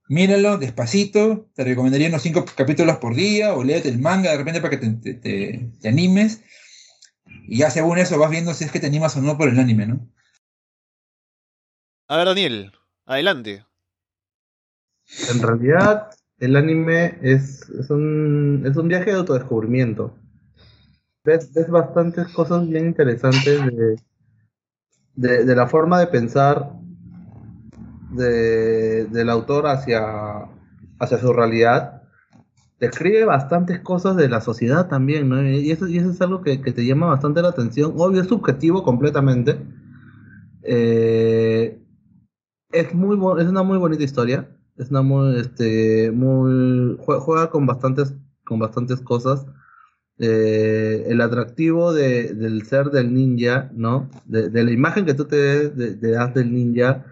Míralo 0.07 0.57
despacito, 0.57 1.47
te 1.53 1.63
recomendaría 1.63 2.07
unos 2.07 2.23
5 2.23 2.43
capítulos 2.55 2.97
por 2.97 3.13
día 3.13 3.53
o 3.53 3.63
léete 3.63 3.89
el 3.89 3.99
manga 3.99 4.31
de 4.31 4.37
repente 4.37 4.59
para 4.61 4.71
que 4.79 4.87
te- 4.87 5.13
te- 5.13 5.69
te 5.79 5.87
animes. 5.87 6.41
Y 7.47 7.59
ya 7.59 7.71
según 7.71 7.97
eso 7.97 8.19
vas 8.19 8.29
viendo 8.29 8.53
si 8.53 8.63
es 8.63 8.71
que 8.71 8.79
te 8.79 8.87
animas 8.87 9.15
o 9.17 9.21
no 9.21 9.37
por 9.37 9.49
el 9.49 9.59
anime, 9.59 9.87
¿no? 9.87 10.07
A 12.07 12.17
ver, 12.17 12.27
Daniel, 12.27 12.71
adelante. 13.05 13.65
En 15.31 15.41
realidad, 15.41 16.09
el 16.39 16.55
anime 16.55 17.17
es, 17.21 17.69
es, 17.69 17.89
un, 17.89 18.63
es 18.65 18.77
un 18.77 18.87
viaje 18.87 19.11
de 19.11 19.17
autodescubrimiento. 19.17 20.15
Ves, 21.23 21.53
ves 21.53 21.69
bastantes 21.69 22.27
cosas 22.29 22.67
bien 22.67 22.87
interesantes 22.87 23.65
de, 23.65 23.95
de, 25.15 25.45
de 25.45 25.55
la 25.55 25.67
forma 25.67 25.99
de 25.99 26.07
pensar 26.07 26.71
de, 28.11 29.05
del 29.05 29.29
autor 29.29 29.67
hacia, 29.67 30.47
hacia 30.99 31.19
su 31.19 31.33
realidad. 31.33 31.98
Describe 32.79 33.25
bastantes 33.25 33.79
cosas 33.81 34.15
de 34.15 34.29
la 34.29 34.41
sociedad 34.41 34.87
también, 34.87 35.29
¿no? 35.29 35.43
Y 35.47 35.71
eso, 35.71 35.87
y 35.87 35.97
eso 35.97 36.09
es 36.11 36.21
algo 36.21 36.41
que, 36.41 36.61
que 36.61 36.71
te 36.73 36.85
llama 36.85 37.07
bastante 37.07 37.41
la 37.41 37.49
atención. 37.49 37.93
Obvio, 37.97 38.21
es 38.21 38.27
subjetivo 38.27 38.83
completamente. 38.83 39.57
Eh, 40.63 41.79
es 42.71 42.93
muy 42.93 43.17
es 43.41 43.47
una 43.49 43.63
muy 43.63 43.77
bonita 43.77 44.03
historia. 44.03 44.49
Es 44.77 44.91
una 44.91 45.01
muy, 45.01 45.39
este, 45.39 46.11
muy, 46.11 46.97
jue- 46.99 47.19
juega 47.19 47.49
con 47.49 47.65
bastantes, 47.67 48.13
con 48.45 48.59
bastantes 48.59 49.01
cosas. 49.01 49.45
Eh, 50.19 51.05
el 51.09 51.21
atractivo 51.21 51.93
de, 51.93 52.33
del 52.33 52.63
ser 52.65 52.91
del 52.91 53.13
ninja, 53.13 53.71
¿no? 53.73 54.09
De, 54.25 54.49
la 54.63 54.71
imagen 54.71 55.05
que 55.05 55.13
tú 55.13 55.25
te, 55.25 55.69
te 55.69 56.11
das 56.11 56.33
del 56.33 56.53
ninja 56.53 57.05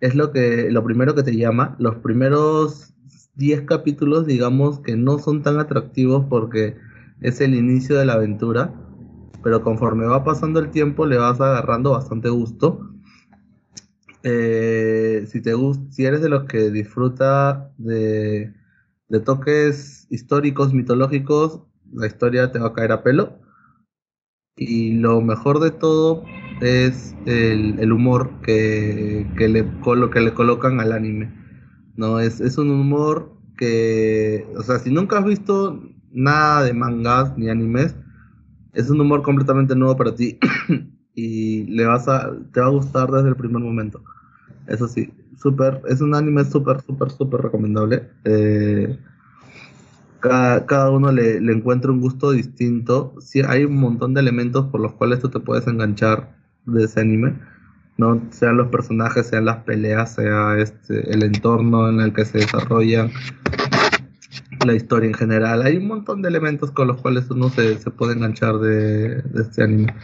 es 0.00 0.14
lo 0.14 0.32
que, 0.32 0.70
lo 0.70 0.84
primero 0.84 1.14
que 1.14 1.22
te 1.22 1.36
llama. 1.36 1.76
Los 1.78 1.96
primeros 1.96 2.94
10 3.34 3.62
capítulos, 3.62 4.26
digamos, 4.26 4.80
que 4.80 4.96
no 4.96 5.18
son 5.18 5.42
tan 5.42 5.58
atractivos 5.58 6.26
porque 6.28 6.76
es 7.20 7.40
el 7.40 7.54
inicio 7.54 7.96
de 7.98 8.06
la 8.06 8.14
aventura, 8.14 8.74
pero 9.42 9.62
conforme 9.62 10.06
va 10.06 10.24
pasando 10.24 10.60
el 10.60 10.70
tiempo 10.70 11.06
le 11.06 11.16
vas 11.18 11.40
agarrando 11.40 11.92
bastante 11.92 12.28
gusto. 12.28 12.90
Eh, 14.22 15.24
si 15.28 15.40
te 15.40 15.52
si 15.90 16.04
eres 16.04 16.20
de 16.20 16.28
los 16.28 16.44
que 16.44 16.70
disfruta 16.70 17.72
de, 17.78 18.52
de 19.08 19.20
toques 19.20 20.06
históricos, 20.10 20.74
mitológicos, 20.74 21.62
la 21.92 22.06
historia 22.06 22.52
te 22.52 22.58
va 22.58 22.68
a 22.68 22.72
caer 22.74 22.92
a 22.92 23.02
pelo. 23.02 23.38
Y 24.56 24.92
lo 24.94 25.20
mejor 25.22 25.58
de 25.60 25.70
todo 25.70 26.22
es 26.60 27.14
el, 27.26 27.78
el 27.80 27.92
humor 27.92 28.40
que, 28.42 29.26
que 29.36 29.48
le, 29.48 29.66
que 30.12 30.20
le 30.20 30.34
colocan 30.34 30.80
al 30.80 30.92
anime. 30.92 31.39
No, 32.00 32.18
es, 32.18 32.40
es 32.40 32.56
un 32.56 32.70
humor 32.70 33.30
que, 33.58 34.46
o 34.56 34.62
sea, 34.62 34.78
si 34.78 34.90
nunca 34.90 35.18
has 35.18 35.24
visto 35.26 35.82
nada 36.10 36.62
de 36.64 36.72
mangas 36.72 37.36
ni 37.36 37.50
animes, 37.50 37.94
es 38.72 38.88
un 38.88 39.02
humor 39.02 39.20
completamente 39.20 39.76
nuevo 39.76 39.98
para 39.98 40.14
ti 40.14 40.38
y 41.14 41.64
le 41.64 41.84
vas 41.84 42.08
a, 42.08 42.32
te 42.54 42.60
va 42.60 42.68
a 42.68 42.70
gustar 42.70 43.10
desde 43.10 43.28
el 43.28 43.36
primer 43.36 43.62
momento. 43.62 44.02
Eso 44.66 44.88
sí, 44.88 45.12
súper, 45.36 45.82
es 45.88 46.00
un 46.00 46.14
anime 46.14 46.42
súper, 46.46 46.80
súper, 46.80 47.10
súper 47.10 47.42
recomendable. 47.42 48.08
Eh, 48.24 48.98
cada, 50.20 50.64
cada 50.64 50.90
uno 50.90 51.12
le, 51.12 51.38
le 51.38 51.52
encuentra 51.52 51.90
un 51.90 52.00
gusto 52.00 52.30
distinto. 52.30 53.12
Sí, 53.20 53.42
hay 53.46 53.66
un 53.66 53.76
montón 53.76 54.14
de 54.14 54.22
elementos 54.22 54.68
por 54.68 54.80
los 54.80 54.94
cuales 54.94 55.18
tú 55.18 55.28
te 55.28 55.40
puedes 55.40 55.66
enganchar 55.66 56.34
de 56.64 56.84
ese 56.84 56.98
anime. 57.00 57.34
¿No? 57.96 58.20
Sean 58.30 58.56
los 58.56 58.68
personajes, 58.68 59.26
sean 59.28 59.44
las 59.44 59.58
peleas, 59.64 60.14
sea 60.14 60.56
este, 60.58 61.12
el 61.12 61.22
entorno 61.22 61.88
en 61.88 62.00
el 62.00 62.12
que 62.12 62.24
se 62.24 62.38
desarrollan, 62.38 63.10
la 64.64 64.74
historia 64.74 65.08
en 65.08 65.14
general. 65.14 65.62
Hay 65.62 65.76
un 65.76 65.86
montón 65.88 66.22
de 66.22 66.28
elementos 66.28 66.70
con 66.70 66.88
los 66.88 67.00
cuales 67.00 67.30
uno 67.30 67.48
se, 67.50 67.78
se 67.78 67.90
puede 67.90 68.12
enganchar 68.14 68.58
de, 68.58 69.22
de 69.22 69.42
este 69.42 69.62
anime. 69.64 69.94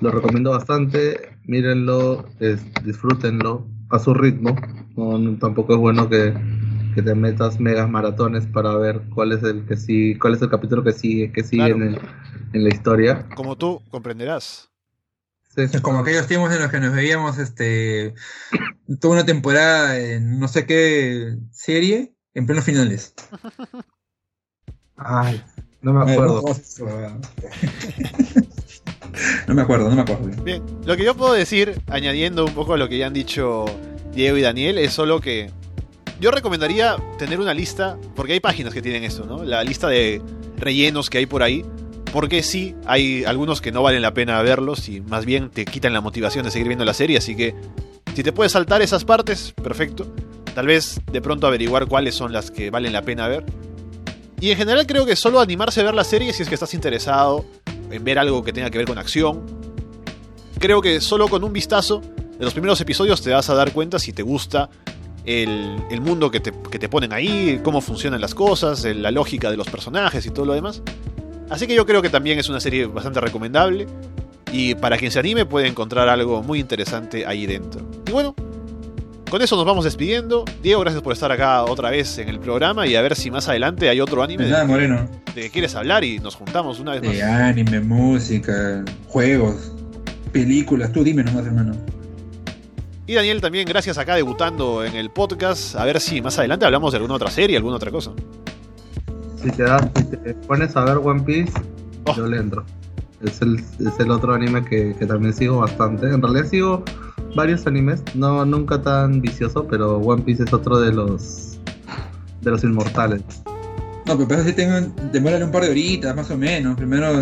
Lo 0.00 0.10
recomiendo 0.10 0.50
bastante, 0.50 1.36
mírenlo, 1.46 2.26
es- 2.40 2.64
disfrútenlo 2.84 3.66
a 3.90 3.98
su 3.98 4.14
ritmo. 4.14 4.56
No, 4.96 5.18
no- 5.18 5.38
tampoco 5.38 5.74
es 5.74 5.78
bueno 5.78 6.08
que, 6.08 6.34
que 6.94 7.02
te 7.02 7.14
metas 7.14 7.58
megas 7.60 7.88
maratones 7.88 8.46
para 8.46 8.76
ver 8.76 9.02
cuál 9.14 9.32
es 9.32 9.42
el 9.42 9.64
que 9.64 9.76
sí, 9.76 10.16
cuál 10.18 10.34
es 10.34 10.42
el 10.42 10.50
capítulo 10.50 10.84
que 10.84 10.92
sigue, 10.92 11.32
que 11.32 11.42
sigue 11.44 11.66
Claro. 11.66 11.76
en, 11.76 11.82
el- 11.94 12.00
en 12.52 12.64
la 12.64 12.68
historia. 12.70 13.26
Como 13.34 13.56
tú 13.56 13.80
comprenderás. 13.90 14.70
Sí, 15.66 15.76
Es 15.76 15.80
como 15.80 15.98
aquellos 15.98 16.26
tiempos 16.28 16.52
en 16.52 16.60
los 16.60 16.70
que 16.70 16.78
nos 16.78 16.94
veíamos 16.94 17.38
este 17.38 18.14
toda 19.00 19.14
una 19.14 19.26
temporada 19.26 19.98
en 19.98 20.38
no 20.38 20.46
sé 20.46 20.66
qué 20.66 21.36
serie 21.50 22.14
en 22.34 22.46
plenos 22.46 22.64
finales. 22.64 23.14
Ay, 24.96 25.42
no 25.82 25.92
me 25.92 26.12
acuerdo. 26.12 26.44
No 29.48 29.54
me 29.54 29.62
acuerdo, 29.62 29.88
no 29.88 29.96
me 29.96 30.02
acuerdo. 30.02 30.42
Bien, 30.44 30.62
lo 30.84 30.96
que 30.96 31.02
yo 31.02 31.16
puedo 31.16 31.32
decir, 31.32 31.80
añadiendo 31.88 32.44
un 32.44 32.54
poco 32.54 32.74
a 32.74 32.76
lo 32.76 32.88
que 32.88 32.98
ya 32.98 33.06
han 33.06 33.14
dicho 33.14 33.64
Diego 34.12 34.36
y 34.36 34.42
Daniel, 34.42 34.78
es 34.78 34.92
solo 34.92 35.20
que 35.20 35.50
yo 36.20 36.30
recomendaría 36.30 36.96
tener 37.18 37.40
una 37.40 37.54
lista, 37.54 37.98
porque 38.14 38.34
hay 38.34 38.40
páginas 38.40 38.74
que 38.74 38.82
tienen 38.82 39.04
esto, 39.04 39.24
¿no? 39.24 39.42
La 39.44 39.64
lista 39.64 39.88
de 39.88 40.22
rellenos 40.56 41.10
que 41.10 41.18
hay 41.18 41.26
por 41.26 41.42
ahí, 41.42 41.64
porque 42.12 42.42
sí, 42.42 42.74
hay 42.86 43.24
algunos 43.24 43.60
que 43.60 43.72
no 43.72 43.82
valen 43.82 44.02
la 44.02 44.14
pena 44.14 44.40
verlos 44.42 44.88
y 44.88 45.00
más 45.00 45.24
bien 45.24 45.50
te 45.50 45.64
quitan 45.64 45.92
la 45.92 46.00
motivación 46.00 46.44
de 46.44 46.50
seguir 46.50 46.68
viendo 46.68 46.84
la 46.84 46.94
serie, 46.94 47.18
así 47.18 47.36
que 47.36 47.54
si 48.14 48.22
te 48.22 48.32
puedes 48.32 48.52
saltar 48.52 48.82
esas 48.82 49.04
partes, 49.04 49.52
perfecto. 49.62 50.06
Tal 50.54 50.66
vez 50.66 51.00
de 51.12 51.20
pronto 51.20 51.46
averiguar 51.46 51.86
cuáles 51.86 52.14
son 52.14 52.32
las 52.32 52.50
que 52.50 52.70
valen 52.70 52.92
la 52.92 53.02
pena 53.02 53.28
ver. 53.28 53.44
Y 54.40 54.50
en 54.50 54.56
general 54.56 54.86
creo 54.86 55.06
que 55.06 55.16
solo 55.16 55.40
animarse 55.40 55.80
a 55.80 55.84
ver 55.84 55.94
la 55.94 56.04
serie 56.04 56.32
si 56.32 56.42
es 56.42 56.48
que 56.48 56.54
estás 56.54 56.74
interesado 56.74 57.44
en 57.90 58.02
ver 58.04 58.18
algo 58.18 58.42
que 58.42 58.52
tenga 58.52 58.70
que 58.70 58.78
ver 58.78 58.86
con 58.86 58.98
acción, 58.98 59.44
creo 60.58 60.80
que 60.80 61.00
solo 61.00 61.28
con 61.28 61.44
un 61.44 61.52
vistazo 61.52 62.00
de 62.38 62.44
los 62.44 62.52
primeros 62.52 62.80
episodios 62.80 63.22
te 63.22 63.30
vas 63.30 63.50
a 63.50 63.54
dar 63.54 63.72
cuenta 63.72 63.98
si 63.98 64.12
te 64.12 64.22
gusta 64.22 64.70
el, 65.24 65.76
el 65.90 66.00
mundo 66.00 66.30
que 66.30 66.40
te, 66.40 66.52
que 66.70 66.78
te 66.78 66.88
ponen 66.88 67.12
ahí, 67.12 67.60
cómo 67.62 67.80
funcionan 67.80 68.20
las 68.20 68.34
cosas, 68.34 68.84
la 68.84 69.10
lógica 69.10 69.50
de 69.50 69.56
los 69.56 69.68
personajes 69.68 70.24
y 70.26 70.30
todo 70.30 70.46
lo 70.46 70.54
demás. 70.54 70.82
Así 71.50 71.66
que 71.66 71.74
yo 71.74 71.86
creo 71.86 72.02
que 72.02 72.10
también 72.10 72.38
es 72.38 72.48
una 72.48 72.60
serie 72.60 72.86
bastante 72.86 73.20
recomendable. 73.20 73.86
Y 74.52 74.74
para 74.74 74.96
quien 74.96 75.10
se 75.10 75.18
anime 75.18 75.44
puede 75.44 75.66
encontrar 75.66 76.08
algo 76.08 76.42
muy 76.42 76.58
interesante 76.60 77.26
ahí 77.26 77.44
dentro. 77.46 77.82
Y 78.06 78.12
bueno, 78.12 78.34
con 79.30 79.42
eso 79.42 79.56
nos 79.56 79.66
vamos 79.66 79.84
despidiendo. 79.84 80.44
Diego, 80.62 80.80
gracias 80.80 81.02
por 81.02 81.12
estar 81.12 81.30
acá 81.30 81.64
otra 81.64 81.90
vez 81.90 82.16
en 82.16 82.30
el 82.30 82.40
programa 82.40 82.86
y 82.86 82.96
a 82.96 83.02
ver 83.02 83.14
si 83.14 83.30
más 83.30 83.46
adelante 83.48 83.90
hay 83.90 84.00
otro 84.00 84.22
anime 84.22 84.44
De 84.44 84.50
nada, 84.50 84.62
de, 84.62 84.68
Moreno. 84.68 85.08
de 85.34 85.42
que 85.42 85.50
quieres 85.50 85.74
hablar 85.74 86.02
y 86.02 86.18
nos 86.18 86.34
juntamos 86.34 86.80
una 86.80 86.92
vez 86.92 87.02
De 87.02 87.08
más. 87.08 87.20
anime, 87.22 87.80
música, 87.80 88.82
juegos, 89.06 89.72
películas. 90.32 90.92
Tú 90.92 91.04
dime 91.04 91.22
nomás, 91.22 91.44
hermano. 91.44 91.72
Y 93.06 93.14
Daniel 93.14 93.40
también, 93.42 93.66
gracias 93.66 93.98
acá 93.98 94.14
debutando 94.16 94.82
en 94.84 94.94
el 94.96 95.10
podcast. 95.10 95.76
A 95.76 95.84
ver 95.84 96.00
si 96.00 96.22
más 96.22 96.38
adelante 96.38 96.64
hablamos 96.64 96.92
de 96.92 96.96
alguna 96.96 97.14
otra 97.14 97.30
serie, 97.30 97.56
alguna 97.56 97.76
otra 97.76 97.90
cosa. 97.90 98.12
Si 99.42 99.50
te, 99.50 99.62
das, 99.62 99.88
si 99.96 100.04
te 100.04 100.34
pones 100.34 100.76
a 100.76 100.84
ver 100.84 100.98
One 100.98 101.22
Piece, 101.22 101.52
Oh. 102.04 102.14
yo 102.16 102.26
le 102.26 102.38
entro. 102.38 102.64
Es 103.20 103.42
el, 103.42 103.56
es 103.58 103.98
el 104.00 104.10
otro 104.10 104.32
anime 104.32 104.64
que, 104.64 104.94
que 104.98 105.04
también 105.04 105.34
sigo 105.34 105.58
bastante. 105.58 106.06
En 106.06 106.22
realidad 106.22 106.46
sigo 106.46 106.82
varios 107.36 107.66
animes, 107.66 108.02
no 108.14 108.44
nunca 108.46 108.80
tan 108.80 109.20
vicioso, 109.20 109.66
pero 109.68 109.98
One 109.98 110.22
Piece 110.22 110.44
es 110.44 110.52
otro 110.52 110.78
de 110.80 110.92
los 110.92 111.58
de 112.40 112.50
los 112.50 112.62
inmortales. 112.64 113.22
No, 114.06 114.16
pero 114.26 114.42
sí 114.42 114.52
tengo, 114.54 114.90
demórale 115.12 115.44
un 115.44 115.50
par 115.50 115.64
de 115.64 115.70
horitas, 115.70 116.16
más 116.16 116.30
o 116.30 116.38
menos. 116.38 116.76
Primero 116.76 117.12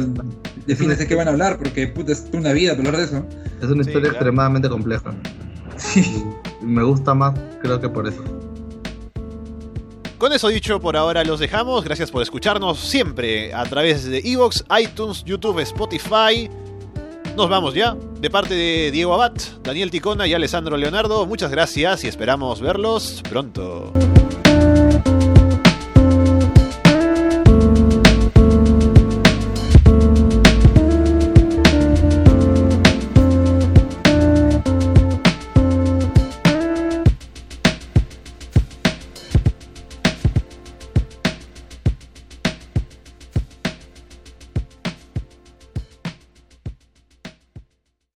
defines 0.66 0.98
de 0.98 1.06
qué 1.08 1.16
van 1.16 1.26
a 1.26 1.32
hablar, 1.32 1.58
porque 1.58 1.88
puta, 1.88 2.12
es 2.12 2.26
una 2.32 2.52
vida 2.52 2.72
hablar 2.72 2.96
de 2.96 3.04
eso. 3.04 3.24
Es 3.60 3.68
una 3.68 3.82
Sí, 3.82 3.90
historia 3.90 4.10
claro. 4.10 4.12
extremadamente 4.12 4.68
compleja. 4.68 5.12
Sí. 5.78 6.22
Y 6.62 6.64
me 6.66 6.82
gusta 6.84 7.12
más, 7.14 7.34
creo 7.62 7.80
que 7.80 7.88
por 7.88 8.06
eso. 8.06 8.22
Con 10.18 10.32
eso 10.32 10.48
dicho, 10.48 10.80
por 10.80 10.96
ahora 10.96 11.24
los 11.24 11.40
dejamos. 11.40 11.84
Gracias 11.84 12.10
por 12.10 12.22
escucharnos 12.22 12.78
siempre 12.78 13.52
a 13.52 13.64
través 13.64 14.04
de 14.04 14.18
Evox, 14.24 14.64
iTunes, 14.80 15.22
YouTube, 15.24 15.60
Spotify. 15.60 16.48
Nos 17.36 17.50
vamos 17.50 17.74
ya. 17.74 17.94
De 18.18 18.30
parte 18.30 18.54
de 18.54 18.90
Diego 18.90 19.12
Abad, 19.12 19.34
Daniel 19.62 19.90
Ticona 19.90 20.26
y 20.26 20.32
Alessandro 20.32 20.78
Leonardo, 20.78 21.26
muchas 21.26 21.50
gracias 21.50 22.02
y 22.04 22.08
esperamos 22.08 22.62
verlos 22.62 23.22
pronto. 23.28 23.92